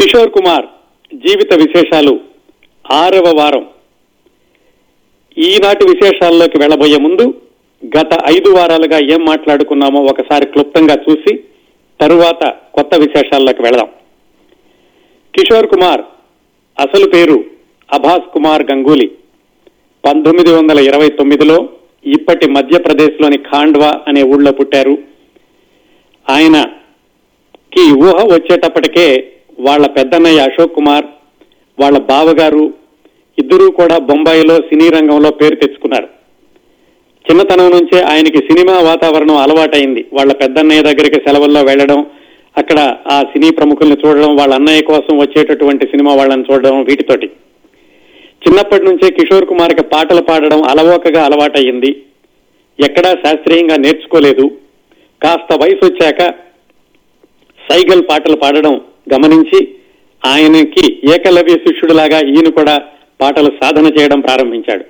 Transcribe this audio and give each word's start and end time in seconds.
కిషోర్ 0.00 0.30
కుమార్ 0.30 0.66
జీవిత 1.14 1.54
విశేషాలు 1.54 2.20
ఆరవ 2.92 3.32
వారం. 3.36 3.66
ఈనాటి 5.38 5.84
విశేషాల్లోకి 5.84 6.58
వెళ్ళబోయే 6.58 6.96
ముందు 6.96 7.34
గత 7.86 8.08
ఐదు 8.36 8.50
వారాలుగా 8.50 8.98
ఏం 8.98 9.24
మాట్లాడుకున్నామో 9.24 10.02
ఒకసారి 10.02 10.46
క్లుప్తంగా 10.46 10.94
చూసి 10.94 11.36
తరువాత 12.00 12.54
కొత్త 12.74 12.94
విశేషాల్లోకి 12.94 13.62
వెళదాం. 13.62 13.88
కిషోర్ 15.34 15.66
కుమార్ 15.66 16.00
అసలు 16.80 17.10
పేరు 17.10 17.44
అభాస్ 17.92 18.32
కుమార్ 18.32 18.62
గంగూలీ. 18.62 19.10
పంతొమ్మిది 20.06 20.52
వందల 20.52 20.78
ఇరవై 20.78 21.08
తొమ్మిదిలో 21.08 21.68
ఇప్పటి 22.06 22.50
మధ్యప్రదేశ్లోని 22.50 23.36
ఖాండ్వా 23.36 23.92
అనే 24.08 24.22
ఊళ్ళో 24.22 24.52
పుట్టారు. 24.52 24.98
ఆయనకి 26.30 27.92
ఊహ 27.92 28.24
వచ్చేటప్పటికే 28.24 29.32
వాళ్ళ 29.58 29.86
పెద్దన్నయ్య 29.86 30.40
అశోక్ 30.40 30.74
కుమార్ 30.74 31.04
వాళ్ళ 31.80 31.98
బావగారు 31.98 32.74
ఇద్దరూ 33.38 33.70
కూడా 33.70 33.98
బొంబాయిలో 33.98 34.56
సినీ 34.56 34.88
రంగంలో 34.88 35.30
పేరు 35.30 35.54
తెచ్చుకున్నారు. 35.54 36.08
చిన్నతనం 37.30 37.70
నుంచే 37.70 38.02
ఆయనకి 38.02 38.38
సినిమా 38.38 38.80
వాతావరణం 38.80 39.36
అలవాటైంది. 39.36 40.04
వాళ్ళ 40.12 40.32
పెద్దన్నయ్య 40.32 40.82
దగ్గరికి 40.82 41.14
సెలవుల్లో 41.14 41.62
వెళ్ళడం 41.62 42.06
అక్కడ 42.56 42.96
ఆ 43.06 43.22
సినీ 43.22 43.50
ప్రముఖుల్ని 43.50 43.96
చూడడం 44.06 44.36
వాళ్ళ 44.36 44.54
అన్నయ్య 44.54 44.82
కోసం 44.82 45.18
వచ్చేటటువంటి 45.18 45.86
సినిమా 45.86 46.14
వాళ్ళని 46.14 46.44
చూడడం 46.52 46.82
వీటితోటి. 46.82 47.26
చిన్నప్పటి 48.46 48.84
నుంచే 48.84 49.10
కిషోర్ 49.10 49.46
కుమార్కి 49.46 49.82
పాటలు 49.82 50.22
పాడడం 50.22 50.62
అలవోకగా 50.62 51.24
అలవాటయ్యింది. 51.24 52.02
ఎక్కడా 52.84 53.12
శాస్త్రీయంగా 53.12 53.76
నేర్చుకోలేదు. 53.76 54.50
కాస్త 55.22 55.62
వయసు 55.62 55.84
వచ్చాక 55.84 56.18
సైగల్ 57.70 58.02
పాటలు 58.10 58.36
పాడడం 58.36 58.80
గమనించి 59.14 59.68
ఆయనకి 60.26 60.98
ఏకలవ్య 61.14 61.52
శిష్యుడిలాగా 61.52 62.20
ఈయన 62.20 62.48
కూడా 62.50 62.82
పాటలు 63.20 63.50
సాధన 63.62 63.86
చేయడం 64.00 64.20
ప్రారంభించాడు. 64.20 64.84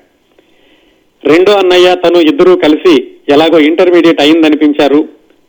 రెండో 1.25 1.53
అన్నయ్య 1.53 1.95
తను 1.95 2.19
ఇద్దరూ 2.19 2.57
కలిసి 2.57 3.09
ఎలాగో 3.29 3.59
ఇంటర్మీడియట్ 3.59 4.21
అయిందనిపించారు. 4.21 5.09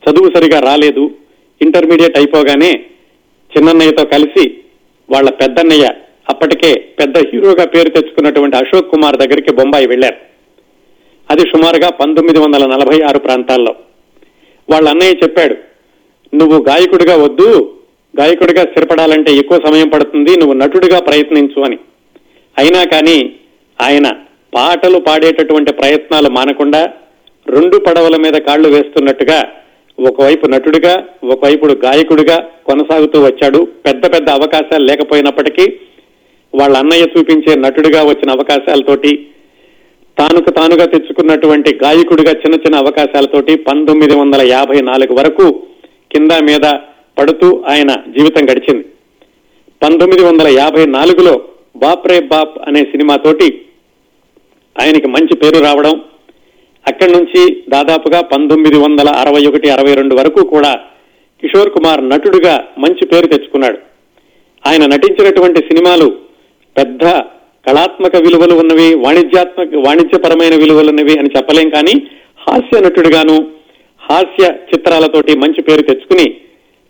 చదువు 0.09 0.32
సరిగా 0.36 0.59
రాలేదు. 0.59 1.12
ఇంటర్మీడియట్ 1.62 2.18
అయిపోగానే 2.18 2.72
చిన్నన్నయ్యతో 3.58 4.06
కలిసి 4.06 4.50
వాళ్ళ 5.09 5.30
పెద్దన్నయ్య 5.30 5.90
అప్పటికే 6.30 6.74
పెద్ద 6.74 7.18
హీరోగా 7.18 7.66
పేరు 7.66 7.90
తెచ్చుకున్నటువంటి 7.90 8.58
అశోక్ 8.58 8.92
కుమార్ 8.92 9.18
దగ్గరికి 9.18 9.54
బొంబాయి 9.54 9.88
వెళ్ళారు 9.88 10.16
అది 11.31 11.42
సుమారుగా 11.42 11.90
పంతొమ్మిది 11.90 12.40
వందల 12.40 12.66
నలభై 12.66 13.02
ఆరు 13.02 13.20
ప్రాంతాల్లో. 13.20 13.76
వాళ్ళ 14.70 14.90
అన్నయ్య 14.90 15.12
చెప్పాడు 15.24 15.56
నువ్వు 16.36 16.66
గాయకుడిగా 16.70 17.16
వద్దు 17.16 17.77
గాయకుడిగా 18.20 18.64
స్థిరపడాలంటే 18.64 19.32
ఎక్కువ 19.36 19.58
సమయం 19.68 19.90
పడుతుంది 19.90 20.38
నువ్వు 20.38 20.54
నటుడిగా 20.54 21.00
ప్రయత్నించు 21.00 21.62
అని. 21.64 21.78
అయినా 22.58 22.84
కానీ 22.84 23.18
ఆయన 23.82 24.08
పాటలు 24.56 25.00
పాడేటటువంటి 25.00 25.72
ప్రయత్నాలు 25.72 26.30
మానకుండా 26.30 26.82
రెండు 27.48 27.78
పడవల 27.78 28.16
మీద 28.16 28.34
కాళ్ళు 28.34 28.68
వేస్తున్నట్టుగా 28.68 29.40
ఒకవైపు 30.00 30.48
నటుడిగా 30.48 31.04
ఒకవైపు 31.24 31.66
గాయకుడిగా 31.86 32.38
కొనసాగుతూ 32.66 33.22
వచ్చాడు. 33.22 33.68
పెద్ద 33.86 34.04
పెద్ద 34.14 34.30
అవకాశాలు 34.30 34.84
లేకపోయినప్పటికీ 34.86 35.66
వాళ్ళ 36.56 36.78
అన్నయ్య 36.78 37.08
చూపించే 37.18 37.56
నటుడిగా 37.56 38.04
వచ్చిన 38.04 38.31
అవకాశాలతోటి 38.31 39.12
తానుకు 40.18 40.50
తానుగా 40.50 40.86
తెచ్చుకున్నటువంటి 40.86 41.80
గాయకుడిగా 41.84 42.31
చిన్న 42.31 42.56
చిన్న 42.56 42.76
అవకాశాలతోటి 42.76 43.56
పంతొమ్మిది 43.56 44.16
వందల 44.16 44.42
యాభై 44.48 44.81
నాలుగు 44.81 45.14
వరకు 45.16 45.46
కింద 46.16 46.31
మీద 46.31 46.66
పడుతూ 47.20 47.64
ఆయన 47.68 47.92
జీవితం 48.18 48.44
గడిచింది. 48.52 48.84
పంతొమ్మిది 49.82 50.23
వందల 50.23 50.48
యాభై 50.60 50.86
నాలుగులో 50.86 51.34
బాప్ 51.78 52.08
రే 52.08 52.20
బాప్ 52.20 52.56
అనే 52.68 52.82
సినిమాతోటి 52.84 53.48
ఆయనకి 54.76 55.08
మంచి 55.08 55.36
పేరు 55.36 55.59
రావడం 55.64 55.96
అక్కడి 56.86 57.12
నుంచి 57.12 57.42
దాదాపుగా 57.69 58.22
పంతొమ్మిది 58.22 58.78
వందల 58.78 59.09
అరవై 59.09 59.41
ఒకటి 59.47 59.69
అరవై 59.69 59.94
రెండు 59.94 60.16
వరకు 60.16 60.41
కూడా 60.46 60.72
కిషోర్ 61.44 61.69
కుమార్ 61.69 62.09
నటుడుగా 62.09 62.53
మంచి 62.78 63.06
పేరు 63.06 63.28
తెచ్చుకున్నాడు. 63.28 63.78
ఆయన 64.68 64.86
నటించినటువంటి 64.86 65.59
సినిమాలు 65.59 66.08
పెద్ద 66.75 67.03
కళాత్మక 67.66 68.16
విలువలు 68.16 68.53
ఉన్నవి 68.53 68.96
వాణిజ్యాత్మక 68.96 69.75
వాణిజ్యపరమైన 69.88 70.56
విలువలు 70.56 70.90
ఉన్నవి 70.90 71.16
అని 71.20 71.30
చెప్పలేం 71.38 71.70
కానీ 71.70 71.96
హాస్య 72.47 72.80
నటుడుగాను 72.81 73.38
హాస్య 74.02 74.46
చిత్రాలతోటి 74.70 75.38
మంచి 75.38 75.62
పేరు 75.62 75.81
తెచ్చుకుని 75.81 76.28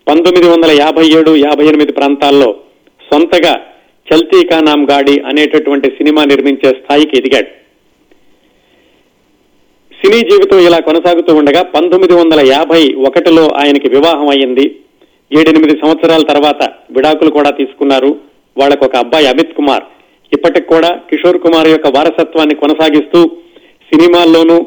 పంతొమ్మిది 0.08 0.48
వందల 0.50 0.72
యాభై 0.82 1.06
ఏడు 1.18 1.36
యాభై 1.36 1.66
ఎనిమిది 1.68 1.92
ప్రాంతాల్లో 1.92 2.56
సొంతగా 3.10 3.54
చల్తీ 4.08 4.46
కా 4.46 4.60
నామ్ 4.60 4.88
గాడి 4.92 5.20
అనేటటువంటి 5.20 5.88
సినిమా 5.90 6.24
నిర్మించే 6.24 6.70
స్థాయికి 6.70 7.18
ఎదిగాడు. 7.18 7.50
సినీ 10.00 10.20
జీవితం 10.30 10.60
ఇలా 10.60 10.80
కొనసాగుతూ 10.80 11.36
ఉండగా 11.36 11.62
పంతొమ్మిది 11.64 12.14
వందల 12.14 12.48
యాభై 12.48 12.94
ఒకటిలో 12.94 13.48
ఆయనకి 13.48 13.90
వివాహం 13.90 14.30
అయ్యింది. 14.30 14.66
ఏడెనిమిది 15.40 15.80
సంవత్సరాల 15.80 16.24
తర్వాత 16.24 16.64
విడాకులు 16.92 17.30
కూడా 17.30 17.50
తీసుకున్నారు. 17.50 18.16
వాళ్ళకు 18.58 18.86
ఒక 18.86 18.96
అబ్బాయి 18.96 19.28
అమిత్ 19.28 19.56
కుమార్. 19.56 19.86
ఇప్పటికి 20.34 20.68
కూడా 20.68 20.92
కిషోర్ 21.10 21.40
కుమార్ 21.40 21.68
యొక్క 21.68 21.88
వారసత్వాన్ని 21.88 22.56
కొనసాగిస్తూ 22.56 23.22
సినిమాల్లోనూ 23.92 24.58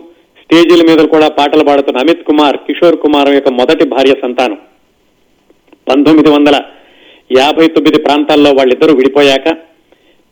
స్టేజీల 0.42 0.82
మీద 0.90 1.04
కూడా 1.04 1.28
పాటలు 1.28 1.64
పాడుతున్న 1.64 1.98
అమిత్ 1.98 2.26
కుమార్ 2.26 2.56
కిషోర్ 2.56 2.96
కుమార్ 2.96 3.30
యొక్క 3.30 3.48
మొదటి 3.48 3.84
భార్య 3.84 4.14
సంతానం. 4.22 4.58
పంతొమ్మిది 5.90 6.30
వందల 6.30 6.56
యాభై 7.38 7.66
తొమ్మిది 7.74 7.98
ప్రాంతాల్లో 8.06 8.50
వాళ్ళిద్దరూ 8.58 8.92
విడిపోయాక 8.98 9.48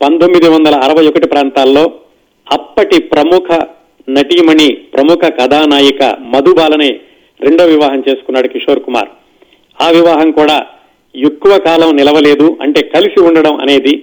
పంతొమ్మిది 0.01 0.47
వందల 0.53 0.75
అరవై 0.85 1.03
ఒకటి 1.09 1.27
ప్రాంతాల్లో 1.27 1.83
అప్పటి 2.47 2.97
ప్రముఖ 3.13 3.47
నటీమణి 4.07 4.67
ప్రముఖ 4.93 5.23
కథానాయిక 5.39 6.03
మధుబాలని 6.33 6.91
రెండో 7.39 7.63
వివాహం 7.65 7.99
చేసుకున్నాడు 8.07 8.47
కిషోర్ 8.47 8.81
కుమార్. 8.85 9.09
ఆ 9.77 9.87
వివాహం 9.97 10.29
కూడా 10.31 10.57
ఎక్కువ 11.15 11.53
కాలం 11.67 11.89
నిలవలేదు 11.99 12.47
అంటే 12.61 12.81
కలిసి 12.95 13.19
ఉండడం 13.27 13.55
అనేది 13.61 13.93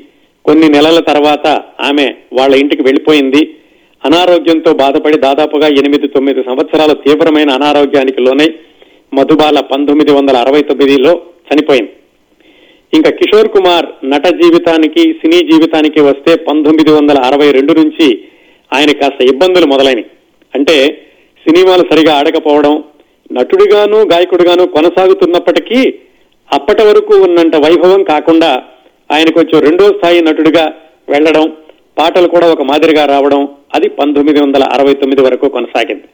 కొన్ని 0.44 0.68
నెలల 0.68 0.98
తర్వాత 1.10 1.46
ఆమె 1.88 2.06
వాళ్ళ 2.38 2.52
ఇంటికి 2.62 2.82
వెళ్ళిపోయింది. 2.82 3.42
అనారోగ్యంతో 4.02 4.72
బాధపడి 4.82 5.18
దాదాపుగా 5.18 5.68
ఎనిమిది 5.80 6.08
తొమ్మిది 6.08 6.40
సంవత్సరాల 6.42 6.92
తీవ్రమైన 7.04 7.50
అనారోగ్యానికి 7.50 8.20
లోనై 8.26 8.48
మధుబాల 9.14 9.60
పంతొమ్మిది 9.60 10.12
వందల 10.12 10.36
అరవై 10.36 10.62
తొమ్మిదిలో 10.62 11.20
చనిపోయింది. 11.48 11.92
ఇంకా 12.94 13.10
కిషోర్ 13.10 13.48
కుమార్ 13.48 13.86
నట 14.04 14.26
జీవితానికి 14.26 15.12
సినీ 15.12 15.38
జీవితానికి 15.50 16.00
వస్తే 16.00 16.36
పంతొమ్మిది 16.36 16.90
వందల 16.90 17.18
అరవై 17.18 17.50
రెండు 17.50 17.72
నుంచి 17.72 18.24
ఆయన 18.72 18.92
కాస్త 18.92 19.22
ఇబ్బందులు 19.22 19.66
మొదలైనవి 19.66 20.04
అంటే 20.54 21.06
సినిమాలు 21.46 21.82
సరిగా 21.82 22.14
ఆడకపోవడం 22.14 22.84
నటుడిగాను 23.32 23.96
గాయకుడిగాను 23.96 24.66
కొనసాగుతున్నప్పటికీ 24.66 25.94
అప్పటి 26.52 26.82
వరకు 26.82 27.14
ఉన్నంత 27.14 27.56
వైభవం 27.56 28.02
కాకుండా 28.02 28.62
ఆయన 29.12 29.30
కొంచెం 29.30 29.60
రెండో 29.60 29.84
స్థాయి 29.84 30.22
నటుడిగా 30.22 30.72
వెళ్ళడం 31.08 31.52
పాటలు 31.98 32.28
కూడా 32.28 32.52
ఒక 32.52 32.62
మాదిరిగా 32.62 33.06
రావడం 33.06 33.48
అది 33.74 33.88
పంతొమ్మిది 33.88 34.40
వందల 34.40 34.62
అరవై 34.62 34.94
తొమ్మిది 34.94 35.22
వరకు 35.22 35.48
కొనసాగింది. 35.48 36.08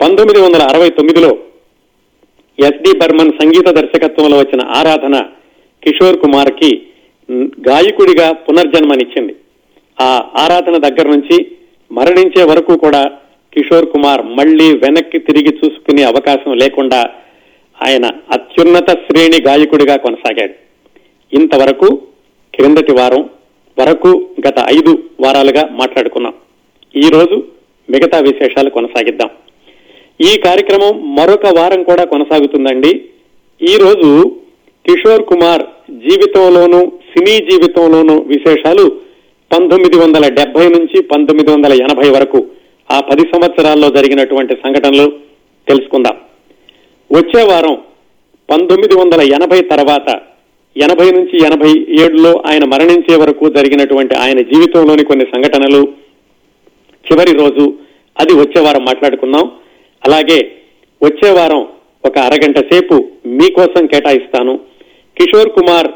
పంతొమ్మిది 0.00 0.40
వందల 0.40 0.62
అరవై 0.62 0.90
తొమ్మిదిలో 0.90 1.38
ఎస్డి 2.66 2.98
బర్మన్ 2.98 3.32
సంగీత 3.40 3.68
దర్శకత్వంలో 3.68 4.36
వచ్చిన 4.38 4.62
ఆరాధన 4.70 5.16
కిషోర్ 5.82 6.18
కుమార్కి 6.18 6.70
గాయకుడిగా 7.68 8.32
పునర్జన్మనిచ్చింది. 8.32 9.34
ఆ 10.00 10.10
ఆరాధన 10.36 10.76
దగ్గర 10.76 11.06
నుంచి 11.08 11.36
మరణించే 11.92 12.42
వరకు 12.42 12.76
కూడా 12.76 13.02
కిషోర్ 13.52 13.86
కుమార్ 13.86 14.22
మళ్ళీ 14.38 14.66
వెనక్కి 14.78 15.18
తిరిగి 15.18 15.52
చూసుకునే 15.56 16.02
అవకాశం 16.02 16.52
లేకుండా 16.52 17.00
ఆయన 17.78 18.06
అత్యున్నత 18.06 18.90
శ్రేణి 18.90 19.38
గాయకుడిగా 19.46 19.96
కొనసాగాడు. 19.96 20.54
ఇంతవరకు 21.32 21.88
క్రిందటి 22.54 22.92
వారం 22.92 23.22
వరకు 23.78 24.10
గత 24.48 24.58
ఐదు 24.76 24.92
వారాలుగా 25.20 25.68
మాట్లాడుకున్నాం. 25.70 26.34
ఈ 26.96 27.08
రోజు 27.08 27.36
మిగతా 27.90 28.18
విశేషాలు 28.18 28.70
కొనసాగిద్దాం. 28.70 29.30
ఈ 30.20 30.38
కార్యక్రమం 30.44 31.14
మరొక 31.14 31.46
వారం 31.46 31.82
కూడా 31.82 32.04
కొనసాగుతుందండి. 32.04 33.04
ఈ 33.62 33.76
రోజు 33.76 34.08
కిషోర్ 34.86 35.22
కుమార్ 35.22 35.62
జీవితంలోనూ 35.90 36.80
సినీ 37.10 37.38
జీవితంలోనూ 37.50 38.20
విశేషాలు 38.20 38.84
పంతొమ్మిది 39.52 39.98
వందల 39.98 40.28
డెబ్బై 40.28 40.68
నుంచి 40.68 41.02
పంతొమ్మిది 41.02 41.50
వందల 41.50 41.72
ఎనభై 41.72 42.08
వరకు 42.10 42.46
ఆ 42.92 43.00
పది 43.00 43.20
సంవత్సరాల్లో 43.20 43.88
జరిగినటువంటి 43.88 44.54
సంఘటనలు 44.54 45.12
తెలుసుకుందాం. 45.68 46.16
వచ్చే 47.12 47.42
వారం 47.42 47.78
పంతొమ్మిది 48.50 48.94
వందల 48.94 49.20
ఎనభై 49.20 49.60
తర్వాత 49.60 50.20
ఎనభై 50.76 51.10
నుంచి 51.10 51.46
ఎనభై 51.46 51.70
ఏడులో 52.00 52.42
ఆయన 52.46 52.64
మరణించే 52.64 53.16
వరకు 53.16 53.48
జరిగినటువంటి 53.48 54.14
ఆయన 54.14 54.40
జీవితంలోని 54.40 55.04
కొన్ని 55.04 55.24
సంఘటనలు. 55.24 55.82
చివరి 57.06 57.32
రోజు 57.38 57.74
అది 58.20 58.32
వచ్చే 58.32 58.60
వారం 58.60 58.84
మాట్లాడుకుందాం. 58.84 59.50
అలాగే 60.06 60.38
వచ్చే 61.02 61.30
వారం 61.30 61.66
ఒక 62.04 62.18
అరగంట 62.18 62.58
సేపు 62.72 63.08
మీకోసం 63.26 63.86
కేటాయిస్తాను. 63.86 64.60
కిషోర్ 65.16 65.48
కుమార్ 65.48 65.88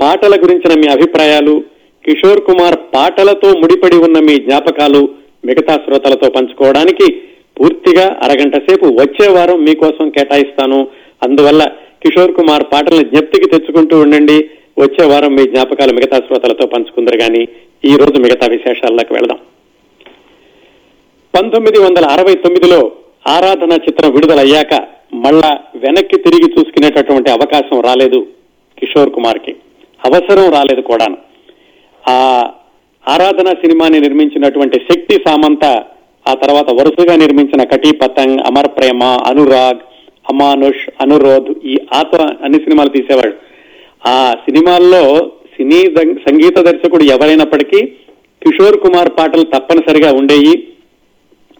పాటల 0.00 0.34
గురించిన 0.42 0.80
మీ 0.80 0.88
అభిప్రాయాలు 0.88 1.64
కిషోర్ 2.04 2.40
కుమార్ 2.40 2.76
పాటలతో 2.94 3.48
ముడిపడి 3.58 3.96
ఉన్న 3.96 4.18
మీ 4.18 4.36
జ్ఞాపకాలు 4.36 5.08
మిగతా 5.44 5.74
శ్రోతలతో 5.74 6.30
పంచుకోవడానికి 6.30 7.06
పూర్తిగా 7.60 8.20
అరగంట 8.22 8.56
సేపు 8.56 8.86
వచ్చే 8.86 9.28
వారం 9.28 9.64
మీకోసం 9.64 10.10
కేటాయిస్తాను. 10.10 10.88
అందువల్ల 11.22 11.62
కిషోర్ 12.02 12.32
కుమార్ 12.32 12.64
పాటలను 12.72 13.02
జ్ఞప్తికి 13.02 13.50
తెచ్చుకుంటూ 13.50 14.00
ఉండండి. 14.00 14.48
వచ్చే 14.78 15.04
వారం 15.06 15.34
మీ 15.34 15.42
జ్ఞాపకాలు 15.42 15.94
మిగతా 15.94 16.18
శ్రోతలతో 16.18 16.66
పంచుకుందరు 16.66 17.16
గాని 17.16 17.42
ఈ 17.84 17.96
రోజు 17.96 18.22
మిగతా 18.22 18.46
విశేషాల్లోకి 18.46 19.14
వెళదాం. 19.14 19.38
పంతొమ్మిది 21.34 21.78
వందల 21.78 22.04
అరవై 22.04 22.34
తొమ్మిదిలో 22.34 22.92
ఆరాధన 23.26 23.72
చిత్రం 23.84 24.10
విడుదలయ్యాక 24.10 24.74
మళ్ళా 25.14 25.50
వెనక్కి 25.76 26.16
తిరిగి 26.18 26.52
చూసుకునేటటువంటి 26.52 27.30
అవకాశం 27.30 27.80
రాలేదు 27.80 28.20
కిషోర్ 28.78 29.10
కుమార్కి 29.10 29.52
అవసరం 30.00 30.52
రాలేదు 30.52 30.80
కూడాను. 30.80 31.16
ఆ 32.04 32.16
ఆరాధన 33.06 33.48
సినిమాని 33.52 34.00
నిర్మించినటువంటి 34.00 34.78
శక్తి 34.90 35.22
సామంత 35.26 35.64
ఆ 36.26 36.34
తర్వాత 36.34 36.70
వరుసగా 36.70 37.16
నిర్మించిన 37.16 37.62
కటీ 37.64 37.92
పతంగ్ 37.92 38.40
అమర్ 38.46 38.68
ప్రేమ 38.76 39.02
అనురాగ్ 39.26 39.80
అమానుష్ 40.26 40.88
అనురోధ్ 41.00 41.50
ఈ 41.64 41.78
ఆత 41.92 42.12
అన్ని 42.42 42.58
సినిమాలు 42.58 42.88
తీసేవాడు 42.88 43.34
ఆ 44.06 44.34
సినిమాల్లో 44.44 45.02
సినీ 45.54 45.80
ద- 45.88 46.18
సంగీత 46.28 46.58
దర్శకుడు 46.60 47.04
ఎవరైనప్పటికీ 47.04 47.80
కిషోర్ 48.42 48.80
కుమార్ 48.80 49.10
పాటలు 49.18 49.42
తప్పనిసరిగా 49.54 50.12
ఉండేవి 50.12 50.54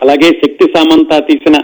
అలాగే 0.02 0.28
శక్తి 0.28 0.64
సామంత 0.76 1.18
తీసిన 1.18 1.56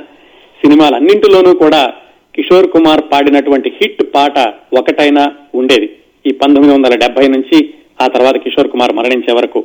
సినిమాలన్నింటిలోనూ 0.61 1.55
కూడా 1.55 1.93
కిషోర్ 2.35 2.71
కుమార్ 2.71 3.03
పాడినటువంటి 3.13 3.69
హిట్ 3.69 4.03
పాట 4.15 4.39
ఒకటైనా 4.79 5.33
ఉండేది. 5.55 5.89
ఈ 6.27 6.33
పంతొమ్మిది 6.33 6.75
వందల 6.75 6.95
డెబ్బై 6.95 7.29
నుంచి 7.29 7.59
ఆ 8.03 8.07
తర్వాత 8.07 8.37
కిషోర్ 8.37 8.69
కుమార్ 8.69 8.93
మరణించే 8.93 9.33
వరకు. 9.33 9.61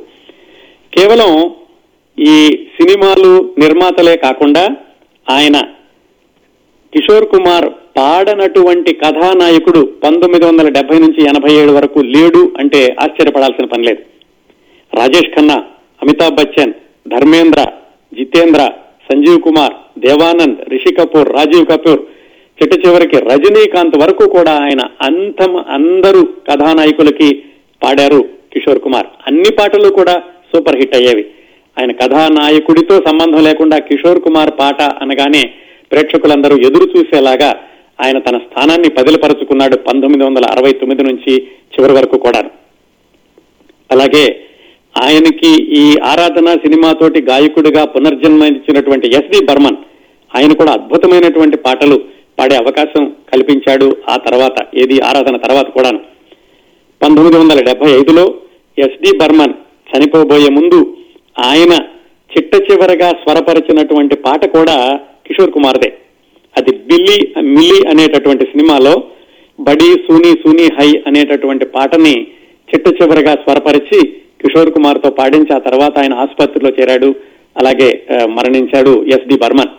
కేవలం 0.96 1.30
ఈ 2.18 2.34
సినిమాలు 2.76 3.30
నిర్మాతలే 3.58 4.16
కాకుండా 4.16 4.76
ఆయన 5.30 5.56
కిషోర్ 6.92 7.28
కుమార్ 7.28 7.68
పాడనటువంటి 7.96 8.94
కథానాయకుడు 8.94 9.80
పంతొమ్మిది 10.04 10.44
వందల 10.46 10.68
డెబ్బై 10.68 10.98
నుంచి 10.98 11.22
ఎనభై 11.22 11.52
ఏడు 11.52 11.72
వరకు 11.72 12.00
లేడు 12.00 12.52
అంటే 12.58 12.96
ఆశ్చర్యపడాల్సిన 13.00 13.64
పని 13.64 13.84
లేదు. 13.84 14.02
రాజేష్ 14.92 15.30
ఖన్నా 15.36 15.56
అమితాబ్ 16.02 16.34
బచ్చన్ 16.34 16.72
ధర్మేంద్ర 17.08 17.60
జితేంద్ర 18.18 18.62
సంజీవ్ 19.08 19.40
కుమార్ 19.46 19.74
దేవానంద్ 19.98 20.60
రిషి 20.72 20.92
కపూర్ 20.94 21.28
రాజీవ్ 21.36 21.66
కపూర్ 21.66 22.00
చిట్ట 22.58 22.74
చివరికి 22.82 23.18
రజనీకాంత్ 23.30 23.96
వరకు 24.02 24.24
కూడా 24.36 24.52
ఆయన 24.64 24.82
అంతం 25.08 25.52
అందరూ 25.76 26.22
కథానాయకులకి 26.48 27.28
పాడారు 27.82 28.20
కిషోర్ 28.52 28.80
కుమార్. 28.80 29.08
అన్ని 29.28 29.50
పాటలు 29.50 29.88
కూడా 29.88 30.14
సూపర్ 30.50 30.78
హిట్ 30.80 30.96
అయ్యేవి. 30.96 31.24
ఆయన 31.76 31.92
కథానాయకుడితో 31.92 32.96
సంబంధం 33.08 33.40
లేకుండా 33.44 33.76
కిషోర్ 33.88 34.20
కుమార్ 34.26 34.52
పాట 34.60 34.82
అనగానే 35.04 35.42
ప్రేక్షకులందరూ 35.92 36.56
ఎదురు 36.68 36.86
చూసేలాగా 36.94 37.50
ఆయన 37.98 38.18
తన 38.18 38.36
స్థానాన్ని 38.38 38.88
పదిలపరుచుకున్నాడు 38.88 39.76
పంతొమ్మిది 39.88 40.24
వందల 40.24 40.44
అరవై 40.54 40.72
తొమ్మిది 40.72 41.02
నుంచి 41.02 41.32
చివరి 41.74 41.94
వరకు 41.98 42.16
కూడా 42.18 42.40
అలాగే 43.90 44.24
ఆయనకి 45.02 45.62
ఈ 45.62 45.94
ఆరాధన 46.04 46.54
సినిమాతోటి 46.54 47.22
గాయకుడిగా 47.22 47.84
పునర్జన్మించినటువంటి 47.84 49.08
ఎస్డి 49.08 49.44
బర్మన్ 49.44 49.76
ఆయన 50.36 50.52
కూడా 50.52 50.72
అద్భుతమైనటువంటి 50.72 51.56
పాటలు 51.56 51.96
పాడే 52.38 52.56
అవకాశం 52.56 53.12
కల్పించాడు 53.32 53.96
ఆ 54.08 54.16
తర్వాత 54.16 54.66
ఏది 54.74 55.00
ఆరాధన 55.00 55.36
తర్వాత 55.36 55.66
కూడాను. 55.66 55.98
పంతొమ్మిది 57.02 57.38
వందల 57.38 57.64
డెబ్బై 57.64 57.90
ఐదులో 57.90 58.34
ఎస్డి 58.78 59.16
బర్మన్ 59.16 59.54
చనిపోబోయే 59.90 60.50
ముందు 60.50 60.96
ఆయన 61.38 61.72
చిట్ట 62.32 62.54
చివరగా 62.54 63.10
స్వరపరిచినటువంటి 63.10 64.16
పాట 64.16 64.44
కూడా 64.46 65.00
కిషోర్ 65.26 65.50
కుమార్దే. 65.50 65.92
అది 66.58 66.76
బిల్లి 66.76 67.34
మిల్లి 67.36 67.88
అనేటటువంటి 67.88 68.44
సినిమాలో 68.44 69.02
బడి 69.60 69.84
సూని 69.84 70.30
సూని 70.30 70.62
హై 70.62 71.02
అనేటటువంటి 71.06 71.64
పాటని 71.64 72.26
చిట్ట 72.74 73.02
చివరగా 73.02 73.34
స్వరపరిచి 73.34 74.12
కిషోర్ 74.44 74.70
కుమార్తో 74.70 75.10
పాడించి 75.10 75.54
ఆ 75.54 75.58
తర్వాత 75.58 75.98
ఆయన 75.98 76.14
ఆసుపత్రిలో 76.14 76.70
చేరాడు. 76.80 77.14
అలాగే 77.56 77.88
మరణించాడు 78.24 79.04
ఎస్డి 79.06 79.36
బర్మన్. 79.36 79.72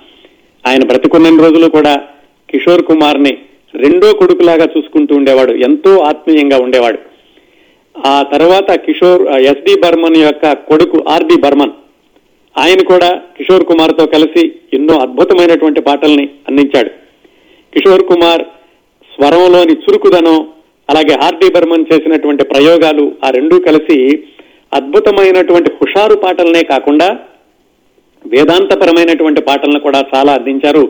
ఆయన 0.67 0.83
బ్రతికున్న 0.85 1.41
రోజులు 1.41 1.67
కూడా 1.69 1.95
కిషోర్ 2.49 2.83
కుమార్ని 2.83 3.37
రెండో 3.75 4.13
కొడుకులాగా 4.13 4.65
చూసుకుంటూ 4.77 5.15
ఉండేవాడు. 5.15 5.51
ఎంతో 5.51 5.97
ఆత్మీయంగా 5.99 6.57
ఉండేవాడు. 6.65 6.99
ఆ 8.05 8.23
తర్వాత 8.33 8.69
కిషోర్ 8.85 9.21
ఎస్డి 9.49 9.73
బర్మన్ 9.81 10.17
యొక్క 10.17 10.53
కొడుకు 10.53 11.03
ఆర్డి 11.09 11.35
బర్మన్. 11.41 11.71
ఆయన 12.57 12.81
కూడా 12.83 13.09
కిషోర్ 13.37 13.65
కుమార్తో 13.65 14.05
కలిసి 14.05 14.51
ఎన్నో 14.73 14.95
అద్భుతమైనటువంటి 14.99 15.81
పాటల్ని 15.81 16.29
అందించాడు. 16.49 16.89
కిషోర్ 17.73 18.03
కుమార్ 18.03 18.43
స్వరంలోని 19.15 19.73
చురుకుదనం 19.85 20.47
అలాగే 20.89 21.13
ఆర్డి 21.25 21.47
బర్మన్ 21.53 21.85
చేసినటువంటి 21.91 22.43
ప్రయోగాలు 22.45 23.11
ఆ 23.25 23.29
రెండూ 23.29 23.59
కలిసి 23.59 23.97
అద్భుతమైనటువంటి 24.77 25.69
హుషారు 25.77 26.15
పాటలనే 26.23 26.61
కాకుండా 26.71 27.07
వేదాంతపరమైనటువంటి 28.25 29.41
పాటలను 29.41 29.79
కూడా 29.79 29.99
చాలా 30.13 30.31
అందించారు 30.37 30.83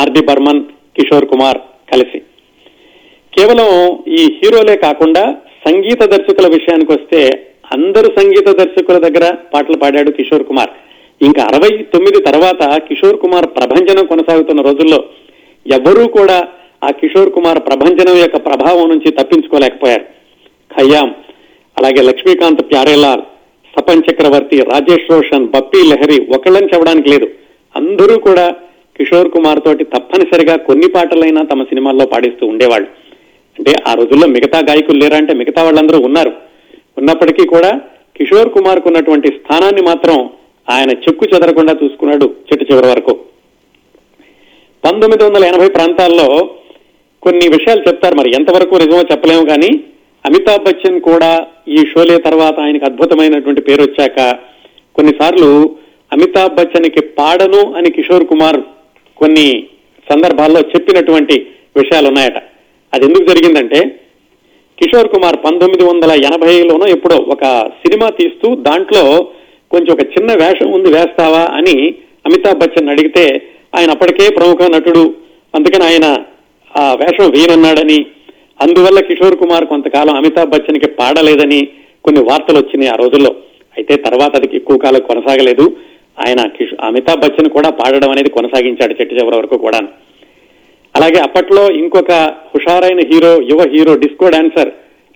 ఆర్డి 0.00 0.20
బర్మన్ 0.28 0.62
కిషోర్ 0.96 1.26
కుమార్ 1.32 1.58
కలిసి. 1.92 2.18
కేవలం 3.32 3.68
ఈ 4.18 4.22
హీరోలే 4.36 4.76
కాకుండా 4.76 5.24
సంగీత 5.66 6.02
దర్శకుల 6.14 6.46
విషయానికి 6.56 6.92
వస్తే 6.92 7.20
అందరు 7.76 8.08
సంగీత 8.18 8.48
దర్శకుల 8.60 8.98
దగ్గర 9.06 9.26
పాటలు 9.54 9.76
పాడాడు 9.82 10.10
కిషోర్ 10.18 10.44
కుమార్. 10.50 10.72
ఇంకా 11.20 11.42
అరవై 11.50 11.70
తొమ్మిది 11.94 12.18
తర్వాత 12.28 12.62
కిషోర్ 12.88 13.20
కుమార్ 13.20 13.46
ప్రభంజనం 13.56 14.06
కొనసాగుతున్న 14.06 14.62
రోజుల్లో 14.62 15.00
ఎవరూ 15.66 16.04
కూడా 16.18 16.38
ఆ 16.86 16.90
కిషోర్ 17.00 17.30
కుమార్ 17.36 17.60
ప్రభంజనం 17.68 18.16
యొక్క 18.18 18.38
ప్రభావం 18.48 18.86
నుంచి 18.88 19.10
తప్పించుకోలేకపోయారు. 19.18 20.04
ఖయ్యాం 20.70 21.08
అలాగే 21.78 22.02
లక్ష్మీకాంత్ 22.02 22.62
ప్యారేలాల్ 22.62 23.22
సపన్ 23.76 24.02
చక్రవర్తి 24.10 24.56
రాజేష్ 24.60 25.10
రోషన్ 25.10 25.48
బప్పీ 25.48 25.80
లహరి 25.88 26.26
ఒకళ్ళని 26.34 26.66
చెప్పడానికి 26.66 27.08
లేదు. 27.08 27.26
అందరూ 27.76 28.18
కూడా 28.18 28.54
కిషోర్ 28.96 29.30
కుమార్ 29.30 29.60
తోటి 29.64 29.84
తప్పనిసరిగా 29.84 30.56
కొన్ని 30.56 30.88
పాటలైనా 30.88 31.42
తమ 31.42 31.62
సినిమాల్లో 31.62 32.06
పాడిస్తూ 32.06 32.46
ఉండేవాళ్ళు. 32.46 32.88
అంటే 33.58 33.72
ఆ 33.88 33.94
రోజుల్లో 33.94 34.26
మిగతా 34.26 34.58
గాయకులు 34.58 34.98
లేరా 34.98 35.16
అంటే 35.16 35.34
మిగతా 35.34 35.62
వాళ్ళందరూ 35.62 35.98
ఉన్నారు. 36.00 36.32
ఉన్నప్పటికీ 36.98 37.46
కూడా 37.46 37.80
కిషోర్ 38.16 38.48
కుమార్కు 38.48 38.88
ఉన్నటువంటి 38.88 39.28
స్థానాన్ని 39.28 39.82
మాత్రం 39.82 40.30
ఆయన 40.70 40.90
చెక్కు 40.90 41.26
చెదరకుండా 41.34 41.76
చూసుకున్నాడు 41.84 42.34
చెట్టు 42.52 42.74
చివరి 42.74 42.86
వరకు. 42.86 43.12
పంతొమ్మిది 44.84 45.24
వందల 45.24 45.44
ఎనభై 45.44 45.68
ప్రాంతాల్లో 45.68 46.50
కొన్ని 47.22 47.48
విషయాలు 47.48 47.80
చెప్తారు. 47.88 48.14
మరి 48.14 48.34
ఎంతవరకు 48.34 48.74
నిజమో 48.74 49.02
చెప్పలేము 49.02 49.46
కానీ 49.46 49.70
అమితాబ్ 50.26 50.64
బచ్చన్ 50.66 50.98
కూడా 51.02 51.30
ఈ 51.70 51.80
షోలే 51.90 52.16
తర్వాత 52.20 52.56
ఆయనకు 52.60 52.84
అద్భుతమైనటువంటి 52.84 53.60
పేరు 53.60 53.82
వచ్చాక 53.82 54.20
కొన్నిసార్లు 54.96 55.50
అమితాబ్ 56.12 56.56
బచ్చన్కి 56.56 57.02
పాడను 57.18 57.60
అని 57.78 57.88
కిషోర్ 57.90 58.26
కుమార్ 58.26 58.58
కొన్ని 59.18 59.46
సందర్భాల్లో 60.06 60.60
చెప్పినటువంటి 60.72 61.36
విషయాలు 61.76 62.08
ఉన్నాయట 62.08 62.38
అది 62.92 63.04
ఎందుకు 63.04 63.24
జరిగిందంటే 63.30 63.80
కిషోర్ 64.78 65.12
కుమార్ 65.12 65.36
పంతొమ్మిది 65.44 65.84
వందల 65.84 66.12
ఎనభైలోనో 66.26 66.86
ఎప్పుడో 66.88 67.16
ఒక 67.34 67.44
సినిమా 67.82 68.08
తీస్తూ 68.18 68.48
దాంట్లో 68.66 69.04
కొంచెం 69.70 69.90
ఒక 69.92 70.04
చిన్న 70.14 70.30
వేషం 70.40 70.68
ఉంది 70.72 70.90
వేస్తావా 70.90 71.44
అని 71.58 71.76
అమితాబ్ 72.26 72.60
బచ్చన్ 72.62 72.92
అడిగితే 72.94 73.24
ఆయన 73.76 73.90
అప్పటికే 73.90 74.26
ప్రముఖ 74.36 74.68
నటుడు 74.74 75.04
అందుకని 75.54 75.84
ఆయన 75.84 76.06
ఆ 76.70 76.84
వేషం 76.94 77.28
వేయనన్నాడని 77.34 77.98
అందువల్ల 78.62 79.00
కిషోర్ 79.00 79.36
కుమార్ 79.36 79.64
కొంతకాలం 79.64 80.14
అమితాబ్ 80.14 80.50
బచ్చన్కి 80.50 80.86
పాడలేదని 80.86 81.68
కొన్ని 82.04 82.22
వార్తలు 82.22 82.58
వచ్చినాయి 82.58 82.90
ఆ 82.90 82.94
రోజుల్లో. 82.94 83.30
అయితే 83.76 83.96
తర్వాత 83.96 84.36
అది 84.36 84.56
ఎక్కువ 84.56 84.78
కాలం 84.78 85.00
కొనసాగలేదు. 85.00 85.76
ఆయన 86.26 86.40
అమితాబ్ 86.80 87.20
బచ్చన్ 87.20 87.50
కూడా 87.50 87.70
పాడడం 87.70 88.10
అనేది 88.10 88.30
కొనసాగించాడు 88.30 88.94
చెట్టు 89.00 89.14
చివరి 89.14 89.36
వరకు 89.36 89.56
కూడా 89.58 89.80
అలాగే 90.96 91.18
అప్పట్లో 91.22 91.70
ఇంకొక 91.70 92.12
హుషారైన 92.54 93.00
హీరో 93.12 93.42
యువ 93.42 93.62
hero 93.68 93.96
disco 93.96 94.28
dancer 94.28 94.70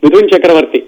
Mithun 0.05 0.31
Chakraborty. 0.37 0.83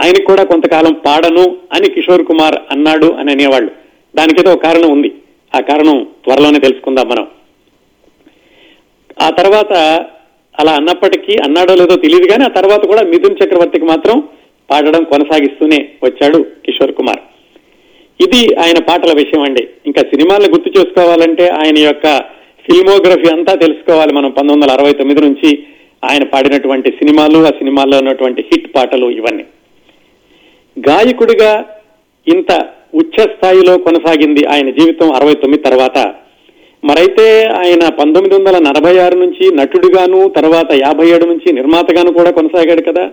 ఆయనకు 0.00 0.24
కూడా 0.24 0.44
కొంతకాలం 0.44 0.92
పాడను 1.06 1.56
అని 1.72 1.90
కిషోర్ 1.90 2.24
కుమార్ 2.24 2.56
అన్నాడు 2.70 3.06
అని 3.06 3.32
అనేవాళ్ళు. 3.32 3.70
దానికేదో 4.16 4.52
ఒక 4.52 4.62
కారణం 4.62 4.90
ఉంది. 4.92 5.12
ఆ 5.56 5.60
కారణం 5.60 6.06
త్వరలోనే 6.24 6.58
తెలుసుకుందాం 6.58 7.08
మనం. 7.08 7.26
ఆ 9.22 9.30
తర్వాత 9.30 9.72
అలా 10.60 10.72
అన్నప్పటికీ 10.72 11.36
అన్నాడో 11.36 11.74
లేదో 11.74 11.96
తెలియదు 11.96 12.26
కానీ 12.26 12.44
ఆ 12.44 12.48
తర్వాత 12.48 12.86
కూడా 12.86 13.02
మిథున్ 13.02 13.36
చక్రవర్తికి 13.44 13.84
మాత్రం 13.84 14.22
పాడడం 14.70 15.04
కొనసాగిస్తూనే 15.04 15.88
వచ్చాడు 16.04 16.42
కిషోర్ 16.42 16.92
కుమార్. 16.92 17.20
ఇది 18.20 18.54
ఆయన 18.54 18.78
పాటల 18.78 19.12
విషయం 19.12 19.42
అండి. 19.42 19.68
ఇంకా 19.86 20.00
సినిమాలను 20.00 20.48
గుర్తు 20.48 20.78
చేసుకోవాలంటే 20.78 21.48
ఆయన 21.48 21.78
యొక్క 21.78 22.18
ఫిల్మోగ్రఫీ 22.66 23.32
అంతా 23.32 23.54
తెలుసుకోవాలి 23.54 24.12
మనం. 24.12 24.30
పంతొమ్మిది 24.30 24.66
వందల 24.66 24.80
అరవై 24.80 24.92
తొమ్మిది 24.92 25.20
నుంచి 25.20 25.64
ఆయన 26.10 26.24
పాడినటువంటి 26.24 26.90
సినిమాలు 26.90 27.38
ఆ 27.46 27.50
సినిమాల్లో 27.50 27.98
ఉన్నటువంటి 27.98 28.42
హిట్ 28.42 28.76
పాటలు 28.76 29.10
ఇవన్నీ. 29.10 29.44
గాయకుడిగా 30.78 31.64
ఇంత 32.28 32.66
ఉచ్చ 32.94 33.22
స్థాయిలో 33.22 33.78
కొనసాగింది 33.78 34.46
ఆయన 34.46 34.70
జీవితం 34.70 35.12
అరవై 35.12 35.34
తొమ్మిది 35.34 35.62
తర్వాత. 35.62 36.14
మరైతే 36.84 37.44
ఆయన 37.44 37.88
పంతొమ్మిది 37.88 38.34
వందల 38.34 38.58
నలభై 38.58 38.98
ఆరు 38.98 39.18
నుంచి 39.18 39.54
నటుడిగాను 39.54 40.28
తర్వాత 40.28 40.72
యాభై 40.72 41.08
ఏడు 41.08 41.24
నుంచి 41.24 41.52
నిర్మాతగాను 41.52 42.12
కూడా 42.12 42.30
కొనసాగాడు 42.30 42.82
కదా. 42.82 43.10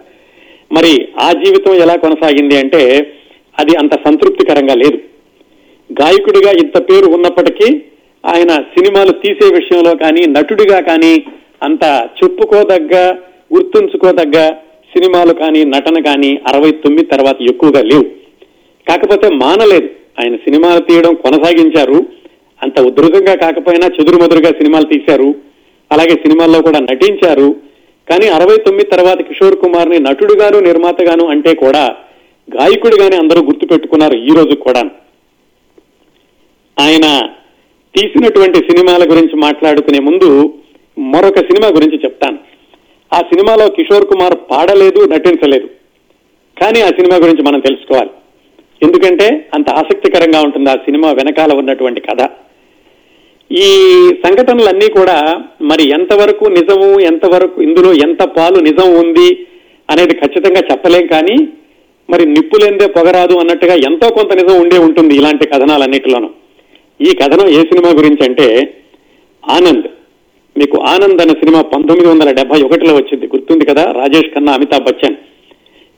మరి 0.72 1.08
ఆ 1.20 1.32
జీవితం 1.32 1.74
ఎలా 1.74 1.96
కొనసాగింది 1.96 2.58
అంటే 2.58 3.12
అది 3.60 3.78
అంత 3.78 3.94
సంతృప్తికరంగా 3.94 4.76
లేదు. 4.76 4.98
గాయకుడిగా 6.02 6.52
ఇంత 6.52 6.78
పేరు 6.78 7.06
ఉన్నప్పటికీ 7.06 7.82
ఆయన 8.26 8.50
సినిమాలు 8.50 9.12
తీసే 9.12 9.54
విషయంలో 9.54 9.96
కానీ 9.96 10.26
నటుడిగా 10.26 10.80
కానీ 10.80 11.24
అంత 11.64 12.10
చెప్పుకోదగ్గ 12.24 13.16
గుర్తుంచుకోదగ్గ 13.54 14.50
సినిమాలు 14.98 15.34
కానీ 15.34 15.64
నటన 15.64 16.02
కానీ 16.02 16.40
అరవై 16.48 16.72
తొమ్మిది 16.72 17.06
తర్వాత 17.06 17.42
ఎక్కువగా 17.42 17.82
లేవు. 17.82 18.04
కాకపోతే 18.90 19.30
మానలేదు. 19.30 19.90
ఆయన 20.22 20.36
సినిమాలు 20.36 20.80
తీయడం 20.80 21.16
కొనసాగించారు. 21.16 22.06
అంత 22.64 22.80
ఉధృతంగా 22.80 23.36
కాకపోయినా 23.36 23.88
చెదురుమదురుగా 23.88 24.52
సినిమాలు 24.52 24.86
తీశారు. 24.86 25.36
అలాగే 25.92 26.10
సినిమాల్లో 26.10 26.62
కూడా 26.62 26.80
నటించారు. 26.80 27.56
కానీ 28.10 28.28
అరవై 28.28 28.58
తొమ్మిది 28.58 28.90
తర్వాత 28.90 29.22
కిషోర్ 29.22 29.60
కుమార్ని 29.60 30.00
నటుడుగాను 30.00 30.60
నిర్మాతగాను 30.60 31.26
అంటే 31.26 31.56
కూడా 31.56 31.96
గాయకుడిగానే 32.56 33.18
అందరూ 33.18 33.42
గుర్తు 33.42 33.66
పెట్టుకున్నారు 33.66 34.14
ఈ 34.14 34.28
రోజు 34.28 34.56
కూడా. 34.56 34.84
ఆయన 36.80 37.30
తీసినటువంటి 37.96 38.58
సినిమాల 38.58 39.04
గురించి 39.04 39.36
మాట్లాడుకునే 39.36 40.00
ముందు 40.00 40.54
మరొక 41.00 41.38
సినిమా 41.38 41.68
గురించి 41.68 41.98
చెప్తాను. 41.98 42.38
ఆ 43.14 43.18
సినిమాలో 43.18 43.70
కిషోర్ 43.70 44.06
కుమార్ 44.06 44.38
పాడలేదు 44.52 45.06
నటించలేదు. 45.06 45.70
కానీ 46.62 46.82
ఆ 46.82 46.88
సినిమా 46.88 47.16
గురించి 47.16 47.44
మనం 47.44 47.60
తెలుసుకోవాలి. 47.60 48.10
ఎందుకంటే 48.84 49.50
అంత 49.54 49.70
ఆసక్తికరంగా 49.70 50.42
ఉంటుంది 50.42 50.70
ఆ 50.70 50.76
సినిమా 50.76 51.12
వెనకాల 51.12 51.54
ఉన్నటువంటి 51.54 52.02
కథ. 52.02 52.30
ఈ 53.52 53.64
సంఘటనలన్నీ 54.26 54.90
కూడా 54.90 55.44
మరి 55.62 55.90
ఎంతవరకు 55.90 56.46
నిజము 56.46 57.00
ఎంతవరకు 57.00 57.62
ఇందులో 57.62 57.94
ఎంత 57.94 58.24
పాలు 58.24 58.60
నిజం 58.60 58.96
ఉంది 58.96 59.48
అనేది 59.90 60.16
ఖచ్చితంగా 60.16 60.62
చెప్పలేం 60.72 61.08
కానీ 61.08 61.48
మరి 62.10 62.26
నిప్పులేందే 62.26 62.88
పొగరాదు 62.88 63.38
అన్నట్టుగా 63.38 63.76
ఎంతో 63.76 64.10
కొంత 64.10 64.34
నిజం 64.34 64.62
ఉండే 64.62 64.78
ఉంటుంది 64.78 65.16
ఇలాంటి 65.16 65.48
కథనాలన్నిటిలోనూ. 65.48 66.30
ఈ 67.02 67.16
కథనం 67.16 67.48
ఏ 67.48 67.62
సినిమా 67.62 67.90
గురించి 67.90 68.26
అంటే 68.26 68.74
ఆనంద్. 69.50 69.88
మీకు 70.58 70.78
ఆనంద్ 70.78 71.22
అనే 71.22 71.34
సినిమా 71.34 71.62
పంతొమ్మిది 71.62 72.12
వందల 72.12 72.32
డెబ్బై 72.32 72.62
ఒకటిలో 72.62 72.96
వచ్చింది. 72.96 73.28
గుర్తుంది 73.28 73.66
కదా? 73.66 73.92
రాజేష్ 73.92 74.34
ఖన్నా 74.36 74.54
అమితాబ్ 74.54 74.84
బచ్చన్. 74.84 75.16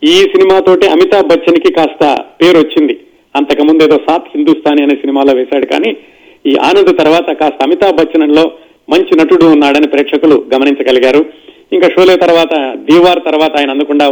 ఈ 0.03 0.11
సినిమాతోటి 0.11 0.87
అమితాబ్ 0.87 1.27
బచ్చన్కి 1.27 1.73
కాస్త 1.73 2.17
పేరు 2.41 2.57
వచ్చింది 2.57 2.99
అంతకుముందు 3.35 3.83
ఏదో 3.83 3.97
సాత్ 3.97 4.25
హిందుస్థానీ 4.35 4.83
అనే 4.83 4.95
సినిమాలో 4.95 5.33
వేశాడు 5.33 5.65
కానీ 5.65 5.97
ఈ 6.45 6.55
ఆనంద్ 6.55 6.97
తర్వాత 6.97 7.29
కాస్త 7.31 7.63
అమితాబ్ 7.63 7.95
బచ్చన్లో 7.95 8.51
మంచి 8.89 9.17
నటుడు 9.17 9.45
ఉన్నాడని 9.45 9.87
ప్రేక్షకులు 9.87 10.45
గమనించగలిగారు. 10.53 11.25
ఇంకా 11.73 11.89
షోలే 11.89 12.15
తర్వాత 12.15 12.53
దీవార్ 12.75 13.19
తర్వాత 13.25 13.51
ఆయన 13.59 13.69
అందకుండా 13.69 14.07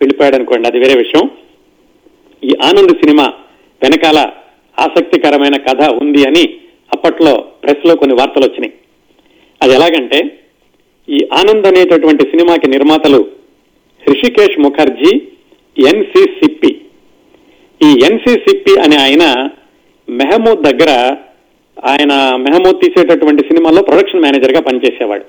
వెళ్ళిపోయాడు 0.00 0.36
అనుకోండి 0.36 0.68
అది 0.68 0.78
వేరే 0.78 0.94
విషయం. 0.98 1.30
ఈ 2.44 2.54
ఆనంద్ 2.62 2.92
సినిమా 2.92 3.32
వెనకాల 3.82 4.18
ఆసక్తికరమైన 4.78 5.56
కథ 5.56 5.90
ఉంది 6.02 6.26
అని 6.28 6.44
అప్పట్లో 6.92 7.44
ప్రెస్లో 7.62 7.96
కొన్ని 7.96 8.16
వార్తలు 8.16 8.44
వచ్చినాయి. 8.44 8.72
అది 9.62 9.72
ఎలాగంటే 9.72 10.38
ఈ 11.08 11.28
ఆనంద్ 11.32 11.66
అనేటటువంటి 11.66 12.30
సినిమాకి 12.30 12.68
నిర్మాతలు 12.68 13.26
హృషికేష్ 14.08 14.58
ముఖర్జీ 14.60 15.12
ఎన్సిసిప్పి 15.76 16.80
ఈ 17.82 17.86
ఎన్సిసిప్పి 17.86 18.80
అనే 18.80 18.96
ఆయన 18.96 19.48
మెహమూద్ 20.08 20.62
దగ్గర 20.62 21.16
ఆయన 21.84 22.12
మెహమూద్ 22.36 22.80
తీసేటటువంటి 22.80 23.42
సినిమాలో 23.42 23.82
ప్రొడక్షన్ 23.82 24.22
మేనేజర్గా 24.22 24.60
పనిచేసేవాడు. 24.60 25.24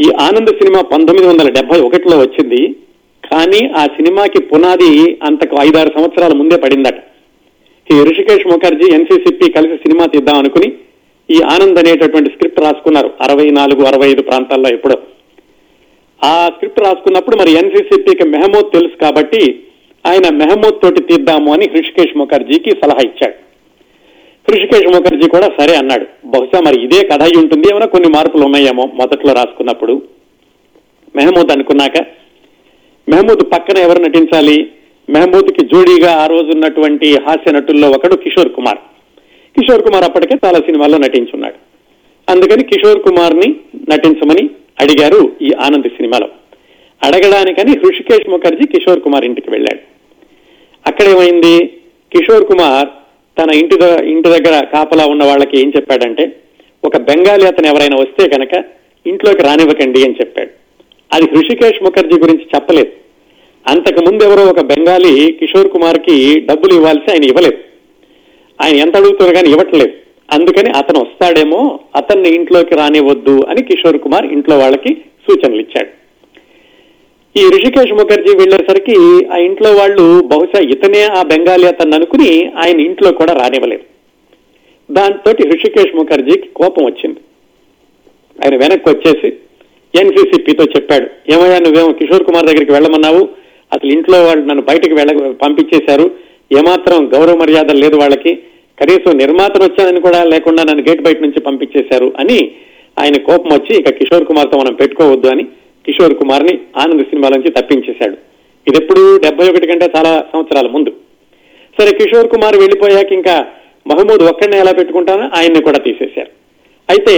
ఈ 0.00 0.08
ఆనంద్ 0.20 0.50
సినిమా 0.50 0.82
పంతొమ్మిది 0.82 1.28
వందల 1.28 1.48
డెబ్బై 1.48 1.80
ఒకటిలో 1.80 2.18
వచ్చింది 2.18 2.76
కానీ 3.32 3.70
ఆ 3.76 3.86
సినిమాకి 3.86 4.42
పునాది 4.42 5.18
అంతకు 5.22 5.56
ఐదారు 5.60 5.90
సంవత్సరాల 5.94 6.32
ముందే 6.32 6.56
పడిందట. 6.56 6.94
ఈ 7.92 8.00
ఋషికేష్ 8.00 8.46
ముఖర్జీ 8.46 8.94
ఎన్సీసీపీ 8.94 9.50
కలిసి 9.50 9.76
సినిమా 9.76 10.06
తీద్దాం 10.06 10.38
అనుకుని 10.38 10.72
ఈ 11.30 11.42
ఆనంద్ 11.42 11.78
అనేటటువంటి 11.78 12.30
స్క్రిప్ట్ 12.30 12.60
రాసుకున్నారు 12.60 13.10
అరవై 13.20 13.50
నాలుగు 13.50 13.84
అరవై 13.84 14.08
ఐదు 14.08 14.22
ప్రాంతాల్లో 14.22 14.70
ఎప్పుడో. 14.70 14.96
ఆ 16.24 16.48
స్క్రిప్ట్ 16.48 16.80
రాసుకున్నప్పుడు 16.80 17.36
మరి 17.36 17.52
ఎన్సీసీపీకి 17.52 18.28
మెహమూద్ 18.28 18.72
తెలుసు 18.72 18.96
కాబట్టి 18.96 19.60
ఆయన 20.06 20.34
మెహమూద్ 20.34 20.82
తోటి 20.82 21.02
తీద్దాము 21.02 21.52
అని 21.52 21.68
హృషికేష్ 21.74 22.16
ముఖర్జీకి 22.16 22.70
సలహా 22.70 22.98
ఇచ్చాడు. 22.98 23.47
హృషికేష్ 24.50 24.96
ముఖర్జీ 24.96 25.28
కూడా 25.28 25.50
సరే 25.58 25.76
అన్నాడు. 25.76 26.06
బహుశా 26.24 26.60
మరి 26.60 26.84
ఇదే 26.84 27.08
కథ 27.08 27.22
అయి 27.22 27.38
ఉంటుంది 27.38 27.70
ఏమైనా 27.70 27.86
కొన్ని 27.86 28.08
మార్పులు 28.08 28.44
ఉన్నాయేమో 28.44 28.90
మొదట్లో 28.94 29.32
రాసుకున్నప్పుడు. 29.32 30.02
మెహమూద్ 31.16 31.52
అనుకున్నాక 31.52 31.92
మెహమూద్ 33.08 33.52
పక్కన 33.52 33.78
ఎవరు 33.78 34.02
నటించాలి? 34.02 34.70
మెహమూద్కి 35.10 35.64
జోడీగా 35.64 36.12
ఆ 36.12 36.26
రోజు 36.26 36.50
ఉన్నటువంటి 36.52 37.18
హాస్య 37.18 37.52
నటుల్లో 37.52 37.90
ఒకడు 37.90 38.14
కిషోర్ 38.14 38.52
కుమార్. 38.52 38.78
కిషోర్ 39.58 39.82
కుమార్ 39.82 40.04
అప్పటికే 40.04 40.36
చాలా 40.44 40.58
సినిమాల్లో 40.58 40.98
నటించున్నాడు. 40.98 41.54
అందుకని 42.32 42.64
కిషోర్ 42.64 43.02
కుమార్ని 43.02 43.54
నటించమని 43.90 44.50
అడిగారు 44.80 45.32
ఈ 45.42 45.50
ఆనంద్ 45.60 45.88
సినిమాలో. 45.88 46.28
అడగడానికని 47.02 47.70
హృషికేష్ 47.70 48.30
ముఖర్జీ 48.30 48.66
కిషోర్ 48.66 49.00
కుమార్ 49.00 49.24
ఇంటికి 49.24 49.50
వెళ్ళాడు. 49.50 49.80
అక్కడేమైంది? 50.86 51.66
కిషోర్ 52.12 52.44
కుమార్ 52.44 52.88
తన 53.40 53.54
ఇంటి 53.54 53.74
ఇంటి 54.10 54.28
దగ్గర 54.28 54.64
కాపలా 54.64 55.06
ఉన్న 55.06 55.24
వాళ్ళకి 55.24 55.60
ఏం 55.60 55.72
చెప్పాడంటే 55.76 56.36
ఒక 56.84 56.96
బెంగాలీ 56.96 57.46
అతను 57.46 57.66
ఎవరైనా 57.66 57.96
వస్తే 57.96 58.28
కనుక 58.28 58.64
ఇంట్లోకి 59.06 59.42
రానివ్వకండి 59.42 60.04
అని 60.04 60.14
చెప్పాడు. 60.20 60.50
అది 61.12 61.24
హృషికేష్ 61.24 61.82
ముఖర్జీ 61.82 62.20
గురించి 62.20 62.46
చెప్పలేదు. 62.54 62.88
అంతకు 63.68 64.00
ముందు 64.00 64.24
ఎవరో 64.24 64.44
ఒక 64.44 64.60
బెంగాలీ 64.60 65.32
కిషోర్ 65.32 65.68
కుమార్కి 65.68 66.40
డబ్బులు 66.40 66.74
ఇవ్వాల్సి 66.74 67.12
ఆయన 67.12 67.24
ఇవ్వలేదు. 67.24 67.56
ఆయన 68.62 68.76
ఎంత 68.76 68.96
అడుగుతున్నా 68.96 69.32
కానీ 69.32 69.48
ఇవ్వట్లేదు. 69.48 69.92
అందుకని 70.32 70.70
అతను 70.70 71.00
వస్తాడేమో 71.00 71.80
అతన్ని 71.96 72.28
ఇంట్లోకి 72.28 72.74
రానివ్వద్దు 72.74 73.42
అని 73.48 73.62
కిషోర్ 73.62 73.98
కుమార్ 73.98 74.26
ఇంట్లో 74.26 74.58
వాళ్ళకి 74.58 74.94
సూచనలు 75.28 75.60
ఇచ్చాడు 75.60 75.97
ఈ 77.38 77.42
రిషికేష్ 77.54 77.92
ముఖర్జీ 77.92 78.32
వెళ్ళేసరికి 78.36 78.94
ఆ 79.34 79.36
ఇంట్లో 79.46 79.70
వాళ్ళు 79.78 80.04
బహుశా 80.30 80.60
ఇతనే 80.74 81.02
ఆ 81.18 81.22
బెంగాలీ 81.22 81.66
అతన్ని 81.66 81.94
అనుకుని 81.96 82.30
ఆయన 82.64 82.78
ఇంట్లో 82.80 83.10
కూడా 83.12 83.32
రానివ్వలేదు. 83.32 83.84
దాంతో 84.88 85.30
రిషికేష్ 85.52 85.96
ముఖర్జీకి 85.96 86.48
కోపం 86.48 86.84
వచ్చింది. 86.84 87.20
ఆయన 88.36 88.54
వెనక్కి 88.62 88.88
వచ్చేసి 88.90 89.28
ఎన్సీసీపీతో 89.94 90.64
చెప్పాడు 90.64 91.06
ఏమయ్యా 91.32 91.58
నువ్వేమో 91.58 91.92
కిషోర్ 91.92 92.24
కుమార్ 92.24 92.46
దగ్గరికి 92.46 92.72
వెళ్ళమన్నావు. 92.72 93.22
అసలు 93.72 93.90
ఇంట్లో 93.96 94.18
వాళ్ళు 94.24 94.44
నన్ను 94.44 94.62
బయటకు 94.62 94.94
వెళ్ళ 94.94 95.12
పంపించేశారు. 95.44 96.06
ఏమాత్రం 96.58 96.98
గౌరవ 97.14 97.36
మర్యాద 97.36 97.70
లేదు 97.70 97.96
వాళ్ళకి. 97.96 98.32
కనీసం 98.80 99.16
నిర్మాతను 99.16 99.64
వచ్చానని 99.64 100.00
కూడా 100.00 100.24
లేకుండా 100.24 100.62
నన్ను 100.62 100.84
గేట్ 100.88 101.02
బయట 101.02 101.18
నుంచి 101.22 101.40
పంపించేశారు 101.40 102.12
అని 102.18 102.38
ఆయన 102.96 103.16
కోపం 103.18 103.50
వచ్చి 103.54 103.72
ఇక 103.80 103.90
కిషోర్ 103.90 104.24
కుమార్తో 104.24 104.58
మనం 104.58 104.74
పెట్టుకోవద్దు 104.74 105.28
అని 105.28 105.44
కిషోర్ 105.88 106.14
కుమార్ని 106.14 106.58
ఆనంద్ 106.76 107.04
సినిమా 107.04 107.28
నుంచి 107.28 107.50
తప్పించేశాడు. 107.50 108.16
ఇది 108.68 108.76
ఎప్పుడు 108.82 109.18
డెబ్బై 109.18 109.48
ఒకటి 109.50 109.66
కంటే 109.66 109.86
చాలా 109.96 110.24
సంవత్సరాల 110.32 110.66
ముందు. 110.66 110.92
సరే 111.78 111.92
కిషోర్ 111.98 112.28
కుమార్ 112.28 112.56
వెళ్ళిపోయాక 112.56 113.12
ఇంకా 113.12 113.46
మహమూద్ 113.86 114.22
ఒక్కడిని 114.22 114.58
ఎలా 114.58 114.72
పెట్టుకుంటానో 114.72 115.30
ఆయన్ని 115.36 115.62
కూడా 115.62 115.78
తీసేశారు. 115.78 116.30
అయితే 116.90 117.14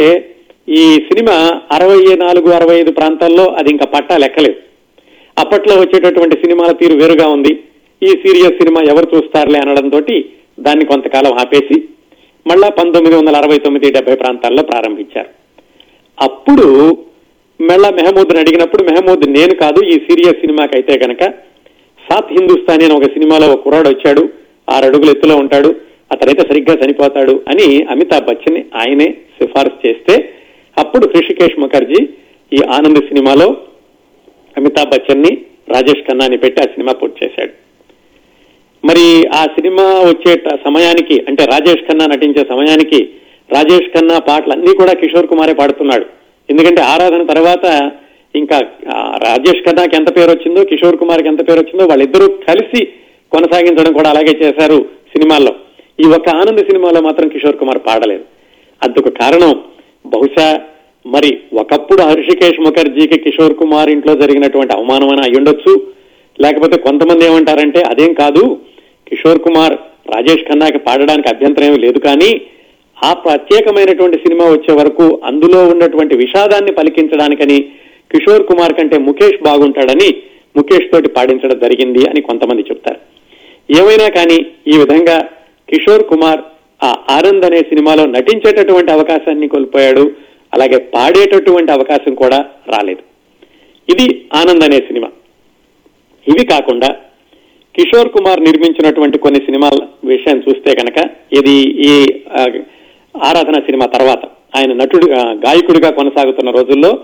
ఈ 0.68 0.82
సినిమా 0.94 1.60
అరవై 1.72 2.16
నాలుగు 2.16 2.48
అరవై 2.50 2.76
ఐదు 2.80 2.90
ప్రాంతాల్లో 2.90 3.44
అది 3.44 3.70
ఇంకా 3.70 3.86
పట్టా 3.86 4.16
లెక్కలేదు. 4.16 4.58
అప్పట్లో 5.38 5.74
వచ్చేటటువంటి 5.76 6.36
సినిమాల 6.36 6.72
తీరు 6.72 6.94
వేరుగా 6.94 7.28
ఉంది. 7.28 7.52
ఈ 8.02 8.06
సీరియస్ 8.06 8.58
సినిమా 8.62 8.80
ఎవరు 8.82 9.16
చూస్తారులే 9.16 9.58
అనడంతో 9.58 10.00
దాన్ని 10.60 10.84
కొంతకాలం 10.84 11.32
ఆపేసి 11.32 11.84
మళ్ళా 12.46 12.68
పంతొమ్మిది 12.68 13.16
వందల 13.16 13.36
అరవై 13.36 13.58
తొమ్మిది 13.58 13.92
డెబ్బై 13.92 14.14
ప్రాంతాల్లో 14.14 14.62
ప్రారంభించారు. 14.62 15.28
అప్పుడు 16.20 16.98
మళ్ళా 17.68 17.88
మెహమూద్ని 17.98 18.40
అడిగినప్పుడు 18.42 18.82
మెహమూద్ 18.88 19.24
నేను 19.38 19.54
కాదు 19.62 19.80
ఈ 19.92 19.94
సీరియస్ 20.06 20.42
సినిమాకి 20.42 20.74
అయితే 20.78 20.94
గనక 21.04 21.22
సాత్ 22.04 22.30
హిందుస్థానీ 22.36 22.84
అని 22.86 22.94
ఒక 22.98 23.08
సినిమాలో 23.14 23.46
ఒక 23.50 23.60
కుర్రాడు 23.64 23.88
వచ్చాడు 23.92 24.22
ఆరు 24.74 24.86
అడుగులు 24.88 25.10
ఎత్తులో 25.14 25.34
ఉంటాడు 25.42 25.70
అతనైతే 26.14 26.42
సరిగ్గా 26.50 26.74
చనిపోతాడు 26.82 27.34
అని 27.50 27.66
అమితాబ్ 27.92 28.26
బచ్చన్ 28.28 28.58
ఆయనే 28.82 29.08
సిఫార్సు 29.38 29.78
చేస్తే 29.84 30.14
అప్పుడు 30.76 31.04
హృషికేష్ 31.12 31.56
ముఖర్జీ 31.62 32.00
ఈ 32.52 32.60
ఆనంద్ 32.76 33.00
సినిమాలో 33.10 33.48
అమితాబ్ 34.56 34.92
బచ్చన్ని 34.94 35.32
రాజేష్ 35.74 36.06
ఖన్నాని 36.06 36.38
పెట్టి 36.44 36.58
ఆ 36.62 36.66
సినిమా 36.74 36.92
పూర్తి 37.00 37.18
చేశాడు. 37.22 37.52
మరి 38.84 39.04
ఆ 39.40 39.42
సినిమా 39.56 39.84
వచ్చే 40.10 40.32
సమయానికి 40.66 41.16
అంటే 41.28 41.42
రాజేష్ 41.52 41.84
ఖన్నా 41.88 42.06
నటించే 42.12 42.42
సమయానికి 42.52 43.00
రాజేష్ 43.56 43.88
ఖన్నా 43.94 44.16
పాటలు 44.28 44.52
అన్ని 44.56 44.72
కూడా 44.80 44.92
కిషోర్ 45.00 45.30
కుమారే 45.32 45.54
పాడుతున్నాడు. 45.60 46.06
ఎందుకంటే 46.50 46.80
ఆరాధన 46.92 47.23
తర్వాత 47.33 47.66
ఇంకా 48.35 48.57
రాజేష్ 49.26 49.62
ఖన్నాకి 49.66 49.95
ఎంత 49.99 50.11
పేరు 50.16 50.30
వచ్చిందో 50.35 50.61
కిషోర్ 50.71 51.00
కుమార్కి 51.00 51.28
ఎంత 51.33 51.42
పేరు 51.49 51.61
వచ్చిందో 51.62 51.85
వాళ్ళిద్దరూ 51.90 52.26
కలిసి 52.49 52.80
కొనసాగించడం 53.33 53.92
కూడా 53.99 54.09
అలాగే 54.12 54.35
చేశారు 54.42 54.78
సినిమాల్లో. 55.12 55.52
ఈ 56.02 56.07
ఒక్క 56.16 56.28
ఆనంద్ 56.40 56.62
సినిమాలో 56.69 57.00
మాత్రం 57.09 57.28
కిషోర్ 57.28 57.61
కుమార్ 57.62 57.80
పాడలేదు. 57.88 58.25
అందుకు 58.83 59.09
కారణం. 59.23 59.52
బహుశా 60.12 60.49
మరి 61.04 61.30
ఒకప్పుడు 61.62 62.02
హర్షికేష్ 62.11 62.61
ముఖర్జీకి 62.66 63.16
కిషోర్ 63.25 63.54
కుమార్ 63.61 63.90
ఇంట్లో 63.95 64.14
జరిగినటువంటి 64.23 64.73
అవమానమైన 64.76 65.23
అయ్యుండొచ్చు. 65.26 65.73
లేకపోతే 66.38 66.76
కొంతమంది 66.87 67.23
ఏమంటారంటే 67.28 67.80
అదేం 67.90 68.12
కాదు 68.23 68.42
కిషోర్ 69.09 69.42
కుమార్ 69.47 69.75
రాజేష్ 70.14 70.45
ఖన్నాకి 70.49 70.78
పాడడానికి 70.87 71.28
అభ్యంతరం 71.33 71.66
ఏమీ 71.69 71.78
లేదు 71.87 71.99
కానీ 71.99 72.30
ఆ 73.04 73.12
ప్రత్యేకమైనటువంటి 73.12 74.16
సినిమా 74.19 74.45
వచ్చే 74.45 74.73
వరకు 74.75 75.21
అందులో 75.25 75.69
ఉన్నటువంటి 75.69 76.16
విషాదాన్ని 76.16 76.73
పలికించడానికని 76.73 77.59
కిషోర్ 78.12 78.47
కుమార్ 78.47 78.73
కంటే 78.73 78.99
ముఖేష్ 78.99 79.42
బాగుంటాడని 79.42 80.11
ముఖేష్ 80.57 80.92
తోటి 80.92 81.09
పాడించడం 81.09 81.59
జరిగింది 81.59 82.09
అని 82.09 82.21
కొంతమంది 82.21 82.62
చెప్తారు. 82.62 83.00
ఏమైనా 83.80 84.09
కానీ 84.09 84.38
ఈ 84.75 84.78
విధంగా 84.78 85.28
కిషోర్ 85.69 86.04
కుమార్ 86.04 86.40
ఆ 86.85 86.90
ఆనంద్ 87.11 87.45
అనే 87.45 87.59
సినిమాలో 87.59 88.07
నటించేటటువంటి 88.07 88.92
అవకాశాన్ని 88.92 89.49
కోల్పోయాడు. 89.49 90.11
అలాగే 90.54 90.76
పాడేటటువంటి 90.76 91.73
అవకాశం 91.73 92.14
కూడా 92.14 92.38
రాలేదు. 92.69 93.02
ఇది 93.92 94.07
ఆనంద్ 94.35 94.64
అనే 94.64 94.76
సినిమా. 94.76 95.11
ఇవి 96.26 96.47
కాకుండా 96.47 96.88
కిషోర్ 97.75 98.09
కుమార్ 98.09 98.40
నిర్మించినటువంటి 98.40 99.19
కొన్ని 99.19 99.40
సినిమాల 99.40 99.78
విషయం 100.04 100.38
చూస్తే 100.49 100.75
కనుక 100.75 100.99
ఇది 101.33 101.57
ఈ 101.88 101.92
ఆరాధన 103.16 103.60
సినిమా 103.60 103.86
తర్వాత 103.86 104.18
ఆయన 104.56 104.72
నటుడు 104.72 105.06
గాయకుడిగా 105.14 105.90
కొనసాగుతున్న 105.90 106.50
రోజుల్లో 106.50 106.98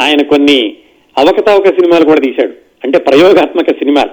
ఆయన 0.00 0.22
కొన్ని 0.22 0.76
అవకతవక 1.18 1.66
సినిమాలు 1.68 2.04
కూడా 2.04 2.20
తీశాడు. 2.20 2.52
అంటే 2.84 2.98
ప్రయోగాత్మక 2.98 3.70
సినిమాలు. 3.70 4.10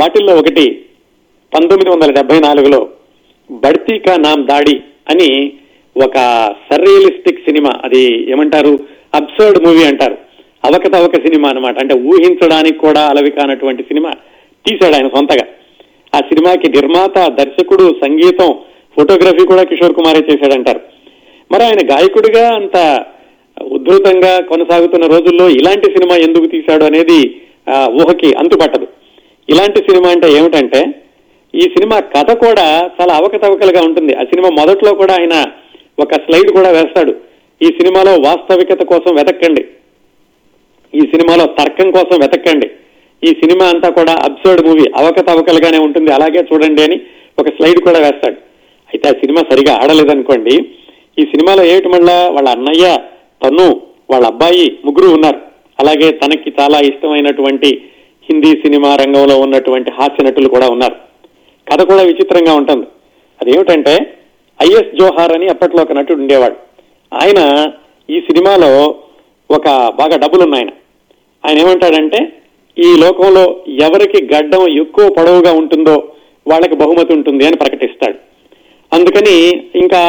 వాటిల్లో 0.00 0.36
ఒకటి 0.36 0.84
పంతొమ్మిది 1.54 1.90
వందల 1.90 2.12
డెబ్బై 2.12 2.40
నాలుగులో 2.40 2.88
బడ్తీ 3.50 3.98
కా 3.98 4.16
నామ్ 4.16 4.46
దాడి 4.46 4.80
అని 5.08 5.52
ఒక 6.04 6.14
సర్రియలిస్టిక్ 6.72 7.40
సినిమా 7.40 7.70
అది 7.84 8.30
ఏమంటారు? 8.30 8.78
అబ్సర్డ్ 9.14 9.64
మూవీ 9.64 9.84
అంటారు. 9.84 10.18
అవకతవక 10.64 11.14
సినిమా 11.14 11.48
అన్నమాట. 11.48 11.78
అంటే 11.78 11.94
ఊహించడానికి 11.94 12.78
కూడా 12.78 13.00
అలవి 13.00 13.30
కానటువంటి 13.30 13.82
సినిమా 13.82 14.10
తీశాడు 14.66 14.94
ఆయన 14.94 15.08
సొంతగా. 15.08 15.46
ఆ 16.14 16.18
సినిమాకి 16.18 16.68
నిర్మాత 16.68 17.18
దర్శకుడు 17.28 17.96
సంగీతం 18.04 18.54
ఫోటోగ్రఫీ 18.96 19.46
కూడా 19.46 19.62
కిషోర్ 19.62 19.94
కుమారే 19.94 20.18
చేశాడంటారు. 20.30 20.80
మరి 21.50 21.64
ఆయన 21.64 21.78
గాయకుడిగా 21.92 22.54
అంత 22.54 22.76
ఉద్ధృతంగా 23.72 24.40
కొనసాగుతున్న 24.40 25.06
రోజుల్లో 25.06 25.48
ఇలాంటి 25.48 25.92
సినిమా 25.92 26.16
ఎందుకు 26.16 26.46
తీశాడు 26.46 26.84
అనేది 26.84 27.20
ఆ, 27.68 27.88
ఊహకి 27.92 28.34
అంతుపట్టదు. 28.38 28.86
ఇలాంటి 29.48 29.78
సినిమా 29.78 30.08
అంటే 30.10 30.32
ఏమిటంటే 30.32 30.80
ఈ 31.54 31.60
సినిమా 31.60 32.00
కథ 32.00 32.30
కూడా 32.32 32.90
చాలా 33.00 33.14
అవకతవకలుగా 33.14 33.80
ఉంటుంది. 33.82 34.14
ఆ 34.14 34.24
సినిమా 34.24 34.48
మొదట్లో 34.48 34.94
కూడా 34.94 35.14
ఆయన 35.14 35.34
ఒక 35.98 36.14
స్లైడ్ 36.14 36.50
కూడా 36.52 36.70
వేస్తాడు. 36.70 37.12
ఈ 37.60 37.66
సినిమాలో 37.66 38.16
వాస్తవికత 38.18 38.82
కోసం 38.82 39.14
వెతకండి 39.14 39.64
ఈ 40.94 41.00
సినిమాలో 41.00 41.46
తర్కం 41.46 41.90
కోసం 41.90 42.18
వెతకండి 42.20 42.68
ఈ 43.22 43.28
సినిమా 43.28 43.64
అంతా 43.68 43.90
కూడా 43.90 44.12
అబ్సర్డ్ 44.24 44.66
మూవీ 44.66 44.84
అవకతవకలుగానే 44.96 45.78
ఉంటుంది. 45.78 46.12
అలాగే 46.12 46.44
చూడండి 46.52 46.82
అని 46.82 46.96
ఒక 47.38 47.48
స్లైడ్ 47.48 47.80
కూడా 47.80 47.98
వేస్తాడు. 47.98 48.36
అయితే 48.92 49.06
ఆ 49.08 49.14
సినిమా 49.22 49.42
సరిగా 49.50 49.72
ఆడలేదనుకోండి 49.82 50.54
ఈ 51.20 51.24
సినిమాలో 51.32 51.62
ఏమిటి 51.64 51.88
మళ్ళా 51.88 52.16
వాళ్ళ 52.34 52.48
అన్నయ్య 52.48 52.86
తను 53.42 53.66
వాళ్ళ 54.10 54.24
అబ్బాయి 54.26 54.66
ముగ్గురు 54.84 55.08
ఉన్నారు. 55.16 55.38
అలాగే 55.80 56.08
తనకి 56.12 56.48
చాలా 56.60 56.78
ఇష్టమైనటువంటి 56.88 57.70
హిందీ 58.28 58.50
సినిమా 58.64 58.90
రంగంలో 59.02 59.36
ఉన్నటువంటి 59.40 59.90
హాస్య 59.98 60.24
నటులు 60.26 60.48
కూడా 60.48 60.66
ఉన్నారు. 60.68 60.96
కథ 61.70 61.80
కూడా 61.82 62.02
విచిత్రంగా 62.02 62.52
ఉంటుంది. 62.54 62.86
అదేమిటంటే 63.40 63.94
ఐఎస్ 64.60 64.92
జోహార్ 64.98 65.32
అని 65.36 65.46
అప్పట్లో 65.48 65.82
ఒక 65.82 65.92
నటుడు 65.92 66.20
ఉండేవాడు. 66.22 66.56
ఆయన 67.12 67.40
ఈ 68.08 68.18
సినిమాలో 68.20 68.70
ఒక 69.50 69.68
బాగా 70.00 70.16
డబ్బులున్న 70.16 70.54
ఆయన 70.54 70.70
ఆయన 71.44 71.58
ఏమంటాడంటే 71.58 72.20
ఈ 72.76 72.90
లోకంలో 73.00 73.44
ఎవరికి 73.86 74.18
గడ్డం 74.34 74.62
ఎక్కువ 74.82 75.06
పొడవుగా 75.16 75.52
ఉంటుందో 75.52 75.96
వాళ్ళకి 76.48 76.76
బహుమతి 76.76 77.12
ఉంటుంది 77.16 77.46
అని 77.46 77.56
ప్రకటిస్తాడు. 77.56 78.18
అందుకని 78.92 79.36
ఇంకా 79.82 80.00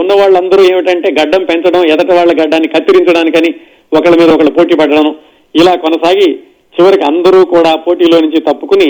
ఉన్న 0.00 0.12
వాళ్ళందరూ 0.20 0.62
ఏమిటంటే 0.70 1.08
గడ్డం 1.18 1.42
పెంచడం 1.50 1.82
ఎదట 1.92 2.10
వాళ్ళ 2.18 2.32
గడ్డాన్ని 2.40 2.68
కత్తిరించడానికని 2.74 3.50
ఒకళ్ళ 3.92 4.14
మీద 4.20 4.30
ఒకళ్ళు 4.34 4.52
పోటీ 4.58 4.74
పడడం 4.80 5.06
ఇలా 5.54 5.72
కొనసాగి 5.84 6.28
చివరికి 6.74 7.04
అందరూ 7.04 7.40
కూడా 7.54 7.72
పోటీలో 7.86 8.18
నుంచి 8.20 8.38
తప్పుకుని 8.48 8.88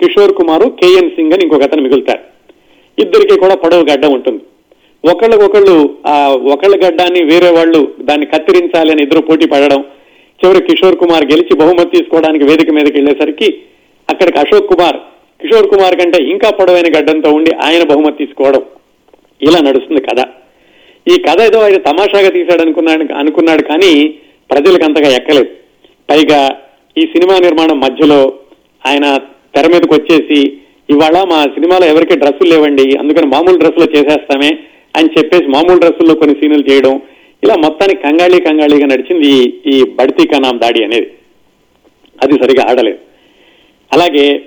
కిషోర్ 0.00 0.36
కుమార్ 0.38 0.64
కేఎన్ 0.80 1.10
సింగ్ 1.16 1.34
అని 1.34 1.44
ఇంకొక 1.46 1.66
అతను 1.68 1.84
మిగులుతారు. 1.86 2.22
ఇద్దరికి 2.98 3.36
కూడా 3.44 3.54
పొడవు 3.62 3.84
గడ్డం 3.90 4.10
ఉంటుంది. 4.16 4.42
ఒకళ్ళకొకళ్ళు 5.04 5.74
ఆ 6.12 6.14
ఒకళ్ళ 6.54 6.76
గడ్డాన్ని 6.84 7.20
వేరే 7.30 7.50
వాళ్ళు 7.56 7.80
దాన్ని 8.08 8.26
కత్తిరించాలి 8.26 8.90
అని 8.94 9.02
ఇద్దరు 9.02 9.22
పోటీ 9.28 9.46
పడడం 9.52 9.80
చివరి 10.40 10.60
కిషోర్ 10.68 11.00
కుమార్ 11.02 11.24
గెలిచి 11.32 11.52
బహుమతి 11.60 11.94
తీసుకోవడానికి 11.96 12.44
వేదిక 12.44 12.70
మీదకి 12.70 12.96
వెళ్ళేసరికి 12.98 13.48
అక్కడికి 14.08 14.38
అశోక్ 14.38 14.70
కుమార్ 14.72 14.98
కిషోర్ 15.40 15.70
కుమార్ 15.72 15.96
కంటే 16.00 16.18
ఇంకా 16.32 16.48
పొడవైన 16.58 16.88
గడ్డంతో 16.96 17.30
ఉండి 17.38 17.52
ఆయన 17.66 17.82
బహుమతి 17.92 18.20
తీసుకోవడం. 18.22 18.62
ఇలా 19.42 19.60
నడుస్తుంది 19.60 20.00
కథ. 20.00 20.24
ఈ 21.10 21.22
కథ 21.22 21.40
ఏదో 21.40 21.58
ఆయన 21.58 21.76
తమాషాగా 21.76 22.28
తీశాడు 22.28 22.62
అనుకున్నాడు 22.62 23.14
అనుకున్నాడు 23.14 23.62
కానీ 23.62 24.14
ప్రజలకు 24.50 24.84
అంతగా 24.84 25.16
ఎక్కలేదు. 25.16 25.46
పైగా 26.10 26.60
ఈ 26.98 27.00
సినిమా 27.00 27.38
నిర్మాణం 27.38 27.80
మధ్యలో 27.80 28.32
ఆయన 28.86 29.16
తెర 29.54 29.66
మీదకి 29.66 29.94
వచ్చేసి 29.94 30.52
ఇవాళ 30.90 31.24
మా 31.24 31.42
సినిమాలో 31.42 31.86
ఎవరికి 31.86 32.16
డ్రెస్సులు 32.16 32.50
లేవండి 32.50 32.96
అందుకని 32.96 33.26
మామూలు 33.26 33.58
డ్రెస్సులో 33.58 33.86
చేసేస్తామే 33.92 34.58
అని 34.96 35.08
చెప్పేసి 35.18 35.46
మామూలు 35.46 35.78
డ్రెస్సుల్లో 35.78 36.14
కొన్ని 36.14 36.36
సీన్లు 36.40 36.72
చేయడం 36.72 37.02
ఇలా 37.44 37.54
మొత్తానికి 37.56 38.02
కంగాళీ 38.02 38.40
కంగాళీగా 38.40 38.86
నడిచింది 38.86 39.60
ఈ- 39.66 39.90
బడితీ 39.90 40.28
కనాం 40.28 40.60
దాడి 40.60 40.84
అనేది. 40.84 41.10
అది 42.22 42.32
సరిగా 42.32 42.70
ఆడలేదు. 42.70 42.98
అలాగే 43.92 44.42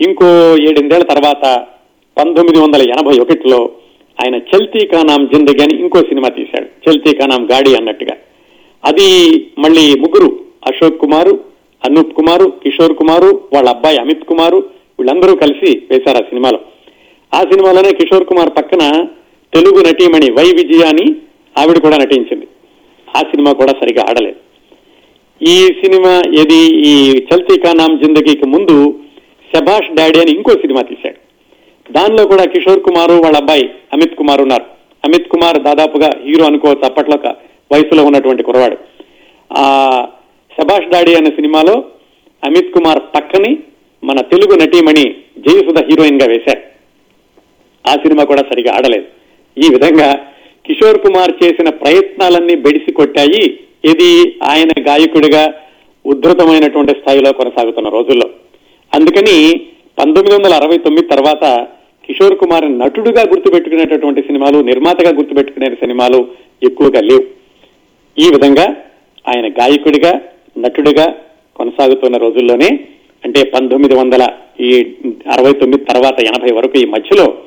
ఇంకో 0.00 0.56
ఏడెనిమిదేళ్ళ 0.58 1.04
తర్వాత 1.04 1.66
పంతొమ్మిది 2.18 2.60
వందల 2.60 2.82
ఎనభై 2.82 3.18
ఒకటిలో 3.18 3.70
ఆయన 4.22 4.34
చల్తీ 4.34 4.86
కానాం 4.86 5.26
జిందగీ 5.26 5.62
అని 5.62 5.78
ఇంకో 5.78 5.98
సినిమా 5.98 6.28
తీశాడు. 6.28 6.90
చల్తీ 6.90 7.14
కానాం 7.14 7.50
గాడి 7.52 7.76
అన్నట్టుగా. 7.76 8.16
అది 8.84 9.36
మళ్ళీ 9.58 9.94
ముగ్గురు 10.00 10.40
అశోక్ 10.66 11.00
కుమారు 11.00 11.40
అనూప్ 11.86 12.14
కుమారు 12.14 12.52
కిషోర్ 12.62 12.94
కుమారు 12.94 13.40
వాళ్ళ 13.52 13.68
అబ్బాయి 13.68 13.98
అమిత్ 13.98 14.24
కుమారు 14.24 14.56
వీళ్ళందరూ 14.98 15.36
కలిసి 15.36 15.82
వేశారు 15.90 16.16
ఆ 16.16 16.20
సినిమాలో. 16.20 16.58
ఆ 17.34 17.40
సినిమాలోనే 17.40 17.92
కిషోర్ 17.92 18.24
కుమార్ 18.24 18.50
పక్కన 18.56 19.04
తెలుగు 19.54 19.80
నటీమణి 19.80 20.32
వై 20.32 20.44
విజయ 20.44 20.86
అని 20.86 21.16
ఆవిడ 21.58 21.78
కూడా 21.78 21.96
నటించింది. 21.96 22.46
ఆ 23.16 23.18
సినిమా 23.18 23.52
కూడా 23.52 23.72
సరిగా 23.72 24.04
ఆడలేదు. 24.10 24.36
ఈ 25.42 25.66
సినిమా 25.66 26.22
ఏది? 26.40 26.88
ఈ 26.88 27.10
చల్తీ 27.12 27.60
కానాం 27.60 27.96
జిందగీకి 27.96 28.46
ముందు 28.46 28.98
శభాష్ 29.54 29.94
డాడీ 29.94 30.18
అని 30.20 30.32
ఇంకో 30.32 30.52
సినిమా 30.52 30.82
తీశాడు. 30.82 31.25
దానిలో 31.92 32.26
కూడా 32.26 32.44
కిషోర్ 32.44 32.82
కుమార్ 32.82 33.10
వాళ్ళ 33.10 33.36
అబ్బాయి 33.36 33.70
అమిత్ 33.92 34.16
కుమార్ 34.16 34.40
ఉన్నారు. 34.40 34.64
అమిత్ 35.04 35.28
కుమార్ 35.28 35.58
దాదాపుగా 35.58 36.10
హీరో 36.24 36.44
అనుకోవచ్చు 36.44 36.84
అప్పట్లో 36.84 37.16
ఒక 37.16 37.26
వయసులో 37.72 38.04
ఉన్నటువంటి 38.04 38.42
కురవాడు 38.42 38.76
ఆ 39.56 39.64
శభాష్ 40.56 40.88
డాడీ 40.88 41.14
అనే 41.14 41.26
సినిమాలో 41.26 41.84
అమిత్ 42.44 42.72
కుమార్ 42.72 42.98
పక్కని 42.98 43.58
మన 44.04 44.20
తెలుగు 44.20 44.54
నటీమణి 44.58 45.14
జయసుధ 45.38 45.78
హీరోయిన్గా 45.78 46.26
వేశారు. 46.28 46.62
ఆ 47.88 47.92
సినిమా 47.94 48.24
కూడా 48.24 48.42
సరిగా 48.42 48.74
ఆడలేదు. 48.74 49.04
ఈ 49.64 49.68
విధంగా 49.72 50.14
కిషోర్ 50.66 50.98
కుమార్ 50.98 51.44
చేసిన 51.44 51.68
ప్రయత్నాలన్నీ 51.70 52.54
బెడిసి 52.54 52.92
కొట్టాయి. 52.92 53.58
ఇది 53.84 54.38
ఆయన 54.42 54.68
గాయకుడిగా 54.80 55.54
ఉద్ధృతమైనటువంటి 56.06 56.92
స్థాయిలో 57.00 57.32
కొనసాగుతున్న 57.32 57.88
రోజుల్లో. 57.88 58.30
అందుకని 58.94 59.60
పంతొమ్మిది 59.98 60.36
వందల 60.36 60.54
అరవై 60.54 60.78
తొమ్మిది 60.78 61.06
తర్వాత 61.06 61.66
కిషోర్ 62.06 62.38
కుమార్ 62.38 62.78
నటుడుగా 62.78 63.22
గుర్తుపెట్టుకునేటటువంటి 63.22 64.22
సినిమాలు 64.22 64.58
నిర్మాతగా 64.58 65.10
గుర్తుపెట్టుకునే 65.10 65.66
సినిమాలు 65.66 66.28
ఎక్కువగా 66.62 67.00
లేవు. 67.00 67.24
ఈ 68.18 68.30
విధంగా 68.34 68.66
ఆయన 69.28 69.52
గాయకుడిగా 69.52 70.20
నటుడిగా 70.58 71.14
కొనసాగుతున్న 71.56 72.16
రోజుల్లోనే 72.16 72.68
అంటే 73.24 73.42
పంతొమ్మిది 73.44 73.94
వందల 73.94 74.28
ఈ 74.60 74.96
అరవై 75.32 75.52
తొమ్మిది 75.52 75.84
తర్వాత 75.84 76.20
ఎనభై 76.20 76.52
వరకు 76.52 76.78
ఈ 76.78 76.84
మధ్యలో 76.84 77.38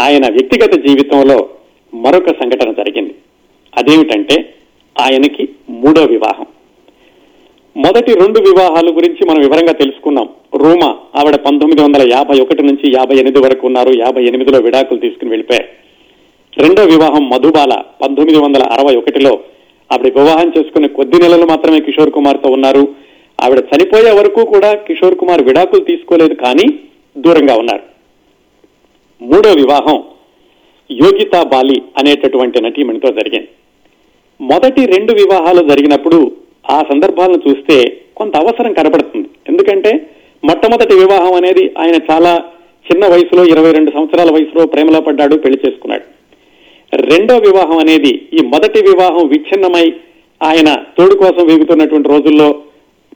ఆయన 0.00 0.32
వ్యక్తిగత 0.32 0.86
జీవితంలో 0.86 1.48
మరొక 1.94 2.26
సంఘటన 2.26 2.72
జరిగింది. 2.72 3.14
అదేమిటంటే 3.76 4.54
ఆయనకి 5.00 5.48
మూడో 5.70 6.04
వివాహం. 6.04 6.46
మొదటి 7.76 8.14
రెండు 8.14 8.38
వివాహాలు 8.40 8.90
గురించి 8.90 9.26
మనం 9.30 9.40
వివరంగా 9.40 9.72
తెలుసుకున్నాం. 9.72 10.28
రూమా 10.54 10.96
ఆవిడ 11.16 11.34
పంతొమ్మిది 11.36 11.82
వందల 11.82 12.12
యాభై 12.12 12.40
ఒకటి 12.40 12.62
నుంచి 12.62 12.92
యాభై 12.96 13.14
ఎనిమిది 13.14 13.38
వరకు 13.38 13.66
ఉన్నారు. 13.66 13.92
యాభై 13.98 14.24
ఎనిమిదిలో 14.24 14.58
విడాకులు 14.58 15.00
తీసుకుని 15.00 15.30
వెళ్ళిపోయారు 15.30 15.68
రెండో 16.60 16.84
వివాహం 16.84 17.30
మధుబాల 17.30 17.82
పంతొమ్మిది 18.02 18.38
వందల 18.38 18.62
అరవై 18.62 18.96
ఒకటిలో 18.96 19.40
ఆవిడ 19.92 20.18
వివాహం 20.18 20.52
చేసుకునే 20.58 20.88
కొద్ది 20.88 21.18
నెలలు 21.18 21.46
మాత్రమే 21.46 21.80
కిషోర్ 21.80 22.10
కుమార్తో 22.10 22.50
ఉన్నారు. 22.50 22.88
ఆవిడ 23.42 23.58
చనిపోయే 23.58 24.12
వరకు 24.12 24.44
కూడా 24.44 24.74
కిషోర్ 24.74 25.14
కుమార్ 25.14 25.42
విడాకులు 25.42 25.80
తీసుకోలేదు 25.80 26.34
కానీ 26.34 26.78
దూరంగా 27.18 27.56
ఉన్నారు. 27.56 27.82
మూడో 29.22 29.52
వివాహం 29.52 30.02
యోగితా 30.90 31.42
బాలి 31.42 31.82
అనేటటువంటి 31.98 32.62
నటీమణితో 32.62 33.12
జరిగింది. 33.12 33.48
మొదటి 34.40 34.86
రెండు 34.86 35.12
వివాహాలు 35.12 35.68
జరిగినప్పుడు 35.68 36.45
ఆ 36.70 36.82
సందర్భాలను 36.82 37.40
చూస్తే 37.48 37.96
కొంత 38.16 38.36
అవసరం 38.36 38.72
కనబడుతుంది. 38.72 39.28
ఎందుకంటే 39.48 40.10
మొట్టమొదటి 40.44 40.94
వివాహం 40.94 41.34
అనేది 41.34 41.74
ఆయన 41.78 41.94
చాలా 42.10 42.44
చిన్న 42.86 43.06
వయసులో 43.06 43.44
ఇరవై 43.44 43.72
రెండు 43.72 43.90
సంవత్సరాల 43.90 44.30
వయసులో 44.30 44.66
ప్రేమలో 44.66 45.00
పడ్డాడు 45.00 45.36
పెళ్ళి 45.36 45.58
చేసుకున్నాడు. 45.66 46.02
రెండో 46.96 47.36
వివాహం 47.36 47.78
అనేది 47.78 48.08
ఈ 48.08 48.46
మొదటి 48.46 48.80
వివాహం 48.82 49.28
విచ్ఛిన్నమై 49.28 49.92
ఆయన 50.42 50.74
తోడు 50.98 51.14
కోసం 51.14 51.46
వేగుతున్నటువంటి 51.46 52.08
రోజుల్లో 52.08 52.54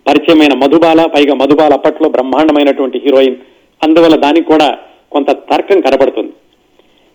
పరిచయమైన 0.09 0.55
మధుబాల 0.55 1.07
పైగా 1.07 1.35
మధుబాల 1.35 1.73
అప్పట్లో 1.73 2.09
బ్రహ్మాండమైనటువంటి 2.09 2.99
హీరోయిన్. 2.99 3.37
అందువల్ల 3.83 4.17
దానికి 4.17 4.47
కూడా 4.47 4.79
కొంత 5.13 5.31
తర్కం 5.31 5.81
కనబడుతుంది. 5.81 6.33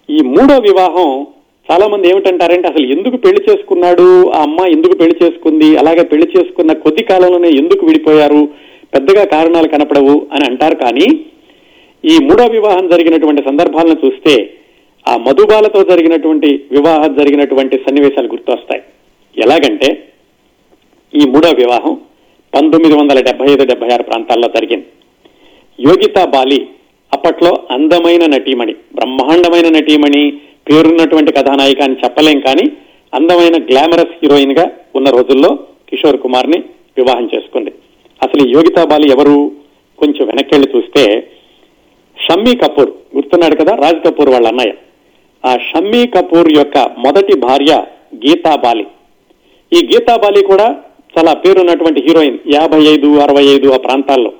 ఈ 0.09 0.17
మూడో 0.21 0.57
వివాహం 0.57 1.27
చాలా 1.71 1.87
మంది 1.87 2.09
ఏమిటంటారంటే 2.09 2.67
అసలు 2.67 2.85
ఎందుకు 2.85 3.17
పెళ్ళి 3.17 3.51
చేసుకున్నాడు? 3.51 4.29
ఆ 4.29 4.41
అమ్మ 4.41 4.65
ఎందుకు 4.65 4.97
పెళ్ళి 4.97 5.25
చేసుకుంది? 5.25 5.77
అలాగే 5.77 6.03
పెళ్ళి 6.03 6.27
చేసుకున్న 6.37 6.73
కొద్ది 6.73 7.03
కాలంలోనే 7.03 7.49
ఎందుకు 7.49 7.85
విడిపోయారు? 7.85 8.49
పెద్దగా 8.95 9.23
కారణాలు 9.25 9.67
కనపడవు 9.67 10.27
అని 10.33 10.45
అంటారు. 10.45 10.75
కానీ 10.75 11.07
ఈ 12.05 12.17
మూడో 12.23 12.45
వివాహం 12.45 12.87
జరిగినటువంటి 12.87 13.43
సందర్భాలను 13.43 13.97
చూస్తే 14.05 14.53
ఆ 15.07 15.17
మధుబాలతో 15.17 15.83
జరిగినటువంటి 15.83 16.61
వివాహం 16.71 17.15
జరిగినటువంటి 17.15 17.77
సన్నివేశాలు 17.77 18.27
గుర్తొస్తాయి. 18.27 18.81
ఎలాగంటే 19.37 20.03
ఈ 21.15 21.29
మూడో 21.29 21.49
వివాహం 21.49 21.97
పంతొమ్మిది 22.55 22.95
వందల 22.95 23.19
డెబ్బై 23.21 23.47
ఐదు 23.47 23.63
డెబ్బై 23.63 23.89
ఆరు 23.89 24.03
ప్రాంతాల్లో 24.03 24.47
జరిగింది. 24.47 24.85
యోగితా 25.79 26.25
బాలి 26.25 26.67
అప్పట్లో 27.13 27.51
అందమైన 27.71 28.25
నటీమణి 28.25 28.73
బ్రహ్మాండమైన 28.95 29.69
నటీమణి 29.69 30.33
పేరున్నటువంటి 30.69 31.31
కథానాయిక 31.31 31.81
అని 31.81 31.95
చెప్పలేం 32.03 32.39
కానీ 32.39 32.71
అందమైన 33.13 33.63
గ్లామరస్ 33.63 34.13
హీరోయిన్గా 34.23 34.71
ఉన్న 34.95 35.09
రోజుల్లో 35.09 35.59
కిషోర్ 35.89 36.17
కుమార్ని 36.17 36.63
వివాహం 36.97 37.29
చేసుకుంది 37.35 37.71
అసలు 38.23 38.47
యోగితా 38.47 38.83
బాలి 38.83 39.11
ఎవరు? 39.11 39.51
కొంచెం 39.99 40.27
వెనక్కెళ్ళి 40.27 40.67
చూస్తే 40.77 41.27
షమ్మీ 42.27 42.55
కపూర్ 42.55 42.89
గుర్తున్నాడు 43.15 43.55
కదా? 43.55 43.75
రాజ్ 43.75 44.03
కపూర్ 44.03 44.29
వాళ్ళ 44.29 44.47
అన్నయ్య. 44.47 44.73
ఆ 45.45 45.57
షమ్మీ 45.57 46.07
కపూర్ 46.07 46.51
యొక్క 46.51 46.77
మొదటి 46.77 47.39
భార్య 47.39 47.83
గీతా 48.15 48.55
బాలి. 48.55 48.85
ఈ 49.73 49.85
గీతా 49.93 50.15
బాలి 50.15 50.43
కూడా 50.43 50.75
చాలా 51.17 51.33
పేరున్నటువంటి 51.33 52.01
హీరోయిన్. 52.01 52.37
యాభై 52.53 52.83
ఐదు 52.83 53.17
అరవై 53.17 53.45
ఐదు 53.45 53.69
ఆ 53.69 53.77
ప్రాంతాల్లో. 53.77 54.33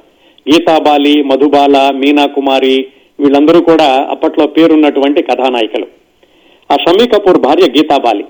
గీతాబాలి 0.54 1.24
మధుబాల 1.24 1.92
మీనా 1.96 2.26
కుమారి 2.26 2.88
వీళ్ళందరూ 3.20 3.62
కూడా 3.62 4.08
అప్పట్లో 4.10 4.48
పేరున్నటువంటి 4.48 5.22
కథానాయికలు. 5.22 6.05
ఆ 6.72 6.76
షమ్మీ 6.76 7.08
కపూర్ 7.08 7.38
భార్య 7.38 7.68
గీతాబాలి 7.78 8.26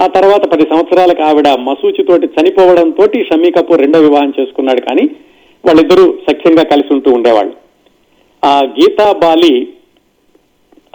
ఆ 0.00 0.06
తర్వాత 0.06 0.46
పది 0.46 0.62
సంవత్సరాలకు 0.62 1.22
ఆవిడ 1.22 1.48
మసూచితోటి 1.48 2.26
చనిపోవడంతో 2.26 3.06
షమ్మీ 3.22 3.50
కపూర్ 3.50 3.80
రెండో 3.80 3.98
వివాహం 3.98 4.32
చేసుకున్నాడు 4.40 4.80
కానీ 4.80 5.10
వాళ్ళిద్దరూ 5.64 6.18
సఖ్యంగా 6.30 6.62
కలిసి 6.62 6.92
ఉంటూ 6.92 7.12
ఉండేవాళ్ళు. 7.12 7.54
ఆ 8.44 8.62
గీతాబాలి 8.64 9.68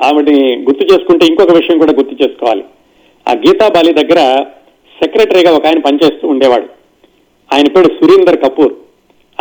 ఆవిడని 0.03 0.57
గుర్తు 0.57 0.93
చేసుకుంటే 0.93 1.25
ఇంకొక 1.25 1.51
విషయం 1.51 1.77
కూడా 1.79 1.93
గుర్తు 1.97 2.23
చేసుకోవాలి. 2.23 2.63
ఆ 3.29 3.33
గీతాబాలి 3.33 3.93
దగ్గర 3.93 4.21
సెక్రటరీగా 5.03 5.51
ఒక 5.51 5.65
ఆయన 5.65 5.79
పనిచేస్తూ 5.79 6.27
ఉండేవాడు. 6.27 6.67
ఆయన 7.53 7.67
పేరు 7.67 7.87
సురీందర్ 7.87 8.39
కపూర్. 8.45 8.73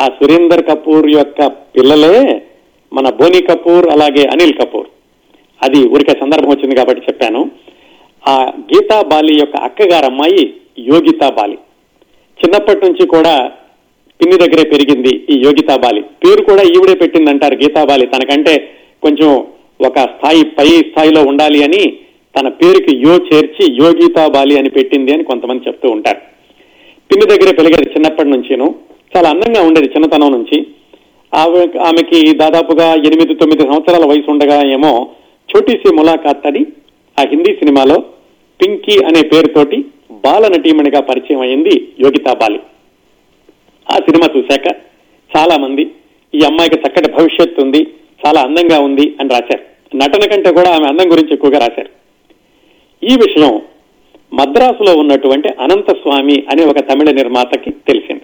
ఆ 0.01 0.07
సురేందర్ 0.07 0.65
కపూర్ 0.65 1.11
యొక్క 1.11 1.47
పిల్లలే 1.47 2.43
మన 2.93 3.11
బోని 3.11 3.43
కపూర్ 3.43 3.89
అలాగే 3.89 4.25
అనిల్ 4.25 4.55
కపూర్. 4.55 4.89
అది 5.63 5.89
ఊరికే 5.89 6.13
సందర్భం 6.21 6.51
వచ్చింది 6.51 6.77
కాబట్టి 6.77 7.03
చెప్పాను. 7.09 7.51
ఆ 8.29 8.53
గీతా 8.61 9.03
బాలి 9.03 9.35
యొక్క 9.39 9.57
అక్కగారు 9.57 10.05
అమ్మాయి 10.05 10.55
యోగితా 10.79 11.31
బాలి. 11.31 11.59
చిన్నప్పటి 12.45 12.87
నుంచి 12.87 13.07
కూడా 13.07 13.53
పిన్ని 14.21 14.39
దగ్గరే 14.39 14.71
పెరిగింది 14.71 15.27
ఈ 15.31 15.43
యోగితా 15.45 15.77
బాలి. 15.77 16.01
పేరు 16.01 16.43
కూడా 16.43 16.63
ఈవిడే 16.63 16.95
పెట్టింది 16.95 17.31
అంటారు 17.31 17.55
గీతా 17.55 17.85
బాలి. 17.85 18.07
తనకంటే 18.07 18.71
కొంచెం 19.03 19.47
ఒక 19.87 19.99
స్థాయి 19.99 20.45
పై 20.45 20.67
స్థాయిలో 20.67 21.23
ఉండాలి 21.23 21.65
అని 21.65 21.97
తన 22.41 22.49
పేరుకి 22.49 22.97
యో 22.97 23.17
చేర్చి 23.17 23.73
యోగితా 23.73 24.29
బాలి 24.29 24.59
అని 24.59 24.71
పెట్టింది 24.71 25.15
అని 25.15 25.25
కొంతమంది 25.25 25.69
చెప్తూ 25.69 25.91
ఉంటారు. 25.91 26.19
పిన్ని 27.11 27.27
దగ్గరే 27.27 27.53
పెరిగేది 27.53 27.91
చిన్నప్పటి 27.91 28.29
నుంచేను. 28.29 28.75
చాలా 29.17 29.31
అందంగా 29.31 29.63
ఉండేది 29.63 29.87
చిన్నతనం 29.87 30.33
నుంచి. 30.33 30.67
ఆమె 31.35 31.79
ఆమెకి 31.79 32.35
దాదాపుగా 32.35 32.95
ఎనిమిది 32.95 33.35
తొమ్మిది 33.35 33.63
సంవత్సరాల 33.63 34.05
వయసు 34.05 34.31
ఉండగా 34.31 34.67
ఏమో 34.67 35.09
చోటీసీ 35.51 35.95
ములాఖాత్ 35.95 36.47
అని 36.47 36.67
ఆ 37.19 37.25
హిందీ 37.31 37.53
సినిమాలో 37.55 38.05
పింకీ 38.63 39.05
అనే 39.05 39.29
పేరుతోటి 39.29 39.85
బాల 40.13 40.49
నటీమణిగా 40.49 41.01
పరిచయం 41.01 41.41
అయింది 41.41 41.93
యోగితా 42.01 42.33
బాలి. 42.33 42.61
ఆ 43.91 43.95
సినిమా 43.95 44.29
చూశాక 44.37 44.67
చాలా 45.37 45.57
మంది 45.57 45.91
ఈ 46.35 46.41
అమ్మాయికి 46.47 46.77
చక్కటి 46.77 47.13
భవిష్యత్తు 47.13 47.63
ఉంది 47.63 47.87
చాలా 48.27 48.41
అందంగా 48.41 48.79
ఉంది 48.79 49.17
అని 49.21 49.29
రాశారు. 49.29 49.97
నటన 49.97 50.31
కంటే 50.31 50.53
కూడా 50.53 50.75
ఆమె 50.75 50.87
అందం 50.87 51.13
గురించి 51.13 51.33
ఎక్కువగా 51.33 51.59
రాశారు. 51.59 51.89
ఈ 53.03 53.17
విషయం 53.17 53.61
మద్రాసులో 54.35 54.97
ఉన్నటువంటి 54.97 55.49
అనంతస్వామి 55.49 56.47
అనే 56.51 56.65
ఒక 56.65 56.79
తమిళ 56.79 57.11
నిర్మాతకి 57.11 57.71
తెలిసింది. 57.71 58.23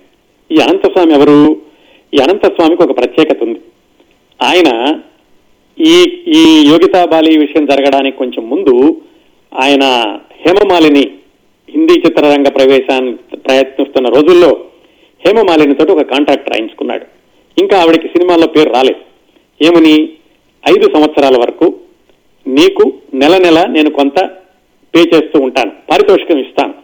ఈ 0.53 0.59
అనంతస్వామి 0.61 1.15
ఎవరు? 1.15 1.57
ఈ 2.15 2.19
అనంతస్వామికి 2.23 2.83
ఒక 2.83 2.97
ప్రత్యేకత 2.97 3.43
ఉంది. 3.43 3.61
ఆయన 4.43 5.01
ఈ 5.81 6.03
ఈ 6.29 6.69
యోగితా 6.69 7.05
బాలి 7.05 7.39
విషయం 7.39 7.67
జరగడానికి 7.67 8.17
కొంచెం 8.17 8.51
ముందు 8.51 9.01
ఆయన 9.55 9.85
హేమమాలిని 10.47 11.11
హిందీ 11.71 11.93
చిత్రరంగ 11.93 12.45
ప్రవేశాన్ని 12.45 13.37
ప్రయత్నిస్తున్న 13.37 14.09
రోజుల్లో 14.09 14.61
హేమమాలిని 15.27 15.75
తోటి 15.75 15.93
ఒక 15.93 16.01
కాంట్రాక్ట్ 16.01 16.51
రాయించుకున్నాడు. 16.51 17.05
ఇంకా 17.59 17.83
ఆవిడకి 17.83 18.09
సినిమాల్లో 18.09 18.47
పేరు 18.47 18.73
రాలేదు. 18.73 19.01
ఏమని? 19.65 20.09
ఐదు 20.69 20.91
సంవత్సరాల 20.95 21.39
వరకు 21.39 21.75
నీకు 22.47 22.93
నెల 23.15 23.39
నెల 23.39 23.65
నేను 23.69 23.91
కొంత 23.91 24.31
పే 24.95 25.01
చేస్తూ 25.01 25.41
ఉంటాను. 25.41 25.73
పారితోషికం 25.91 26.39
ఇస్తాను. 26.39 26.75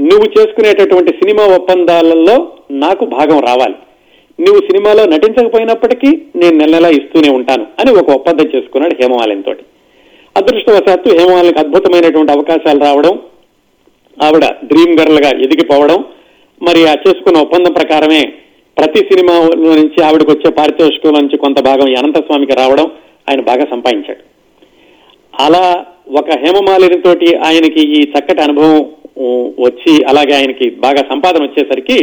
నువ్వు 0.00 0.40
చేసుకునేటటువంటి 0.40 1.12
సినిమా 1.12 1.56
ఒప్పందాలలో 1.56 2.52
నాకు 2.70 3.04
భాగం 3.04 3.40
రావాలి. 3.40 3.74
నువ్వు 4.38 4.60
సినిమాలో 4.60 5.04
నటించకపోయినప్పటికీ 5.04 6.08
నేను 6.36 6.56
నెల 6.58 6.70
నెలా 6.70 6.88
ఇస్తూనే 6.88 7.28
ఉంటాను 7.28 7.66
అని 7.80 7.90
ఒక 7.90 8.10
ఒప్పందం 8.10 8.46
చేసుకున్నాడు 8.54 8.94
హేమమాలిని 9.02 9.42
తోటి. 9.42 9.64
అదృష్టవశాత్తు 10.36 11.10
హేమమాలినికి 11.18 11.58
అద్భుతమైనటువంటి 11.58 12.32
అవకాశాలు 12.32 12.78
రావడం 12.78 13.18
ఆవిడ 14.18 14.44
డ్రీమ్ 14.64 14.98
గర్ల్గా 14.98 15.30
ఎదిగిపోవడం 15.30 16.04
మరి 16.60 16.86
ఆ 16.86 16.94
చేసుకున్న 17.08 17.38
ఒప్పందం 17.38 17.72
ప్రకారమే 17.72 18.22
ప్రతి 18.78 18.98
సినిమాలో 18.98 19.74
నుంచి 19.74 20.02
ఆవిడకు 20.02 20.30
వచ్చే 20.30 20.50
పారితోషికం 20.50 21.12
నుంచి 21.12 21.36
కొంత 21.36 21.60
భాగం 21.60 21.86
అనంత 21.86 21.98
అనంతస్వామికి 21.98 22.52
రావడం 22.52 22.86
ఆయన 23.30 23.40
బాగా 23.40 23.64
సంపాదించాడు. 23.70 24.22
అలా 25.34 25.84
ఒక 26.08 26.30
హేమమాలిని 26.30 27.00
తోటి 27.00 27.36
ఆయనకి 27.36 27.80
ఈ 27.80 28.00
చక్కటి 28.02 28.40
అనుభవం 28.40 28.84
వచ్చి 29.58 30.04
అలాగే 30.04 30.34
ఆయనకి 30.34 30.70
బాగా 30.70 31.02
సంపాదన 31.10 31.42
వచ్చేసరికి 31.42 31.98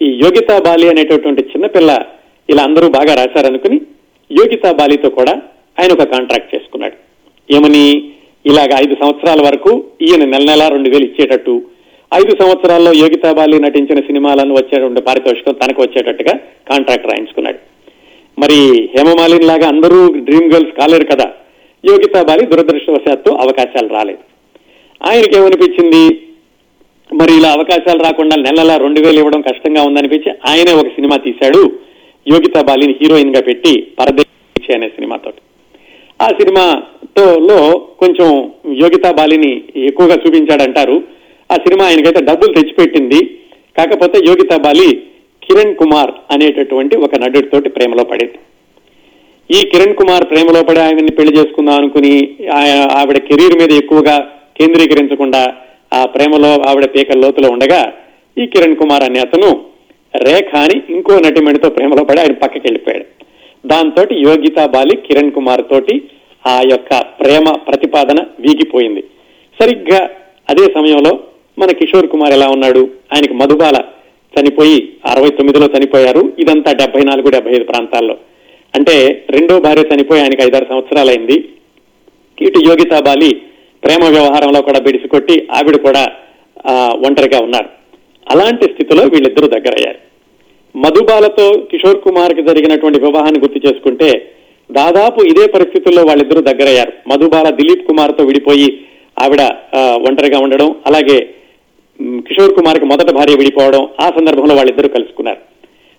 ఈ 0.00 0.08
యోగితా 0.22 0.56
బాలి 0.66 0.86
అనేటటువంటి 0.90 1.42
చిన్నపిల్ల 1.50 1.90
ఇలా 2.48 2.62
అందరూ 2.68 2.86
బాగా 2.98 3.12
రాశారనుకుని 3.20 3.78
యోగితా 4.30 4.70
బాలితో 4.78 5.08
కూడా 5.18 5.34
ఆయన 5.78 5.90
ఒక 5.96 6.04
కాంట్రాక్ట్ 6.12 6.52
చేసుకున్నాడు. 6.54 6.96
ఏమని 7.48 7.84
ఇలాగ 8.44 8.70
ఐదు 8.84 8.94
సంవత్సరాల 9.02 9.40
వరకు 9.48 9.72
ఈయన 10.06 10.24
నెల 10.32 10.44
నెల 10.50 10.62
రెండు 10.74 10.90
వేలు 10.92 11.06
ఇచ్చేటట్టు 11.08 11.54
ఐదు 12.12 12.32
సంవత్సరాల్లో 12.42 12.92
యోగితా 13.00 13.30
బాలి 13.38 13.56
నటించిన 13.66 14.00
సినిమాలను 14.08 14.54
వచ్చేటువంటి 14.58 15.02
పారితోషికం 15.08 15.58
తనకు 15.62 15.80
వచ్చేటట్టుగా 15.84 16.34
కాంట్రాక్ట్ 16.70 17.10
రాయించుకున్నాడు. 17.10 17.60
మరి 18.38 18.58
హేమమాలిని 18.94 19.46
లాగా 19.52 19.66
అందరూ 19.74 20.00
డ్రీమ్ 20.28 20.50
గర్ల్స్ 20.52 20.74
కాలేరు 20.80 21.06
కదా 21.12 21.28
యోగితా 21.84 22.22
బాలి 22.30 22.44
దురదృష్టవశాత్తు 22.52 23.30
అవకాశాలు 23.44 23.90
రాలేదు. 23.98 24.22
ఆయనకి 25.00 25.34
ఏమనిపించింది 25.40 26.02
మరి 27.18 27.32
ఇలా 27.38 27.48
అవకాశాలు 27.56 28.00
రాకుండా 28.06 28.36
నెలలా 28.46 28.74
రెండు 28.82 29.00
వేలు 29.04 29.18
ఇవ్వడం 29.22 29.40
కష్టంగా 29.46 29.82
ఉందనిపించి 29.88 30.30
ఆయనే 30.50 30.72
ఒక 30.80 30.90
సినిమా 30.96 31.16
తీశాడు. 31.26 31.62
యోగితా 32.26 32.60
బాలిని 32.68 32.94
హీరోయిన్గా 33.00 33.40
పెట్టి 33.48 33.72
పరదేశి 33.98 34.72
అనే 34.76 34.88
సినిమాతో 34.96 35.30
ఆ 36.24 36.28
సినిమాతో 36.38 37.24
లో 37.48 37.58
కొంచెం 38.00 38.28
యోగితా 38.82 39.10
బాలిని 39.18 39.52
ఎక్కువగా 39.88 40.16
చూపించాడంటారు. 40.22 40.96
ఆ 41.50 41.56
సినిమా 41.64 41.84
ఆయనకైతే 41.88 42.20
డబ్బులు 42.28 42.52
తెచ్చిపెట్టింది. 42.56 43.20
కాకపోతే 43.78 44.18
యోగితా 44.28 44.58
బాలి 44.66 44.88
కిరణ్ 45.44 45.74
కుమార్ 45.80 46.12
అనేటటువంటి 46.34 46.96
ఒక 47.06 47.14
నటుడితోటి 47.22 47.68
ప్రేమలో 47.76 48.04
పడేది. 48.10 48.38
ఈ 49.50 49.60
కిరణ్ 49.72 49.96
కుమార్ 50.00 50.24
ప్రేమలో 50.32 50.60
పడి 50.68 50.80
ఆయనని 50.86 51.12
పెళ్ళి 51.18 51.32
చేసుకుందాం 51.38 51.76
అనుకుని 51.80 52.12
ఆవిడ 53.00 53.18
కెరీర్ 53.28 53.56
మీద 53.62 53.72
ఎక్కువగా 53.82 54.16
కేంద్రీకరించకుండా 54.58 55.42
ఆ 55.94 56.06
ప్రేమలో 56.06 56.62
ఆవిడ 56.62 56.84
పీకల 56.84 57.18
లోతులో 57.18 57.50
ఉండగా 57.50 57.92
ఈ 58.38 58.46
కిరణ్ 58.46 58.76
కుమార్ 58.76 59.02
అనే 59.02 59.20
అతను 59.20 59.60
రేఖ 60.22 60.56
అని 60.56 60.82
ఇంకో 60.90 61.18
నటిమణితో 61.18 61.70
ప్రేమలో 61.70 62.04
పడి 62.04 62.20
ఆయన 62.20 62.32
పక్కకి 62.32 62.58
వెళ్ళిపోయాడు 62.58 63.04
దాంతో 63.66 64.06
యోగితా 64.12 64.66
బాలి 64.66 64.96
కిరణ్ 64.96 65.32
కుమార్ 65.32 65.62
తోటి 65.70 66.02
ఆ 66.46 66.60
యొక్క 66.70 67.00
ప్రేమ 67.00 67.52
ప్రతిపాదన 67.52 68.24
వీగిపోయింది. 68.40 69.04
సరిగ్గా 69.60 70.10
అదే 70.50 70.64
సమయంలో 70.64 71.20
మన 71.58 71.70
కిషోర్ 71.70 72.06
కుమార్ 72.06 72.32
ఎలా 72.32 72.48
ఉన్నాడు? 72.48 72.88
ఆయనకి 73.14 73.34
మధుబాల 73.34 73.82
చనిపోయి 74.34 74.92
అరవై 75.06 75.28
తొమ్మిదిలో 75.28 75.66
చనిపోయారు. 75.66 76.32
ఇదంతా 76.38 76.72
డెబ్బై 76.72 77.02
నాలుగు 77.02 77.30
డెబ్బై 77.30 77.52
ఐదు 77.52 77.64
ప్రాంతాల్లో. 77.64 78.16
అంటే 78.74 79.26
రెండో 79.30 79.60
భార్య 79.60 79.84
చనిపోయి 79.94 80.22
ఆయనకి 80.22 80.42
ఐదారు 80.42 80.66
సంవత్సరాలైంది. 80.68 81.48
ఇటు 82.42 82.58
యోగితా 82.58 83.00
బాలి 83.00 83.42
ప్రేమ 83.82 84.04
వ్యవహారంలో 84.08 84.60
కూడా 84.60 84.80
బిడిసికొట్టి 84.80 85.48
ఆవిడ 85.50 85.76
కూడా 85.80 86.02
ఆ, 86.64 86.72
ఒంటరిగా 87.06 87.38
ఉన్నారు. 87.40 87.68
అలాంటి 88.26 88.64
స్థితిలో 88.72 89.02
వీళ్ళిద్దరూ 89.04 89.46
దగ్గరయ్యారు. 89.46 89.98
మధుబాలతో 90.74 91.46
కిషోర్ 91.70 92.00
కుమార్కి 92.00 92.42
జరిగినటువంటి 92.42 93.00
వివాహాన్ని 93.00 93.40
గుర్తు 93.40 93.60
చేసుకుంటే 93.66 94.08
దాదాపు 94.70 95.20
ఇదే 95.22 95.46
పరిస్థితుల్లో 95.46 96.02
వాళ్ళిద్దరూ 96.02 96.40
దగ్గరయ్యారు. 96.40 96.92
మధుబాల 97.08 97.50
దిలీప్ 97.50 97.86
కుమార్తో 97.86 98.24
విడిపోయి 98.24 98.68
ఆవిడ 99.16 99.42
ఆ, 99.74 99.80
ఒంటరిగా 100.08 100.38
ఉండడం 100.38 100.74
అలాగే 100.86 101.18
కిషోర్ 102.28 102.54
కుమార్కి 102.54 102.84
మొదట 102.84 103.10
భార్య 103.14 103.36
విడిపోవడం 103.36 103.82
ఆ 104.00 104.10
సందర్భంలో 104.18 104.54
వాళ్ళిద్దరూ 104.54 104.88
కలుసుకున్నారు. 104.88 105.40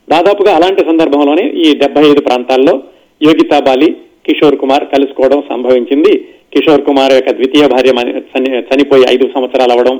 దాదాపుగా 0.08 0.56
అలాంటి 0.56 0.86
సందర్భంలోనే 0.86 1.44
ఈ 1.66 1.74
డెబ్బై 1.74 2.02
ఐదు 2.02 2.22
ప్రాంతాల్లో 2.22 2.74
యోగితా 3.22 3.60
బాలి 3.60 3.90
కిషోర్ 4.26 4.58
కుమార్ 4.58 4.86
కలుసుకోవడం 4.86 5.44
సంభవించింది. 5.50 6.14
కిషోర్ 6.54 6.86
కుమార్ 6.88 7.14
యొక్క 7.18 7.32
ద్వితీయ 7.40 7.66
భార్య 7.74 7.92
చనిపోయి 8.70 9.06
ఐదు 9.14 9.26
సంవత్సరాలు 9.36 9.74
అవడం 9.76 9.96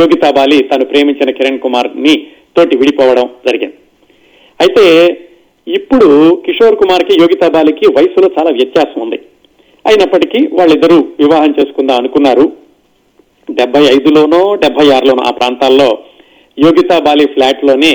యోగితా 0.00 0.28
బాలి 0.36 0.58
తను 0.70 0.84
ప్రేమించిన 0.92 1.30
కిరణ్ 1.38 1.60
కుమార్ని 1.64 2.14
తోటి 2.56 2.74
విడిపోవడం 2.80 3.26
జరిగింది. 3.46 3.76
అయితే 4.60 4.84
ఇప్పుడు 5.66 6.08
కిషోర్ 6.46 6.76
కుమార్కి 6.80 7.14
యోగితా 7.22 7.48
బాలికి 7.56 7.86
వయసులో 7.96 8.28
చాలా 8.36 8.50
వ్యత్యాసం 8.58 8.98
ఉంది. 9.04 9.18
అయినప్పటికీ 9.84 10.40
వాళ్ళిద్దరూ 10.58 10.98
వివాహం 11.22 11.52
చేసుకుందాం 11.58 11.98
అనుకున్నారు. 12.02 12.46
డెబ్బై 13.48 13.84
ఐదులోనో 13.94 14.42
డెబ్బై 14.64 14.86
ఆరులోనో 14.96 15.22
ఆ 15.28 15.32
ప్రాంతాల్లో 15.38 15.88
యోగితా 16.58 16.96
బాలి 17.06 17.24
ఫ్లాట్లోనే 17.34 17.92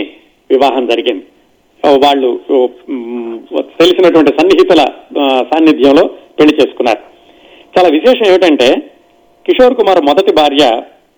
వివాహం 0.50 0.86
జరిగింది. 0.92 1.26
వాళ్ళు 2.04 2.30
తెలిసినటువంటి 3.80 4.32
సన్నిహితుల 4.40 4.82
సాన్నిధ్యంలో 5.52 6.04
పెళ్ళి 6.40 6.56
చేసుకున్నారు. 6.60 7.02
చాలా 7.78 7.90
విశేషం 7.96 8.26
ఏమిటంటే 8.30 8.68
కిషోర్ 9.48 9.76
కుమార్ 9.80 10.00
మొదటి 10.08 10.32
భార్య 10.38 10.64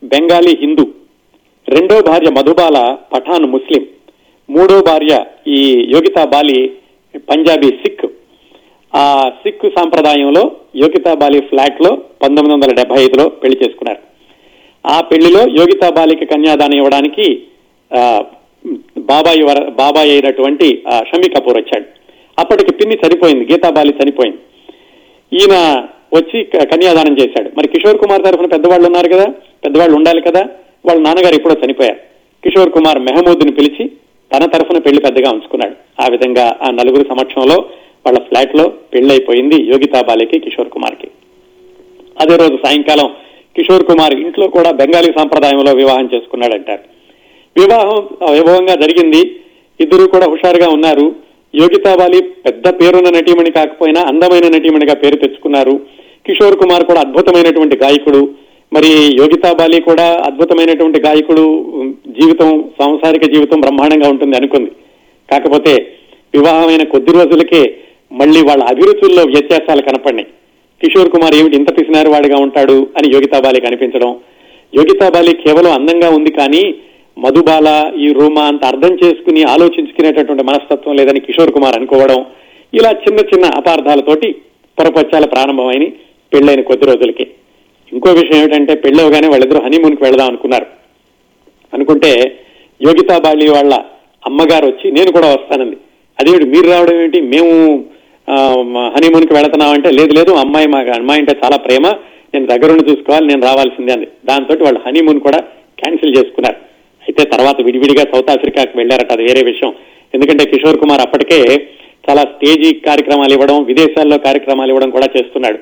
బెంగాలీ 0.04 0.54
హిందూ 0.64 0.86
రెండో 1.68 1.96
భార్య 2.08 2.30
మధుబాల 2.38 2.78
పఠాన్ 3.12 3.46
ముస్లిం 3.54 3.84
మూడో 4.50 4.78
భార్య 4.88 5.14
ఈ 5.58 5.60
యోగితా 5.94 6.24
బాలి 6.34 6.58
పంజాబీ 7.30 7.70
సిక్ 7.82 8.04
ఆ 8.94 9.04
సిక్ 9.42 9.66
సాంప్రదాయంలో 9.78 10.44
యోగితా 10.82 11.14
బాలి 11.22 11.40
ఫ్లాట్లో 11.50 11.92
పంతొమ్మిది 12.24 12.54
వందల 12.56 12.74
డెబ్బై 12.80 13.00
ఐదులో 13.04 13.26
పెళ్ళి 13.42 13.58
చేసుకున్నారు. 13.62 14.02
ఆ 14.86 14.98
పెళ్ళిలో 15.12 15.44
యోగితా 15.60 15.90
బాలికి 15.98 16.28
కన్యాదానం 16.32 16.78
ఇవ్వడానికి 16.82 17.28
బాబాయి 19.12 19.44
వర 19.50 19.62
బాబాయి 19.82 20.12
అయినటువంటి 20.16 20.68
షమీ 21.12 21.30
కపూర్ 21.36 21.60
వచ్చాడు. 21.60 21.88
అప్పటికి 22.38 22.74
పిన్ని 22.82 22.98
చనిపోయింది 23.04 23.48
గీతాబాలి 23.54 23.94
చనిపోయింది. 24.02 24.42
ఈయన 25.32 25.56
వచ్చి 26.14 26.44
క- 26.44 26.64
కన్యాదానం 26.64 27.18
చేశాడు. 27.20 27.52
మరి 27.58 27.68
కిషోర్ 27.68 27.98
కుమార్ 27.98 28.24
తరఫున 28.24 28.46
పెద్దవాళ్ళు 28.46 28.86
ఉన్నారు 28.86 29.10
కదా 29.10 29.26
పెద్దవాళ్ళు 29.66 29.96
ఉండాలి 29.96 30.22
కదా 30.22 30.48
వాళ్ళ 30.86 31.02
నాన్నగారు 31.02 31.36
ఎప్పుడో 31.36 31.56
చనిపోయారు. 31.66 31.96
కిషోర్ 32.44 32.70
కుమార్ 32.70 33.00
మెహమూద్ని 33.00 33.52
పిలిచి 33.52 33.92
తన 34.34 34.46
తరఫున 34.46 34.78
పెళ్ళి 34.78 35.02
పెద్దగా 35.02 35.32
ఉంచుకున్నాడు. 35.32 35.76
ఆ 36.02 36.08
విధంగా 36.08 36.58
ఆ 36.62 36.70
నలుగురు 36.72 37.04
సమక్షంలో 37.10 37.56
వాళ్ళ 38.06 38.20
ఫ్లాట్లో 38.20 38.74
పెళ్ళైపోయింది 38.94 39.56
యోగితా 39.56 40.02
బాలికి 40.02 40.40
కిషోర్ 40.40 40.70
కుమార్కి 40.70 41.08
అదే 42.22 42.36
రోజు 42.36 42.58
సాయంకాలం 42.66 43.10
కిషోర్ 43.56 43.86
కుమార్ 43.86 44.14
ఇంట్లో 44.14 44.48
కూడా 44.48 44.72
బెంగాలీ 44.72 45.12
సాంప్రదాయంలో 45.18 45.72
వివాహం 45.72 46.10
చేసుకున్నాడంటారు. 46.14 46.82
వివాహం 47.62 48.08
వైభవంగా 48.32 48.76
జరిగింది. 48.76 49.36
ఇద్దరు 49.80 50.08
కూడా 50.08 50.26
హుషారుగా 50.26 50.70
ఉన్నారు. 50.70 51.16
యోగితాబాలి 51.56 52.22
పెద్ద 52.22 52.68
పేరున్న 52.68 53.10
నటీమణి 53.10 53.52
కాకపోయినా 53.52 54.02
అందమైన 54.02 54.58
నటీమణిగా 54.58 54.94
పేరు 54.94 55.16
తెచ్చుకున్నారు. 55.16 55.99
కిషోర్ 56.30 56.58
కుమార్ 56.62 56.84
కూడా 56.90 57.02
అద్భుతమైనటువంటి 57.06 57.76
గాయకుడు. 57.84 58.22
మరి 58.72 58.90
యోగితా 59.20 59.52
బాలి 59.60 59.78
కూడా 59.90 60.08
అద్భుతమైనటువంటి 60.30 61.00
గాయకుడు. 61.06 61.46
జీవితం 62.18 62.50
సాంసారిక 62.80 63.26
జీవితం 63.34 63.60
బ్రహ్మాండంగా 63.66 64.10
ఉంటుంది 64.14 64.36
అనుకుంది. 64.40 64.72
కాకపోతే 65.30 65.74
వివాహమైన 66.34 66.84
కొద్ది 66.94 67.12
రోజులకే 67.18 67.62
మళ్ళీ 68.20 68.42
వాళ్ళ 68.50 68.62
అభిరుచుల్లో 68.72 69.24
వ్యత్యాసాలు 69.32 69.82
కనపడినాయి 69.88 70.28
కిషోర్ 70.82 71.12
కుమార్ 71.14 71.36
ఏమిటి 71.40 71.56
ఇంత 71.60 71.70
పిసినారు 71.78 72.10
వాడిగా 72.14 72.38
ఉంటాడు 72.46 72.78
అని 72.98 73.08
యోగితాబాలి 73.14 73.60
కనిపించడం 73.66 74.12
యోగితాబాలి 74.74 75.32
కేవలం 75.44 75.72
అందంగా 75.72 76.10
ఉంది 76.18 76.32
కానీ 76.32 76.62
మధుబాల 77.18 77.70
ఈ 78.06 78.10
రూమా 78.20 78.44
అంత 78.52 78.64
అర్థం 78.66 78.94
చేసుకుని 79.02 79.42
ఆలోచించుకునేటటువంటి 79.54 80.44
మనస్తత్వం 80.44 80.96
లేదని 81.00 81.24
కిషోర్ 81.26 81.54
కుమార్ 81.54 81.78
అనుకోవడం 81.80 82.20
ఇలా 82.74 82.92
చిన్న 83.04 83.20
చిన్న 83.32 83.46
అపార్థాలతోటి 83.60 84.30
పొరపచ్చాల 84.78 85.26
ప్రారంభమైన 85.26 85.86
పెళ్ళైన 86.34 86.62
కొద్ది 86.70 86.86
రోజులకి. 86.90 87.26
ఇంకో 87.92 88.10
విషయం 88.20 88.40
ఏమిటంటే 88.42 88.74
పెళ్ళవగానే 88.84 89.28
వాళ్ళిద్దరూ 89.32 89.60
హనీమూన్కి 89.66 90.04
వెళదాం 90.06 90.28
అనుకున్నారు. 90.32 90.68
అనుకుంటే 91.76 92.12
యోగితా 92.82 93.16
బాలి 93.26 93.48
వాళ్ళ 93.56 93.74
అమ్మగారు 94.28 94.66
వచ్చి 94.72 94.88
నేను 94.98 95.10
కూడా 95.18 95.28
వస్తానంది. 95.36 95.78
అదేమిటి 96.20 96.46
మీరు 96.54 96.68
రావడం 96.74 96.98
ఏంటి 97.04 97.20
మేము 97.34 97.54
హనీమూన్కి 98.96 99.34
వెళుతున్నామంటే 99.38 99.90
లేదు 100.00 100.14
లేదు 100.18 100.32
అమ్మాయి 100.44 100.68
మా 100.74 100.80
అమ్మాయి 100.98 101.22
అంటే 101.22 101.34
చాలా 101.44 101.58
ప్రేమ. 101.66 101.86
నేను 102.34 102.46
దగ్గరుండి 102.52 102.84
చూసుకోవాలి 102.90 103.26
నేను 103.30 103.42
రావాల్సిందే 103.50 103.94
అంది. 103.96 104.08
దాంతో 104.30 104.58
వాళ్ళు 104.66 104.80
హనీమూన్ 104.86 105.20
కూడా 105.28 105.40
క్యాన్సిల్ 105.82 106.16
చేసుకున్నారు. 106.18 106.58
అయితే 107.06 107.24
తర్వాత 107.34 107.58
విడివిడిగా 107.68 108.04
సౌత్ 108.12 108.32
ఆఫ్రికాకి 108.34 108.74
వెళ్ళారట 108.80 109.12
అది 109.16 109.24
వేరే 109.30 109.42
విషయం. 109.52 109.72
ఎందుకంటే 110.16 110.44
కిషోర్ 110.52 110.82
కుమార్ 110.82 111.02
అప్పటికే 111.06 111.40
చాలా 112.08 112.22
స్టేజీ 112.34 112.70
కార్యక్రమాలు 112.88 113.34
ఇవ్వడం 113.38 113.58
విదేశాల్లో 113.72 114.18
కార్యక్రమాలు 114.28 114.72
ఇవ్వడం 114.74 114.92
కూడా 114.98 115.08
చేస్తున్నాడు. 115.16 115.60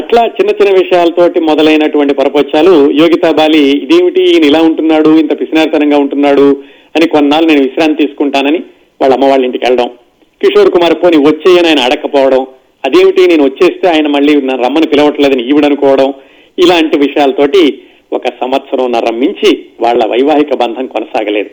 అట్లా 0.00 0.22
చిన్న 0.26 0.50
చిన్న 0.50 0.70
విషయాలతోటి 0.78 1.40
మొదలైనటువంటి 1.40 2.14
పరపచ్చాలు. 2.14 2.72
యోగితా 3.00 3.30
బాలి 3.30 3.60
ఇదేమిటి? 3.84 4.22
ఈయన 4.32 4.44
ఇలా 4.44 4.60
ఉంటున్నాడు 4.60 5.10
ఇంత 5.18 5.40
పిసినారితనంగా 5.40 5.98
ఉంటున్నాడు 5.98 6.48
అని 6.96 7.06
కొన్నాళ్ళు 7.08 7.48
నేను 7.48 7.62
విశ్రాంతి 7.62 8.00
తీసుకుంటానని 8.02 8.60
వాళ్ళ 9.00 9.14
అమ్మ 9.14 9.26
వాళ్ళ 9.30 9.44
ఇంటికి 9.44 9.64
వెళ్ళడం. 9.64 9.88
కిషోర్ 10.40 10.70
కుమార్ 10.70 10.94
పోని 11.02 11.18
వచ్చేయని 11.28 11.68
ఆయన 11.68 11.80
అడగకపోవడం 11.86 12.42
అదేమిటి? 12.84 13.22
నేను 13.26 13.44
వచ్చేస్తే 13.44 13.86
ఆయన 13.88 14.06
మళ్ళీ 14.06 14.34
నన్ను 14.34 14.64
రమ్మని 14.64 14.86
పిలవట్లేదని 14.86 15.44
ఈవిడనుకోవడం 15.50 16.14
ఇలాంటి 16.58 16.98
విషయాలతోటి 16.98 17.62
ఒక 18.12 18.26
సంవత్సరం 18.40 19.20
మించి 19.22 19.50
వాళ్ళ 19.80 20.06
వైవాహిక 20.06 20.54
బంధం 20.56 20.86
కొనసాగలేదు. 20.86 21.50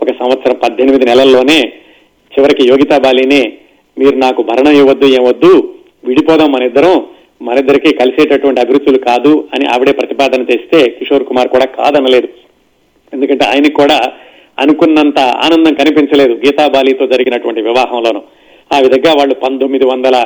ఒక 0.00 0.10
సంవత్సరం 0.18 0.56
పద్దెనిమిది 0.62 1.04
నెలల్లోనే 1.04 1.60
చివరికి 2.32 2.68
యోగితా 2.68 2.98
బాలినే 2.98 3.52
మీరు 3.98 4.16
నాకు 4.16 4.42
భరణం 4.42 4.72
ఇవ్వద్దు 4.72 5.06
ఏమొద్దు 5.06 5.52
విడిపోదాం 6.04 6.52
మన 6.52 6.62
ఇద్దరం 6.62 6.96
మనిద్దరికీ 7.40 7.90
కలిసేటటువంటి 8.00 8.60
అభిరుచులు 8.62 8.98
కాదు 8.98 9.32
అని 9.54 9.66
ఆవిడే 9.74 9.92
ప్రతిపాదన 9.92 10.42
తెస్తే 10.50 10.80
కిషోర్ 10.98 11.24
కుమార్ 11.28 11.48
కూడా 11.48 11.66
కాదనలేదు. 11.78 12.28
ఎందుకంటే 13.12 13.44
ఆయనకు 13.50 13.76
కూడా 13.82 13.98
అనుకున్నంత 14.62 15.18
ఆనందం 15.18 15.74
కనిపించలేదు 15.80 16.34
గీతాబాలితో 16.44 17.06
జరిగినటువంటి 17.06 17.60
వివాహంలోనూ. 17.68 18.20
ఆ 18.74 18.78
విధంగా 18.86 19.12
వాళ్ళు 19.18 19.34
పంతొమ్మిది 19.34 19.84
వందల 19.84 20.16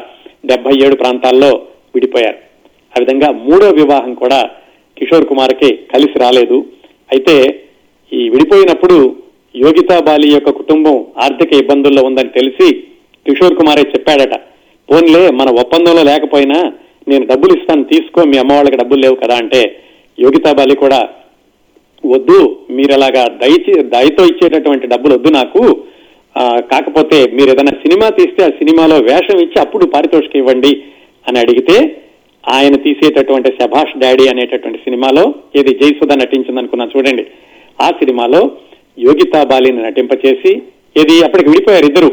డెబ్బై 0.50 0.74
ఏడు 0.84 0.94
ప్రాంతాల్లో 1.02 1.50
విడిపోయారు. 1.94 2.38
ఆ 2.92 3.00
విధంగా 3.02 3.28
మూడో 3.46 3.68
వివాహం 3.80 4.14
కూడా 4.14 4.40
కిషోర్ 4.96 5.28
కుమార్కి 5.30 5.70
కలిసి 5.92 6.16
రాలేదు. 6.24 6.58
అయితే 7.12 7.36
ఈ 8.12 8.22
విడిపోయినప్పుడు 8.28 8.96
యోగితా 9.54 9.96
బాలి 10.00 10.28
యొక్క 10.32 10.50
కుటుంబం 10.50 10.96
ఆర్థిక 11.24 11.52
ఇబ్బందుల్లో 11.62 12.02
ఉందని 12.08 12.30
తెలిసి 12.38 12.68
కిషోర్ 13.26 13.58
కుమారే 13.58 13.82
చెప్పాడట 13.94 14.34
పోన్లే 14.88 15.22
మన 15.40 15.48
ఒప్పందంలో 15.62 16.02
లేకపోయినా 16.02 16.58
నేను 17.06 17.24
డబ్బులు 17.26 17.52
ఇస్తాను 17.58 17.84
తీసుకో 17.84 18.20
మీ 18.30 18.36
అమ్మ 18.38 18.52
వాళ్ళకి 18.52 18.78
డబ్బులు 18.80 19.00
లేవు 19.04 19.16
కదా 19.22 19.36
అంటే 19.42 19.60
యోగితా 20.18 20.50
బాలి 20.52 20.74
కూడా 20.82 21.00
వద్దు 22.04 22.38
మీరు 22.76 22.92
అలాగా 22.92 23.22
దయతో 23.92 24.22
ఇచ్చేటటువంటి 24.30 24.86
డబ్బులు 24.86 25.12
వద్దు 25.14 25.30
నాకు. 25.38 25.62
కాకపోతే 26.72 27.18
మీరు 27.36 27.50
ఏదైనా 27.50 27.72
సినిమా 27.82 28.06
తీస్తే 28.18 28.42
ఆ 28.44 28.52
సినిమాలో 28.60 28.96
వేషం 29.08 29.38
ఇచ్చి 29.42 29.58
అప్పుడు 29.60 29.84
పారితోషికం 29.94 30.38
ఇవ్వండి 30.38 30.72
అని 31.26 31.38
అడిగితే 31.38 31.76
ఆయన 32.44 32.76
తీసేటటువంటి 32.86 33.50
శభాష్ 33.58 33.92
డాడీ 34.02 34.24
అనేటటువంటి 34.28 34.78
సినిమాలో 34.86 35.24
ఏది 35.58 35.72
జయసుధ 35.80 36.12
నటించింది 36.22 36.60
అనుకున్నాను 36.62 36.92
చూడండి 36.94 37.24
ఆ 37.78 37.88
సినిమాలో 38.00 38.40
యోగితా 38.98 39.42
బాలిని 39.50 39.82
నటింపచేసి 39.82 40.52
ఏది 40.96 41.14
అప్పటికి 41.26 41.50
విడిపోయారు 41.50 41.86
ఇద్దరు. 41.90 42.10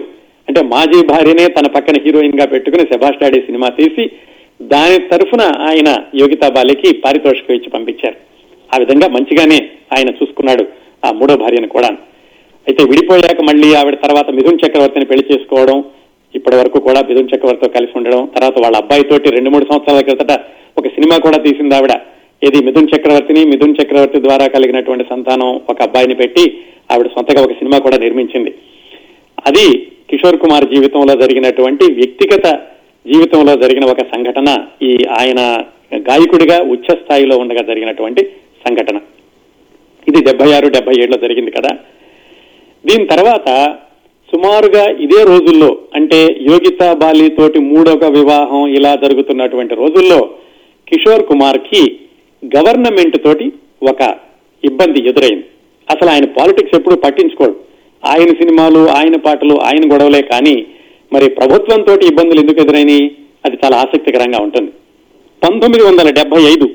అంటే 0.47 0.61
మాజీ 0.73 0.99
భార్యనే 1.09 1.45
తన 1.55 1.67
పక్కన 1.73 1.97
హీరోయిన్గా 2.05 2.45
పెట్టుకుని 2.53 2.83
శభాష్ 2.91 3.19
డాడీ 3.23 3.39
సినిమా 3.47 3.69
తీసి 3.79 4.05
దాని 4.61 4.97
తరఫున 4.99 5.41
ఆయన 5.41 5.89
యోగితా 6.15 6.49
బాలికి 6.49 6.93
పారితోషికం 6.93 7.55
ఇచ్చి 7.55 7.69
పంపించారు. 7.69 8.17
ఆ 8.75 8.77
విధంగా 8.77 9.07
మంచిగానే 9.07 9.69
ఆయన 9.97 10.09
చూసుకున్నాడు 10.09 10.65
ఆ 11.05 11.11
మూడో 11.11 11.37
భార్యను 11.37 11.67
కూడా. 11.67 11.87
అయితే 12.67 12.83
విడిపోయాక 12.83 13.41
మళ్ళీ 13.41 13.73
ఆవిడ 13.73 13.95
తర్వాత 13.95 14.29
మిథున్ 14.29 14.59
చక్రవర్తిని 14.65 15.05
పెళ్ళి 15.05 15.33
చేసుకోవడం 15.33 15.83
ఇప్పటి 16.35 16.55
వరకు 16.55 16.79
కూడా 16.79 17.01
మిథున్ 17.09 17.29
చక్రవర్తితో 17.35 17.67
కలిసి 17.67 17.97
ఉండడం 17.97 18.25
తర్వాత 18.25 18.59
వాళ్ళ 18.59 18.77
అబ్బాయితోటి 18.77 19.31
రెండు 19.31 19.49
మూడు 19.49 19.65
సంవత్సరాల 19.65 20.01
క్రితట 20.01 20.31
ఒక 20.77 20.87
సినిమా 20.87 21.17
కూడా 21.17 21.37
తీసింది 21.37 21.75
ఆవిడ. 21.75 21.91
ఇది 22.43 22.65
మిథున్ 22.65 22.87
చక్రవర్తిని 22.95 23.45
మిథున్ 23.45 23.75
చక్రవర్తి 23.81 24.21
ద్వారా 24.21 24.47
కలిగినటువంటి 24.47 25.05
సంతానం 25.09 25.61
ఒక 25.69 25.81
అబ్బాయిని 25.81 26.15
పెట్టి 26.15 26.57
ఆవిడ 26.91 27.07
సొంతగా 27.07 27.41
ఒక 27.43 27.51
సినిమా 27.51 27.77
కూడా 27.77 27.97
నిర్మించింది. 27.97 28.53
అది 29.47 29.77
కిషోర్ 30.09 30.37
కుమార్ 30.37 30.65
జీవితంలో 30.65 31.15
జరిగినటువంటి 31.15 31.93
వ్యక్తిగత 31.93 32.59
జీవితంలో 33.11 33.55
జరిగిన 33.55 33.85
ఒక 33.85 34.01
సంఘటన 34.01 34.49
ఈ 34.81 34.97
ఆయన 35.19 35.41
గాయకుడిగా 35.95 36.57
ఉచ్చ 36.61 36.87
స్థాయిలో 36.95 37.37
ఉండగా 37.37 37.61
జరిగినటువంటి 37.61 38.21
సంఘటన. 38.67 38.97
ఇది 40.07 40.23
డెబ్బై 40.23 40.51
ఆరు 40.51 40.67
డెబ్బై 40.67 40.93
ఏడులో 41.01 41.17
జరిగింది 41.17 41.51
కదా. 41.51 41.71
దీని 42.85 43.05
తర్వాత 43.05 43.75
సుమారుగా 44.33 44.83
ఇదే 44.85 45.23
రోజుల్లో 45.23 45.77
అంటే 45.95 46.19
యోగితా 46.23 46.93
బాలి 46.93 47.29
తోటి 47.29 47.59
మూడవ 47.59 48.09
వివాహం 48.09 48.67
ఇలా 48.67 48.95
జరుగుతున్నటువంటి 48.95 49.75
రోజుల్లో 49.75 50.29
కిషోర్ 50.87 51.25
కుమార్కి 51.25 51.99
గవర్నమెంట్ 52.45 53.23
తోటి 53.23 53.53
ఒక 53.83 54.01
ఇబ్బంది 54.63 55.07
ఎదురైంది. 55.09 55.45
అసలు 55.91 56.09
ఆయన 56.09 56.25
పాలిటిక్స్ 56.25 56.75
ఎప్పుడు 56.75 56.95
పట్టించుకోడు. 56.95 57.55
ఆయన 58.05 58.27
సినిమాలు 58.27 58.87
ఆయన 58.87 59.15
పాటలు 59.15 59.55
ఆయన 59.55 59.93
గొడవలే 59.93 60.21
కానీ 60.21 60.65
మరి 61.13 61.29
ప్రభుత్వంతో 61.29 61.93
ఇబ్బందులు 61.95 62.39
ఎందుకు 62.39 62.61
ఎదురైనాయి? 62.61 63.11
అది 63.45 63.57
చాలా 63.65 63.77
ఆసక్తికరంగా 63.77 64.39
ఉంటుంది. 64.39 64.71
పంతొమ్మిది 65.43 65.83
వందల 65.83 66.09
డెబ్బై 66.09 66.41
ఐదు 66.41 66.69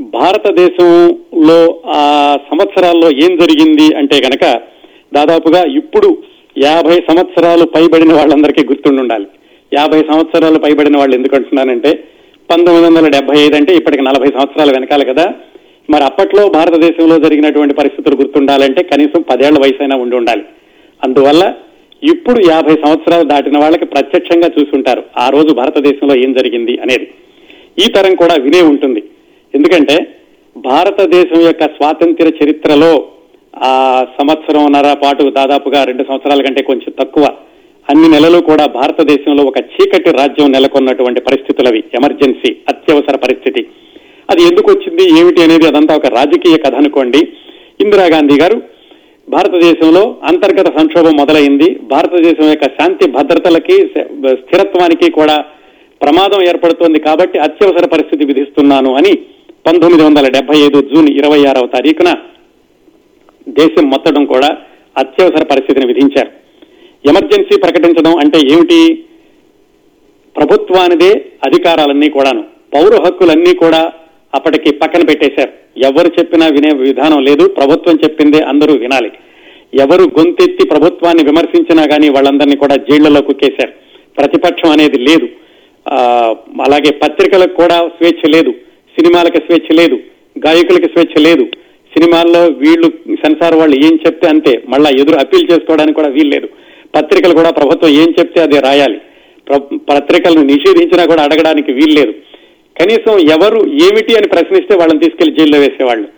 భారతదేశంలో 0.00 1.80
ఆ 1.86 2.36
సంవత్సరాల్లో 2.50 3.10
ఏం 3.10 3.36
జరిగింది 3.36 3.96
అంటే 3.96 4.16
గనక 4.16 4.60
దాదాపుగా 5.14 5.64
ఇప్పుడు 5.64 6.18
యాభై 6.58 6.96
సంవత్సరాలు 7.10 7.64
పైబడిన 7.64 8.12
వాళ్ళందరికీ 8.12 8.64
గుర్తుండాలి 8.64 9.26
యాభై 9.74 10.02
సంవత్సరాలు 10.02 10.58
పైబడిన 10.58 10.96
వాళ్ళు 10.96 11.16
ఎందుకు 11.16 11.36
అంటున్నానంటే 11.36 12.04
పంతొమ్మిది 12.50 12.86
వందల 12.86 13.08
డెబ్బై 13.08 13.38
ఐదు 13.38 13.56
అంటే 13.56 13.74
ఇప్పటికి 13.74 14.02
నలభై 14.02 14.28
సంవత్సరాలు 14.28 14.70
వెనకాల 14.70 15.02
కదా. 15.02 15.34
మరి 15.90 16.04
అప్పట్లో 16.04 16.48
భారతదేశంలో 16.48 17.18
జరిగినటువంటి 17.18 17.74
పరిస్థితులు 17.74 18.16
గుర్తుండాలంటే 18.16 18.82
కనీసం 18.82 19.22
పదేళ్ళ 19.22 19.58
వయసైనా 19.58 19.96
ఉండి 19.96 20.16
ఉండాలి. 20.16 20.42
అందువల్ల 21.04 21.54
ఇప్పుడు 22.02 22.40
యాభై 22.50 22.74
సంవత్సరాలు 22.74 23.24
దాటిన 23.24 23.58
వాళ్ళకి 23.58 23.84
ప్రత్యక్షంగా 23.84 24.50
చూసుంటారు. 24.58 25.02
ఆ 25.18 25.28
రోజు 25.28 25.54
భారతదేశంలో 25.54 26.16
ఏం 26.16 26.32
జరిగింది 26.32 26.78
అనేది. 26.78 27.08
ఈ 27.78 27.92
తరం 27.92 28.14
కూడా 28.14 28.34
వినే 28.34 28.60
ఉంటుంది. 28.60 29.02
ఎందుకంటే 29.54 30.06
భారతదేశం 30.56 31.40
యొక్క 31.40 31.64
స్వాతంత్ర 31.64 32.32
చరిత్రలో 32.44 33.04
ఆ 33.56 34.04
సంవత్సరంన్నర 34.20 34.92
పాటు 34.92 35.22
దాదాపుగా 35.22 35.84
రెండు 35.84 36.02
సంవత్సరాల 36.02 36.42
కంటే 36.42 36.62
కొంచెం 36.62 36.92
తక్కువ 37.00 37.28
అన్ని 37.90 38.08
నెలలు 38.08 38.38
కూడా 38.38 38.66
భారతదేశంలో 38.66 39.44
ఒక 39.44 39.58
చీకటి 39.58 40.10
రాజ్యం 40.10 40.52
నెలకొన్నటువంటి 40.52 41.20
పరిస్థితులవి. 41.20 41.84
ఎమర్జెన్సీ 41.94 42.56
అత్యవసర 42.68 43.16
పరిస్థితి. 43.16 43.66
అది 44.30 44.42
ఎందుకు 44.42 44.70
వచ్చింది 44.70 45.20
ఏమిటి 45.20 45.42
అనేది 45.42 45.66
అదంతా 45.66 45.96
ఒక 45.96 46.06
రాజకీయ 46.06 46.56
కథ 46.56 46.74
అనుకోండి. 46.74 47.18
ఇందిరాగాంధీ 47.80 48.38
గారు 48.40 48.62
భారతదేశంలో 49.28 50.16
అంతర్గత 50.24 50.78
సంక్షోభం 50.78 51.16
మొదలైంది. 51.16 51.68
భారతదేశం 51.82 52.48
యొక్క 52.48 52.64
శాంతి 52.64 53.10
భద్రతలకి 53.10 53.76
స్థిరత్వానికి 54.32 55.10
కూడా 55.10 55.44
ప్రమాదం 56.02 56.42
ఏర్పడుతోంది 56.42 57.00
కాబట్టి 57.00 57.38
అత్యవసర 57.38 57.86
పరిస్థితి 57.86 58.24
విధిస్తున్నాను 58.24 58.94
అని 58.94 59.12
పంతొమ్మిది 59.66 60.04
వందల 60.04 60.28
డెబ్బై 60.28 60.56
ఐదు 60.58 60.80
జూన్ 60.80 61.08
ఇరవై 61.08 61.44
ఆరవ 61.44 61.66
తారీఖున 61.66 62.10
దేశం 63.48 63.84
మొత్తడం 63.90 64.24
కూడా 64.24 64.50
అత్యవసర 64.98 65.44
పరిస్థితిని 65.44 65.86
విధించారు. 65.86 66.30
ఎమర్జెన్సీ 67.08 67.60
ప్రకటించడం 67.60 68.18
అంటే 68.18 68.38
ఏమిటి? 68.52 69.04
ప్రభుత్వానిదే 70.36 71.12
అధికారాలన్నీ 71.44 72.08
కూడాను. 72.08 72.44
పౌర 72.74 72.94
హక్కులన్నీ 73.06 73.54
కూడా 73.54 73.92
అప్పటికి 74.34 74.72
పక్కన 74.72 75.02
పెట్టేశారు. 75.02 75.52
ఎవరు 75.78 76.12
చెప్పినా 76.18 76.46
వినే 76.46 76.72
విధానం 76.72 77.24
లేదు. 77.24 77.48
ప్రభుత్వం 77.48 77.98
చెప్పిందే 78.04 78.38
అందరూ 78.38 78.74
వినాలి. 78.74 79.12
ఎవరు 79.74 80.02
గొంతెత్తి 80.02 80.66
ప్రభుత్వాన్ని 80.66 81.24
విమర్శించినా 81.24 81.86
కానీ 81.86 82.08
వాళ్ళందరినీ 82.08 82.56
కూడా 82.56 82.76
జైళ్ళలో 82.76 83.20
కుక్కేశారు. 83.20 83.72
ప్రతిపక్షం 84.18 84.70
అనేది 84.70 84.98
లేదు. 84.98 85.28
ఆ, 85.88 85.98
అలాగే 86.66 86.90
పత్రికలకు 86.90 87.54
కూడా 87.54 87.78
స్వేచ్ఛ 87.78 88.30
లేదు. 88.30 88.50
సినిమాలకు 88.98 89.36
స్వేచ్ఛ 89.36 89.76
లేదు. 89.76 89.94
గాయకులకు 90.46 90.98
స్వేచ్ఛ 90.98 91.22
లేదు. 91.22 91.44
సినిమాల్లో 91.98 92.46
వీళ్ళు 92.46 92.92
సెన్సార్ 93.14 93.54
వాళ్ళు 93.54 93.76
ఏం 93.76 93.98
చెప్తే 94.06 94.28
అంతే. 94.28 94.62
మళ్ళా 94.68 94.90
ఎదురు 94.90 95.18
అప్పీల్ 95.18 95.50
చేసుకోవడానికి 95.52 95.96
కూడా 95.96 96.08
వీలు 96.08 96.28
లేదు. 96.28 96.48
పత్రికలు 96.94 97.34
కూడా 97.34 97.50
ప్రభుత్వం 97.50 97.90
ఏం 97.90 98.14
చెప్తే 98.20 98.42
అదే 98.42 98.60
రాయాలి. 98.60 98.98
పత్రికలను 99.76 100.42
నిషేధించినా 100.42 101.06
కూడా 101.06 101.22
అడగడానికి 101.22 101.72
వీలు 101.72 102.00
లేదు. 102.00 102.14
కనీసం 102.80 103.18
ఎవరు 103.18 103.60
ఏమిటి 103.66 104.16
అని 104.16 104.28
ప్రశ్నిస్తే 104.28 104.76
వాళ్ళని 104.76 104.98
తీసుకెళ్ళి 104.98 105.36
జైల్లో 105.38 105.58
వేసేవాళ్ళు. 105.58 106.08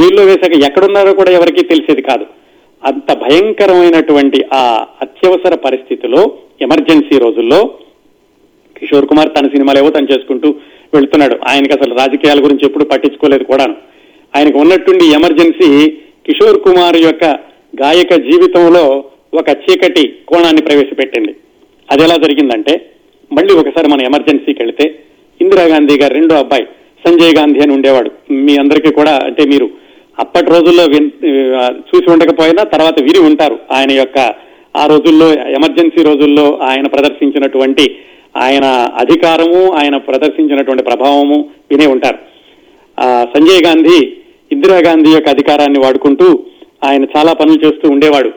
జైల్లో 0.00 0.22
వేశాక 0.24 0.52
ఎక్కడున్నారో 0.52 1.12
కూడా 1.12 1.30
ఎవరికీ 1.30 1.62
తెలిసేది 1.62 2.02
కాదు. 2.02 2.26
అంత 2.84 3.12
భయంకరమైనటువంటి 3.12 4.44
ఆ 4.52 4.86
అత్యవసర 5.02 5.54
పరిస్థితిలో 5.54 6.32
ఎమర్జెన్సీ 6.62 7.18
రోజుల్లో 7.18 7.74
కిషోర్ 8.78 9.06
కుమార్ 9.06 9.28
తన 9.38 9.46
సినిమాలు 9.46 9.78
ఏవో 9.78 9.90
తను 9.90 10.08
చేసుకుంటూ 10.12 10.54
వెళ్తున్నాడు. 10.94 11.38
ఆయనకి 11.48 11.72
అసలు 11.72 11.94
రాజకీయాల 11.94 12.44
గురించి 12.44 12.66
ఎప్పుడు 12.66 12.84
పట్టించుకోలేదు 12.84 13.44
కూడాను. 13.44 13.74
ఆయనకు 14.36 14.58
ఉన్నట్టుండి 14.58 15.04
ఎమర్జెన్సీ 15.04 15.90
కిషోర్ 16.26 16.60
కుమార్ 16.60 16.96
యొక్క 16.96 17.24
గాయక 17.82 18.14
జీవితంలో 18.14 19.04
ఒక 19.34 19.48
చీకటి 19.48 20.16
కోణాన్ని 20.28 20.62
ప్రవేశపెట్టింది. 20.62 21.36
అది 21.90 22.02
ఎలా 22.02 22.16
జరిగిందంటే 22.16 22.90
మళ్ళీ 23.32 23.54
ఒకసారి 23.54 23.88
మన 23.88 24.02
ఎమర్జెన్సీకి 24.02 24.62
వెళితే 24.62 24.98
ఇందిరాగాంధీ 25.42 25.98
గారి 25.98 26.14
రెండో 26.14 26.34
అబ్బాయి 26.34 26.64
సంజయ్ 27.06 27.34
గాంధీ 27.38 27.60
అని 27.60 27.72
ఉండేవాడు. 27.72 28.10
మీ 28.30 28.56
అందరికీ 28.56 28.92
కూడా 28.92 29.20
అంటే 29.24 29.44
మీరు 29.44 29.70
అప్పటి 30.18 30.50
రోజుల్లో 30.50 30.84
చూసి 31.78 32.10
ఉండకపోయినా 32.10 32.62
తర్వాత 32.62 33.00
విని 33.00 33.18
ఉంటారు. 33.18 33.58
ఆయన 33.72 33.90
యొక్క 33.90 34.18
ఆ 34.76 34.86
రోజుల్లో 34.86 35.32
ఎమర్జెన్సీ 35.32 36.02
రోజుల్లో 36.02 36.58
ఆయన 36.62 36.86
ప్రదర్శించినటువంటి 36.86 37.96
ఆయన 38.36 38.64
అధికారము 38.98 39.72
ఆయన 39.72 39.96
ప్రదర్శించినటువంటి 39.96 40.82
ప్రభావము 40.82 41.50
వినే 41.70 41.86
ఉంటారు. 41.86 42.18
ఆ, 43.00 43.26
సంజయ్ 43.36 43.62
గాంధీ 43.66 44.12
ఇందిరాగాంధీ 44.52 45.10
యొక్క 45.10 45.28
అధికారాన్ని 45.28 45.78
వాడుకుంటూ 45.78 46.44
ఆయన 46.84 47.04
చాలా 47.04 47.32
పనులు 47.32 47.66
చేస్తూ 47.66 47.90
ఉండేవాడు. 47.90 48.30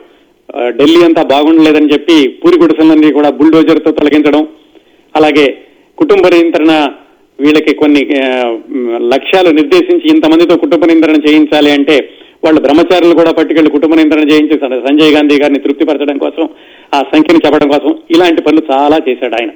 ఢిల్లీ 0.68 1.04
అంతా 1.04 1.22
బాగుండలేదని 1.22 1.92
చెప్పి 1.92 2.28
పూరి 2.28 2.58
గుడిసెలన్నీ 2.58 3.12
కూడా 3.12 3.30
బుల్డోజర్తో 3.30 3.90
తొలగించడం 3.90 4.48
అలాగే 5.16 5.58
కుటుంబ 5.98 6.28
నియంత్రణ 6.28 6.72
వీళ్ళకి 7.38 7.74
కొన్ని 7.74 8.02
లక్ష్యాలు 9.14 9.50
నిర్దేశించి 9.50 10.08
ఇంతమందితో 10.08 10.56
కుటుంబ 10.56 10.84
నియంత్రణ 10.84 11.16
చేయించాలి 11.26 11.70
అంటే 11.70 11.96
వాళ్ళు 12.44 12.60
బ్రహ్మచారులు 12.60 13.14
కూడా 13.14 13.32
పట్టుకెళ్ళి 13.32 13.70
కుటుంబ 13.70 13.94
నియంత్రణ 13.94 14.30
చేయించి 14.30 14.56
సంజయ్ 14.86 15.12
గాంధీ 15.12 15.42
గారిని 15.42 15.58
తృప్తిపరచడం 15.58 16.18
కోసం 16.18 16.44
ఆ 16.94 17.02
సంఖ్యను 17.12 17.40
చెప్పడం 17.46 17.68
కోసం 17.68 17.92
ఇలాంటి 18.10 18.42
పనులు 18.42 18.62
చాలా 18.72 18.98
చేశాడు 19.08 19.34
ఆయన. 19.34 19.50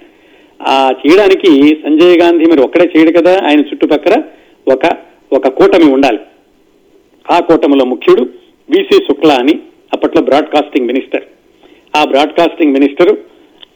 ఆ 0.61 0.93
చేయడానికి 1.01 1.51
సంజయ్ 1.83 2.17
గాంధీ 2.23 2.45
మరి 2.45 2.61
ఒక్కడే 2.61 2.91
చేయడు 2.95 3.19
కదా? 3.19 3.41
ఆయన 3.45 3.61
చుట్టుపక్కల 3.61 4.15
ఒక 4.67 4.85
ఒక 5.33 5.49
కూటమి 5.49 5.93
ఉండాలి. 5.93 6.21
ఆ 7.27 7.41
కూటమిలో 7.41 7.85
ముఖ్యుడు 7.85 8.23
విసి 8.69 9.05
శుక్లా 9.05 9.35
అని 9.35 9.55
అప్పట్లో 9.93 10.23
బ్రాడ్కాస్టింగ్ 10.23 10.87
మినిస్టర్. 10.87 11.25
ఆ 11.95 12.05
బ్రాడ్కాస్టింగ్ 12.05 12.73
మినిస్టర్ 12.73 13.13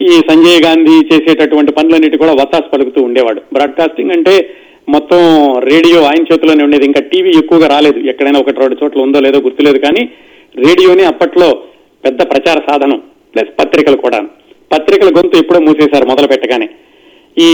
ఈ 0.02 0.06
సంజయ్ 0.06 0.62
గాంధీ 0.64 1.06
చేసేటటువంటి 1.12 1.72
పనులన్నిటి 1.72 2.18
కూడా 2.18 2.32
వత్తాసు 2.32 2.70
పలుకుతూ 2.72 3.02
ఉండేవాడు. 3.02 3.40
బ్రాడ్కాస్టింగ్ 3.52 4.10
అంటే 4.10 4.50
మొత్తం 4.88 5.20
రేడియో 5.58 6.02
ఆయన 6.02 6.22
చేతిలోనే 6.32 6.64
ఉండేది. 6.64 6.84
ఇంకా 6.84 7.00
టీవీ 7.00 7.28
ఎక్కువగా 7.28 7.66
రాలేదు. 7.66 7.98
ఎక్కడైనా 8.08 8.40
ఒకటి 8.40 8.60
రెండు 8.60 8.76
చోట్ల 8.84 9.00
ఉందో 9.00 9.20
లేదో 9.20 9.40
గుర్తులేదు 9.40 9.78
కానీ 9.78 10.08
రేడియోని 10.56 11.04
అప్పట్లో 11.04 11.58
పెద్ద 12.04 12.22
ప్రచార 12.22 12.60
సాధనం 12.70 13.02
ప్లస్ 13.34 13.64
పత్రికలు 13.64 13.96
కూడా. 13.96 14.20
పత్రికల 14.72 15.08
గొంతు 15.16 15.38
ఎప్పుడో 15.38 15.60
మూసేశారు 15.60 16.06
మొదలు 16.06 16.26
పెట్టగానే. 16.26 16.68
ఈ 17.38 17.50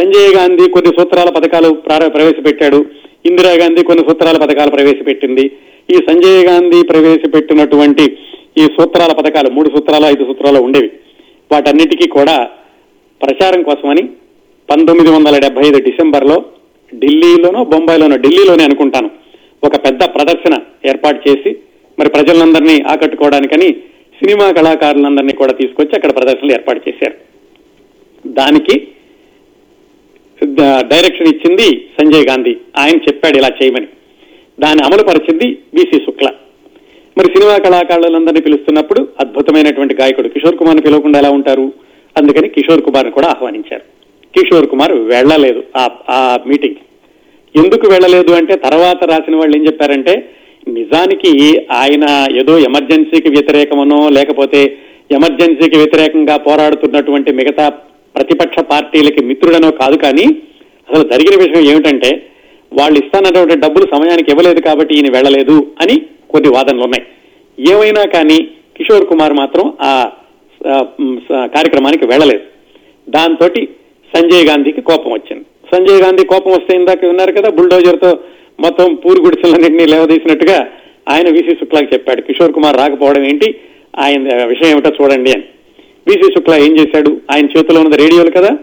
సంజయ్ 0.00 0.36
గాంధీ 0.36 0.68
కొన్ని 0.68 0.90
సూత్రాల 0.98 1.30
పథకాలు 1.30 1.74
ప్రవేశపెట్టాడు. 2.08 2.84
ఇందిరాగాంధీ 3.26 3.82
కొన్ని 3.82 4.04
సూత్రాల 4.08 4.36
పథకాలు 4.36 4.70
ప్రవేశపెట్టింది. 4.70 5.50
ఈ 5.90 5.94
సంజయ్ 5.94 6.44
గాంధీ 6.46 6.82
ప్రవేశపెట్టినటువంటి 6.82 8.16
ఈ 8.58 8.60
సూత్రాల 8.60 9.12
పథకాలు 9.12 9.50
మూడు 9.50 9.68
సూత్రాలు 9.68 10.04
ఐదు 10.04 10.24
సూత్రాలు 10.24 10.60
ఉండేవి. 10.60 10.90
వాటన్నిటికీ 11.52 12.08
కూడా 12.08 12.48
ప్రచారం 13.22 13.62
కోసమని 13.62 14.02
పంతొమ్మిది 14.70 15.10
వందల 15.10 15.38
డెబ్బై 15.38 15.62
ఐదు 15.62 15.78
డిసెంబర్లో 15.82 16.44
ఢిల్లీలోనో 16.94 17.64
బొంబాయిలోనో 17.64 18.16
ఢిల్లీలోనే 18.16 18.64
అనుకుంటాను 18.64 19.10
ఒక 19.64 19.76
పెద్ద 19.76 20.04
ప్రదర్శన 20.04 20.60
ఏర్పాటు 20.86 21.28
చేసి 21.28 21.56
మరి 21.98 22.08
ప్రజలందరినీ 22.08 22.82
ఆకట్టుకోవడానికని 22.88 23.72
సినిమా 24.20 24.52
కళాకారులందరినీ 24.52 25.32
కూడా 25.32 25.52
తీసుకొచ్చి 25.52 25.94
అక్కడ 25.94 26.16
ప్రదర్శనలు 26.16 26.52
ఏర్పాటు 26.52 26.88
చేశారు. 26.88 27.14
దానికి 28.26 28.88
డైరెక్షన్ 30.92 31.28
ఇచ్చింది 31.28 31.68
సంజయ్ 32.00 32.26
గాంధీ. 32.28 32.56
ఆయన 32.78 32.96
చెప్పాడు 32.96 33.36
ఇలా 33.38 33.50
చేయమని. 33.62 33.86
దాన్ని 34.60 34.84
అమలు 34.84 35.02
పరిచింది 35.02 35.58
బీసీ 35.74 35.98
శుక్లా. 36.06 36.32
మరి 37.18 37.28
సినిమా 37.34 37.54
కళాకారులందరినీ 37.58 38.40
పిలుస్తున్నప్పుడు 38.40 39.00
అద్భుతమైనటువంటి 39.22 39.94
గాయకుడు 40.00 40.28
కిషోర్ 40.28 40.58
కుమార్ని 40.58 40.82
పిలవకుండా 40.82 41.18
ఎలా 41.18 41.30
ఉంటారు? 41.30 41.64
అందుకని 42.16 42.48
కిషోర్ 42.48 42.82
కుమార్ని 42.82 43.12
కూడా 43.12 43.28
ఆహ్వానించారు. 43.28 43.84
కిషోర్ 44.34 44.66
కుమార్ 44.66 44.94
వెళ్ళలేదు 45.12 45.60
ఆ 45.76 45.84
ఆ 46.10 46.18
మీటింగ్ 46.46 46.78
ఎందుకు 47.54 47.86
వెళ్ళలేదు 47.92 48.32
అంటే 48.32 48.54
తర్వాత 48.64 49.00
రాసిన 49.10 49.36
వాళ్ళు 49.36 49.54
ఏం 49.56 49.62
చెప్పారంటే 49.66 50.14
నిజానికి 50.72 51.30
ఆయన 51.78 52.04
ఏదో 52.40 52.54
ఎమర్జెన్సీకి 52.68 53.30
వ్యతిరేకమనో 53.36 54.00
లేకపోతే 54.08 54.60
ఎమర్జెన్సీకి 55.10 55.76
వ్యతిరేకంగా 55.76 56.36
పోరాడుతున్నటువంటి 56.46 57.32
మిగతా 57.32 57.66
ప్రతిపక్ష 58.14 58.58
పార్టీలకి 58.70 59.22
మిత్రుడనో 59.24 59.70
కాదు 59.80 59.96
కానీ 60.04 60.26
అసలు 60.88 61.04
జరిగిన 61.12 61.36
విషయం 61.42 61.64
ఏమిటంటే 61.70 62.10
వాళ్ళు 62.72 62.96
ఇస్తానటువంటి 63.02 63.56
డబ్బులు 63.64 63.86
సమయానికి 63.94 64.30
ఇవ్వలేదు 64.30 64.60
కాబట్టి 64.60 64.92
ఈయన 64.94 65.10
వెళ్ళలేదు 65.14 65.56
అని 65.82 65.96
కొన్ని 66.30 66.48
వాదనలు 66.48 66.82
ఉన్నాయి. 66.82 67.04
ఏమైనా 67.74 68.04
కానీ 68.04 68.38
కిషోర్ 68.76 69.06
కుమార్ 69.06 69.32
మాత్రం 69.32 69.72
ఆ 69.82 70.10
కార్యక్రమానికి 71.32 72.06
వెళ్ళలేదు. 72.06 72.40
దాంతో 73.08 73.48
సంజయ్ 74.16 74.44
గాంధీకి 74.46 74.80
కోపం 74.80 75.12
వచ్చింది. 75.12 75.44
సంజయ్ 75.74 76.02
గాంధీ 76.02 76.24
కోపం 76.24 76.50
వస్తే 76.50 76.76
ఇందాక 76.76 77.04
ఉన్నారు 77.04 77.32
కదా 77.32 77.50
బుల్డోజర్తో 77.50 78.18
మొత్తం 78.60 78.94
పూరి 78.94 79.20
గుడిసెలన్నింటినీ 79.20 79.84
లేవదీసినట్టుగా 79.84 80.68
ఆయన 81.08 81.28
విసి 81.28 81.54
శుక్లాకి 81.54 81.94
చెప్పాడు. 81.94 82.20
కిషోర్ 82.20 82.52
కుమార్ 82.52 82.76
రాకపోవడం 82.76 83.24
ఏంటి? 83.24 83.54
ఆయన 83.98 84.44
విషయం 84.44 84.70
ఏమిటో 84.70 84.90
చూడండి 84.90 85.30
అని. 85.32 85.42
విసి 86.06 86.32
శుక్లా 86.34 86.56
ఏం 86.56 86.78
చేశాడు? 86.78 87.20
ఆయన 87.30 87.44
చేతిలో 87.44 87.80
ఉన్నది 87.80 88.02
రేడియోలు 88.02 88.30
కదా? 88.30 88.58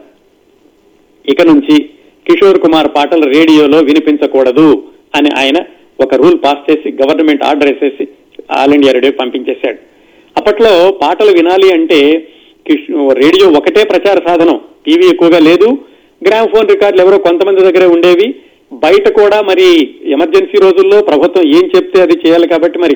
ఇక 1.29 1.41
నుంచి 1.41 1.89
కిషోర్ 2.27 2.59
కుమార్ 2.59 2.87
పాటలు 2.95 3.25
రేడియోలో 3.25 3.77
వినిపించకూడదు 3.79 4.83
అని 5.15 5.29
ఆయన 5.37 5.57
ఒక 6.03 6.15
రూల్ 6.21 6.37
పాస్ 6.45 6.63
చేసి 6.67 6.89
గవర్నమెంట్ 7.01 7.43
ఆర్డర్ 7.49 7.69
వేసేసి 7.69 8.05
ఆల్ 8.59 8.73
ఇండియా 8.77 8.93
రేడియో 8.93 9.13
పంపించేశాడు. 9.19 9.79
అప్పట్లో 10.35 10.71
పాటలు 11.01 11.31
వినాలి 11.37 11.67
అంటే 11.77 11.99
రేడియో 13.23 13.45
ఒకటే 13.59 13.81
ప్రచార 13.91 14.17
సాధనం. 14.27 14.57
టీవీ 14.85 15.05
ఎక్కువగా 15.13 15.39
లేదు. 15.49 15.67
గ్రామ్ 16.27 16.49
ఫోన్ 16.53 16.69
రికార్డులు 16.69 17.03
ఎవరో 17.05 17.17
కొంతమంది 17.27 17.65
దగ్గరే 17.67 17.87
ఉండేవి. 17.95 18.27
బయట 18.85 19.07
కూడా 19.19 19.37
మరి 19.49 19.65
ఎమర్జెన్సీ 20.15 20.57
రోజుల్లో 20.65 20.97
ప్రభుత్వం 21.09 21.43
ఏం 21.57 21.65
చెప్తే 21.75 21.97
అది 22.01 22.15
చేయాలి 22.23 22.47
కాబట్టి 22.53 22.77
మరి 22.83 22.95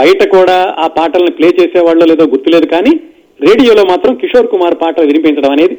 బయట 0.00 0.22
కూడా 0.34 0.56
ఆ 0.78 0.86
పాటలను 0.98 1.32
ప్లే 1.38 1.48
చేసేవాళ్ళు 1.60 2.04
లేదో 2.10 2.24
గుర్తులేదు 2.34 2.66
కానీ 2.66 2.92
రేడియోలో 3.40 3.82
మాత్రం 3.90 4.14
కిషోర్ 4.14 4.52
కుమార్ 4.52 4.76
పాటలు 4.82 5.08
వినిపించడం 5.10 5.50
అనేది 5.50 5.76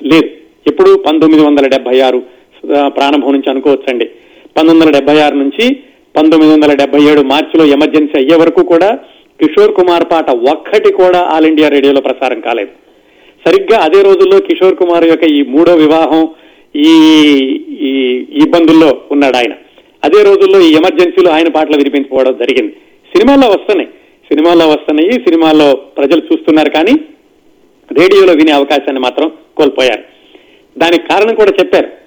లేదు. 0.00 0.28
ఎప్పుడు 0.70 0.90
పంతొమ్మిది 1.06 1.42
వందల 1.46 1.66
డెబ్బై 1.74 1.96
ఆరు 2.06 2.18
ప్రారంభం 2.96 3.32
నుంచి 3.32 3.50
అనుకోవచ్చండి. 3.50 4.06
పంతొమ్మిది 4.58 4.86
వందల 4.86 4.98
డెబ్బై 4.98 5.20
ఆరు 5.20 5.34
నుంచి 5.34 5.76
పంతొమ్మిది 6.16 6.52
వందల 6.52 6.74
డెబ్బై 6.74 7.02
ఏడు 7.02 7.20
మార్చిలో 7.20 7.64
ఎమర్జెన్సీ 7.64 8.18
అయ్యే 8.18 8.36
వరకు 8.36 8.62
కూడా 8.62 8.98
కిషోర్ 9.40 9.74
కుమార్ 9.74 10.04
పాట 10.12 10.30
ఒక్కటి 10.30 10.92
కూడా 10.92 11.20
ఆల్ 11.20 11.46
ఇండియా 11.46 11.68
రేడియోలో 11.68 12.00
ప్రసారం 12.00 12.40
కాలేదు. 12.40 12.68
సరిగ్గా 13.46 13.78
అదే 13.78 14.02
రోజుల్లో 14.02 14.38
కిషోర్ 14.38 14.76
కుమార్ 14.76 15.04
యొక్క 15.04 15.24
ఈ 15.24 15.42
మూడో 15.42 15.74
వివాహం 15.74 16.28
ఈ 16.76 16.92
ఈ 17.80 17.90
ఈ 17.90 18.38
ఇబ్బందుల్లో 18.44 19.00
ఉన్నాడు 19.12 19.36
ఆయన. 19.36 19.52
అదే 20.04 20.22
రోజుల్లో 20.22 20.60
ఈ 20.60 20.72
ఎమర్జెన్సీలో 20.72 21.30
ఆయన 21.30 21.48
పాటలు 21.48 21.76
వినిపించుకోవడం 21.76 22.36
జరిగింది. 22.40 22.72
సినిమాల్లో 23.16 23.48
వస్తున్నాయి. 23.48 23.88
సినిమాల్లో 24.28 24.68
వస్తున్నాయి. 24.68 25.12
సినిమాల్లో 25.12 25.74
ప్రజలు 25.74 26.22
చూస్తున్నారు 26.32 26.70
కానీ 26.70 26.92
రేడియోలో 27.92 28.32
వినే 28.32 28.52
అవకాశాన్ని 28.52 29.00
మాత్రం 29.00 29.30
కోల్పోయారు. 29.56 30.02
దానికి 30.78 31.08
కారణం 31.08 31.34
కూడా 31.34 31.50
చెప్పారు. 31.50 31.97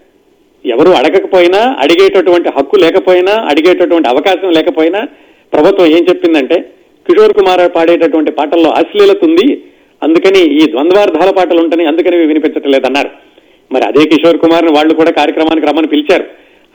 ఎవరు 0.66 0.90
అడగకపోయినా 0.92 1.76
అడిగేటటువంటి 1.80 2.50
హక్కు 2.50 2.76
లేకపోయినా 2.76 3.32
అడిగేటటువంటి 3.32 4.10
అవకాశం 4.10 4.52
లేకపోయినా 4.52 5.08
ప్రభుత్వం 5.54 5.86
ఏం 5.86 6.06
చెప్పిందంటే 6.10 6.60
కిషోర్ 7.08 7.34
కుమార్ 7.34 7.76
పాడేటటువంటి 7.76 8.32
పాటల్లో 8.32 8.70
అశ్లీలత 8.70 9.24
ఉంది 9.24 9.64
అందుకని 10.04 10.40
ఈ 10.40 10.72
ద్వంద్వార్థాల 10.72 11.32
పాటలు 11.32 11.60
ఉంటాయి 11.60 11.88
అందుకని 11.88 12.16
వినిపించట్లేదన్నారు. 12.18 13.10
మరి 13.72 13.84
అదే 13.84 14.10
కిషోర్ 14.10 14.38
కుమార్ని 14.38 14.72
వాళ్ళు 14.72 14.94
కూడా 14.94 15.12
కార్యక్రమానికి 15.12 15.68
రమ్మని 15.68 15.88
పిలిచారు. 15.88 16.24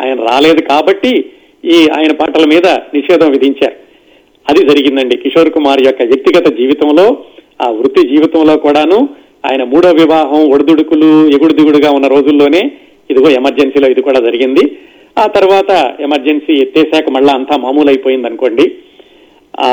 ఆయన 0.02 0.14
రాలేదు 0.14 0.60
కాబట్టి 0.60 1.24
ఈ 1.64 1.88
ఆయన 1.98 2.12
పాటల 2.12 2.44
మీద 2.44 2.66
నిషేధం 2.66 3.30
విధించారు. 3.30 3.74
అది 4.48 4.68
జరిగిందండి. 4.68 5.16
కిషోర్ 5.16 5.50
కుమార్ 5.50 5.80
యొక్క 5.80 6.02
వ్యక్తిగత 6.02 6.46
జీవితంలో 6.58 7.18
ఆ 7.62 7.70
వృత్తి 7.70 8.08
జీవితంలో 8.08 8.56
కూడాను 8.56 9.08
ఆయన 9.50 9.64
మూడో 9.64 9.90
వివాహం 9.90 10.50
ఒడిదుడుకులు 10.50 11.28
ఎగుడు 11.28 11.52
దిగుడుగా 11.52 11.90
ఉన్న 11.90 12.06
రోజుల్లోనే 12.06 12.72
ఇదిగో 13.10 13.30
ఎమర్జెన్సీలో 13.30 13.88
ఇది 13.90 14.02
కూడా 14.02 14.20
జరిగింది. 14.20 14.64
ఆ 15.18 15.26
తర్వాత 15.26 15.70
ఎమర్జెన్సీ 16.00 16.54
ఎత్తేసాక 16.62 17.10
మళ్ళా 17.10 17.32
అంతా 17.32 17.56
మామూలు 17.56 17.88
అయిపోయింది 17.88 18.28
అనుకోండి 18.30 18.64
ఆ 19.66 19.70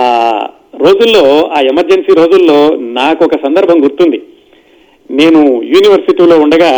రోజుల్లో 0.84 1.23
ఆ 1.55 1.59
ఎమర్జెన్సీ 1.71 2.11
రోజుల్లో 2.21 2.59
నాకు 2.99 3.21
ఒక 3.25 3.38
సందర్భం 3.45 3.77
గుర్తుంది. 3.84 4.19
నేను 5.09 5.41
యూనివర్సిటీలో 5.73 6.36
ఉండగా 6.39 6.71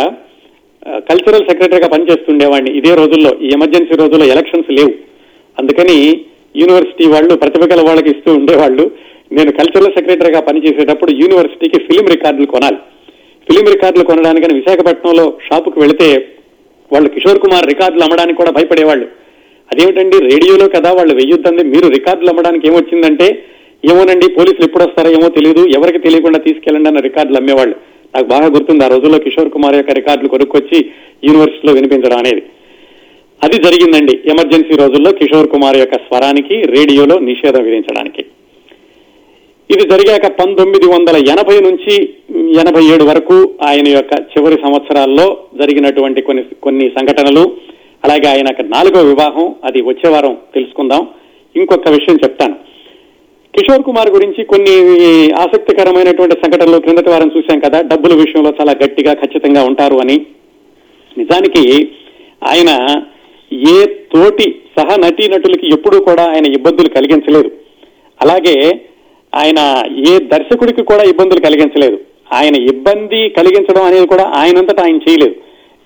కల్చరల్ 1.08 1.46
సెక్రటరీగా 1.50 1.88
పనిచేస్తుండేవాడిని 1.92 2.72
ఇదే 2.78 2.92
రోజుల్లో 2.94 3.30
ఈ 3.44 3.50
ఎమర్జెన్సీ 3.56 3.94
రోజుల్లో 4.02 4.26
ఎలక్షన్స్ 4.34 4.70
లేవు. 4.78 4.92
అందుకని 5.58 5.98
యూనివర్సిటీ 6.60 7.06
వాళ్ళు 7.14 7.34
ప్రతిభగల 7.34 7.80
వాళ్ళకి 7.86 8.08
ఇస్తూ 8.14 8.30
ఉండేవాళ్ళు 8.34 8.84
నేను 9.36 9.50
కల్చరల్ 9.52 9.94
సెక్రటరీగా 9.96 10.40
పనిచేసేటప్పుడు 10.40 11.12
యూనివర్సిటీకి 11.22 11.78
ఫిలిం 11.86 12.06
రికార్డులు 12.14 12.46
కొనాలి. 12.46 12.78
ఫిలిం 13.48 13.66
రికార్డులు 13.74 14.04
కొనడానికని 14.04 14.54
విశాఖపట్నంలో 14.60 15.26
షాపుకు 15.46 15.80
వెళితే 15.80 16.08
వాళ్ళు 16.92 17.08
కిషోర్ 17.08 17.40
కుమార్ 17.40 17.66
రికార్డులు 17.66 18.02
అమ్మడానికి 18.02 18.38
కూడా 18.38 18.50
భయపడేవాళ్ళు. 18.50 19.06
అదేమిటండి 19.72 20.18
రేడియోలో 20.18 20.68
కదా 20.68 20.92
వాళ్ళు 20.92 21.14
వెయ్యొద్దండి 21.14 21.62
మీరు 21.62 21.88
రికార్డులు 21.88 22.28
అమ్మడానికి 22.28 22.68
ఏమొచ్చిందంటే 22.68 23.44
ఏమోనండి 23.84 24.26
పోలీసులు 24.28 24.64
ఎప్పుడు 24.64 24.84
వస్తారో 24.84 25.10
ఏమో 25.10 25.28
తెలియదు 25.28 25.66
ఎవరికి 25.66 25.98
తెలియకుండా 25.98 26.38
తీసుకెళ్ళండి 26.38 26.88
అన్న 26.88 27.00
రికార్డులు 27.00 27.36
అమ్మేవాళ్ళు. 27.36 27.76
నాకు 28.14 28.26
బాగా 28.26 28.46
గుర్తుంది 28.46 28.84
ఆ 28.84 28.88
రోజుల్లో 28.88 29.18
కిషోర్ 29.18 29.50
కుమార్ 29.50 29.76
యొక్క 29.76 29.90
రికార్డులు 29.90 30.28
కొనుక్కొచ్చి 30.28 30.78
యూనివర్సిటీలో 31.24 31.72
వినిపించడం 31.72 32.18
అనేది. 32.18 32.42
అది 33.44 33.56
జరిగిందండి 33.62 34.20
ఎమర్జెన్సీ 34.26 34.76
రోజుల్లో 34.76 35.12
కిషోర్ 35.12 35.48
కుమార్ 35.48 35.76
యొక్క 35.76 35.96
స్వరానికి 35.96 36.62
రేడియోలో 36.62 37.18
నిషేధం 37.18 37.62
విధించడానికి. 37.62 38.24
ఇది 39.70 39.88
జరిగాక 39.88 40.26
పంతొమ్మిది 40.26 40.86
వందల 40.86 41.16
ఎనభై 41.16 41.60
నుంచి 41.60 41.94
ఎనభై 42.60 42.94
ఏడు 42.94 43.04
వరకు 43.04 43.54
ఆయన 43.62 43.88
యొక్క 43.88 44.12
చివరి 44.12 44.54
సంవత్సరాల్లో 44.54 45.38
జరిగినటువంటి 45.62 46.20
కొన్ని 46.20 46.44
కొన్ని 46.62 46.92
సంఘటనలు 46.98 47.56
అలాగే 48.04 48.28
ఆయన 48.28 48.48
యొక్క 48.48 48.60
నాలుగో 48.60 49.02
వివాహం 49.02 49.54
అది 49.64 49.82
వచ్చే 49.82 50.10
వారం 50.10 50.36
తెలుసుకుందాం. 50.54 51.08
ఇంకొక 51.56 51.88
విషయం 51.88 52.18
చెప్తాను. 52.24 52.54
కిషోర్ 53.54 53.82
కుమార్ 53.82 54.10
గురించి 54.10 54.44
కొన్ని 54.44 54.76
ఆసక్తికరమైనటువంటి 55.32 56.36
సంఘటనలు 56.44 56.78
క్రిందటి 56.78 57.10
వారం 57.10 57.30
చూశాం 57.36 57.60
కదా. 57.60 57.80
డబ్బుల 57.80 58.14
విషయంలో 58.14 58.52
చాలా 58.60 58.72
గట్టిగా 58.72 59.14
ఖచ్చితంగా 59.14 59.62
ఉంటారు 59.62 59.96
అని. 59.96 60.26
నిజానికి 61.18 61.88
ఆయన 62.44 63.02
ఏ 63.52 63.84
తోటి 63.84 64.62
సహ 64.78 64.96
నటీనటులకి 64.96 65.68
ఎప్పుడూ 65.68 66.00
కూడా 66.00 66.24
ఆయన 66.24 66.46
ఇబ్బందులు 66.46 66.88
కలిగించలేదు. 66.88 67.50
అలాగే 68.22 68.80
ఆయన 69.36 69.60
ఏ 70.08 70.18
దర్శకుడికి 70.18 70.82
కూడా 70.82 71.02
ఇబ్బందులు 71.02 71.40
కలిగించలేదు. 71.40 71.98
ఆయన 72.32 72.56
ఇబ్బంది 72.56 73.28
కలిగించడం 73.28 73.82
అనేది 73.82 74.06
కూడా 74.06 74.24
ఆయనంతటా 74.24 74.82
ఆయన 74.82 74.96
చేయలేదు. 74.96 75.34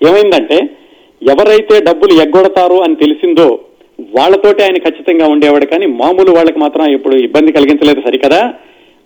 ఏమైందంటే 0.09 0.69
ఎవరైతే 1.29 1.81
డబ్బులు 1.81 2.13
ఎగ్గొడతారో 2.21 2.77
అని 2.79 2.95
తెలిసిందో 2.95 3.59
వాళ్ళతోటి 4.01 4.63
ఆయన 4.63 4.77
ఖచ్చితంగా 4.77 5.27
ఉండేవాడు. 5.27 5.65
కానీ 5.65 5.85
మామూలు 5.85 6.31
వాళ్ళకి 6.31 6.59
మాత్రం 6.59 6.85
ఇప్పుడు 6.91 7.15
ఇబ్బంది 7.15 7.51
కలిగించలేదు 7.51 8.01
సరికదా? 8.01 8.53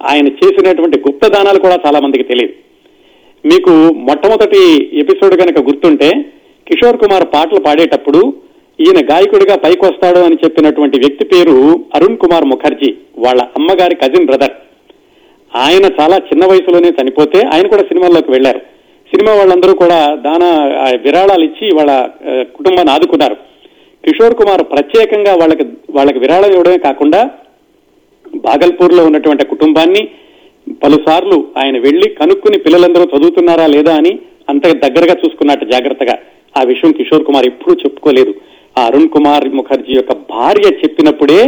ఆయన 0.03 0.27
చేసినటువంటి 0.27 0.99
గుప్తదానాలు 0.99 1.59
కూడా 1.59 1.79
చాలా 1.85 1.99
మందికి 1.99 2.23
తెలియదు. 2.23 2.53
మీకు 3.47 3.69
మొట్టమొదటి 3.93 4.61
ఎపిసోడ్ 4.99 5.35
కనుక 5.41 5.59
గుర్తుంటే 5.59 6.09
కిషోర్ 6.67 6.97
కుమార్ 6.97 7.23
పాటలు 7.33 7.59
పాడేటప్పుడు 7.59 8.33
ఈయన 8.79 8.99
గాయకుడిగా 9.09 9.55
పైకొస్తాడు 9.65 10.21
అని 10.27 10.37
చెప్పినటువంటి 10.43 10.97
వ్యక్తి 11.03 11.25
పేరు 11.33 11.55
అరుణ్ 11.97 12.21
కుమార్ 12.23 12.47
ముఖర్జీ 12.51 12.89
వాళ్ళ 13.25 13.41
అమ్మగారి 13.57 13.95
కజిన్ 14.01 14.27
బ్రదర్ 14.29 14.55
ఆయన 15.51 15.85
చాలా 15.99 16.17
చిన్న 16.29 16.43
వయసులోనే 16.51 16.89
చనిపోతే 16.97 17.39
ఆయన 17.53 17.65
కూడా 17.73 17.83
సినిమాల్లోకి 17.89 18.31
వెళ్ళారు 18.35 18.61
సినిమా 19.09 19.33
వాళ్ళందరూ 19.39 19.73
కూడా 19.81 19.99
దాన 20.25 20.43
విరాళాలు 21.05 21.43
ఇచ్చి 21.49 21.65
వాళ్ళ 21.77 21.91
కుటుంబాన్ని 22.57 22.91
ఆదుకున్నారు. 22.93 23.35
కిషోర్ 24.03 24.35
కుమార్ 24.39 24.63
ప్రత్యేకంగా 24.71 25.33
వాళ్ళకి 25.41 25.65
వాళ్ళకి 25.97 26.19
విరాళం 26.23 26.51
ఇవ్వడమే 26.55 26.79
కాకుండా 26.87 27.21
బాగల్పూర్లో 28.47 29.01
ఉన్నటువంటి 29.09 29.45
కుటుంబాన్ని 29.53 30.03
పలుసార్లు 30.83 31.37
ఆయన 31.61 31.77
వెళ్ళి 31.87 32.07
కనుక్కుని 32.19 32.57
పిల్లలందరూ 32.65 33.05
చదువుతున్నారా 33.13 33.67
లేదా 33.75 33.93
అని 34.01 34.13
అంత 34.51 34.67
దగ్గరగా 34.83 35.15
చూసుకున్నట్టు 35.21 35.65
జాగ్రత్తగా 35.73 36.15
ఆ 36.59 36.63
విషయం 36.71 36.91
కిషోర్ 36.97 37.25
కుమార్ 37.29 37.47
ఎప్పుడూ 37.51 37.73
చెప్పుకోలేదు. 37.83 38.33
ఆ 38.79 38.81
అరుణ్ 38.87 39.11
కుమార్ 39.15 39.45
ముఖర్జీ 39.59 39.93
యొక్క 39.97 40.13
భార్య 40.33 40.67
చెప్పినప్పుడే 40.81 41.39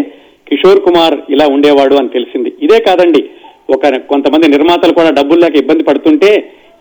కిషోర్ 0.49 0.81
కుమార్ 0.85 1.15
ఇలా 1.33 1.45
ఉండేవాడు 1.55 1.95
అని 2.01 2.13
తెలిసింది. 2.15 2.49
ఇదే 2.65 2.77
కాదండి 2.87 3.21
ఒక 3.75 3.87
కొంతమంది 4.11 4.47
నిర్మాతలు 4.53 4.93
కూడా 4.99 5.09
డబ్బులు 5.17 5.39
లేక 5.43 5.55
ఇబ్బంది 5.55 5.83
పడుతుంటే 5.87 6.29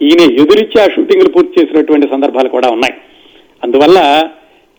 ఈయన 0.06 0.22
ఎదురిచ్చి 0.42 0.78
ఆ 0.82 0.86
షూటింగ్లు 0.94 1.30
పూర్తి 1.34 1.52
చేసినటువంటి 1.58 2.06
సందర్భాలు 2.12 2.48
కూడా 2.56 2.68
ఉన్నాయి. 2.76 2.94
అందువల్ల 3.64 3.98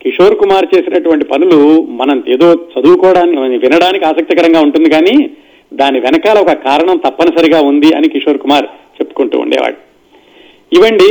కిషోర్ 0.04 0.36
కుమార్ 0.42 0.66
చేసినటువంటి 0.74 1.26
పనులు 1.32 1.60
మనం 2.02 2.18
ఏదో 2.34 2.48
చదువుకోవడానికి 2.74 3.60
వినడానికి 3.66 4.06
ఆసక్తికరంగా 4.06 4.60
ఉంటుంది 4.68 4.90
కానీ 4.96 5.16
దాని 5.72 6.00
వెనకాల 6.06 6.38
ఒక 6.46 6.54
కారణం 6.68 6.98
తప్పనిసరిగా 7.06 7.60
ఉంది 7.70 7.90
అని 7.98 8.08
కిషోర్ 8.14 8.42
కుమార్ 8.44 8.68
చెప్పుకుంటూ 8.98 9.38
ఉండేవాడు. 9.46 9.78
ఇవండి 10.78 11.10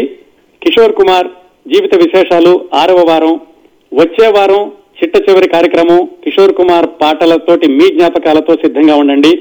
కిషోర్ 0.63 0.95
కుమార్ 1.01 1.29
జీవిత 1.73 1.95
విశేషాలు 2.05 2.53
ఆరవ 2.81 3.01
వారం 3.11 3.35
వచ్చే 3.93 4.27
వారం 4.27 4.73
చిట్ట 4.99 5.17
చివరి 5.17 5.49
కార్యక్రమం 5.49 6.09
కిషోర్ 6.25 6.55
కుమార్ 6.55 6.87
పాటలతోటి 7.03 7.69
మీ 7.69 7.89
జ్ఞాపకాలతో 7.89 8.55
సిద్ధంగా 8.55 8.95
ఉండండి. 8.97 9.39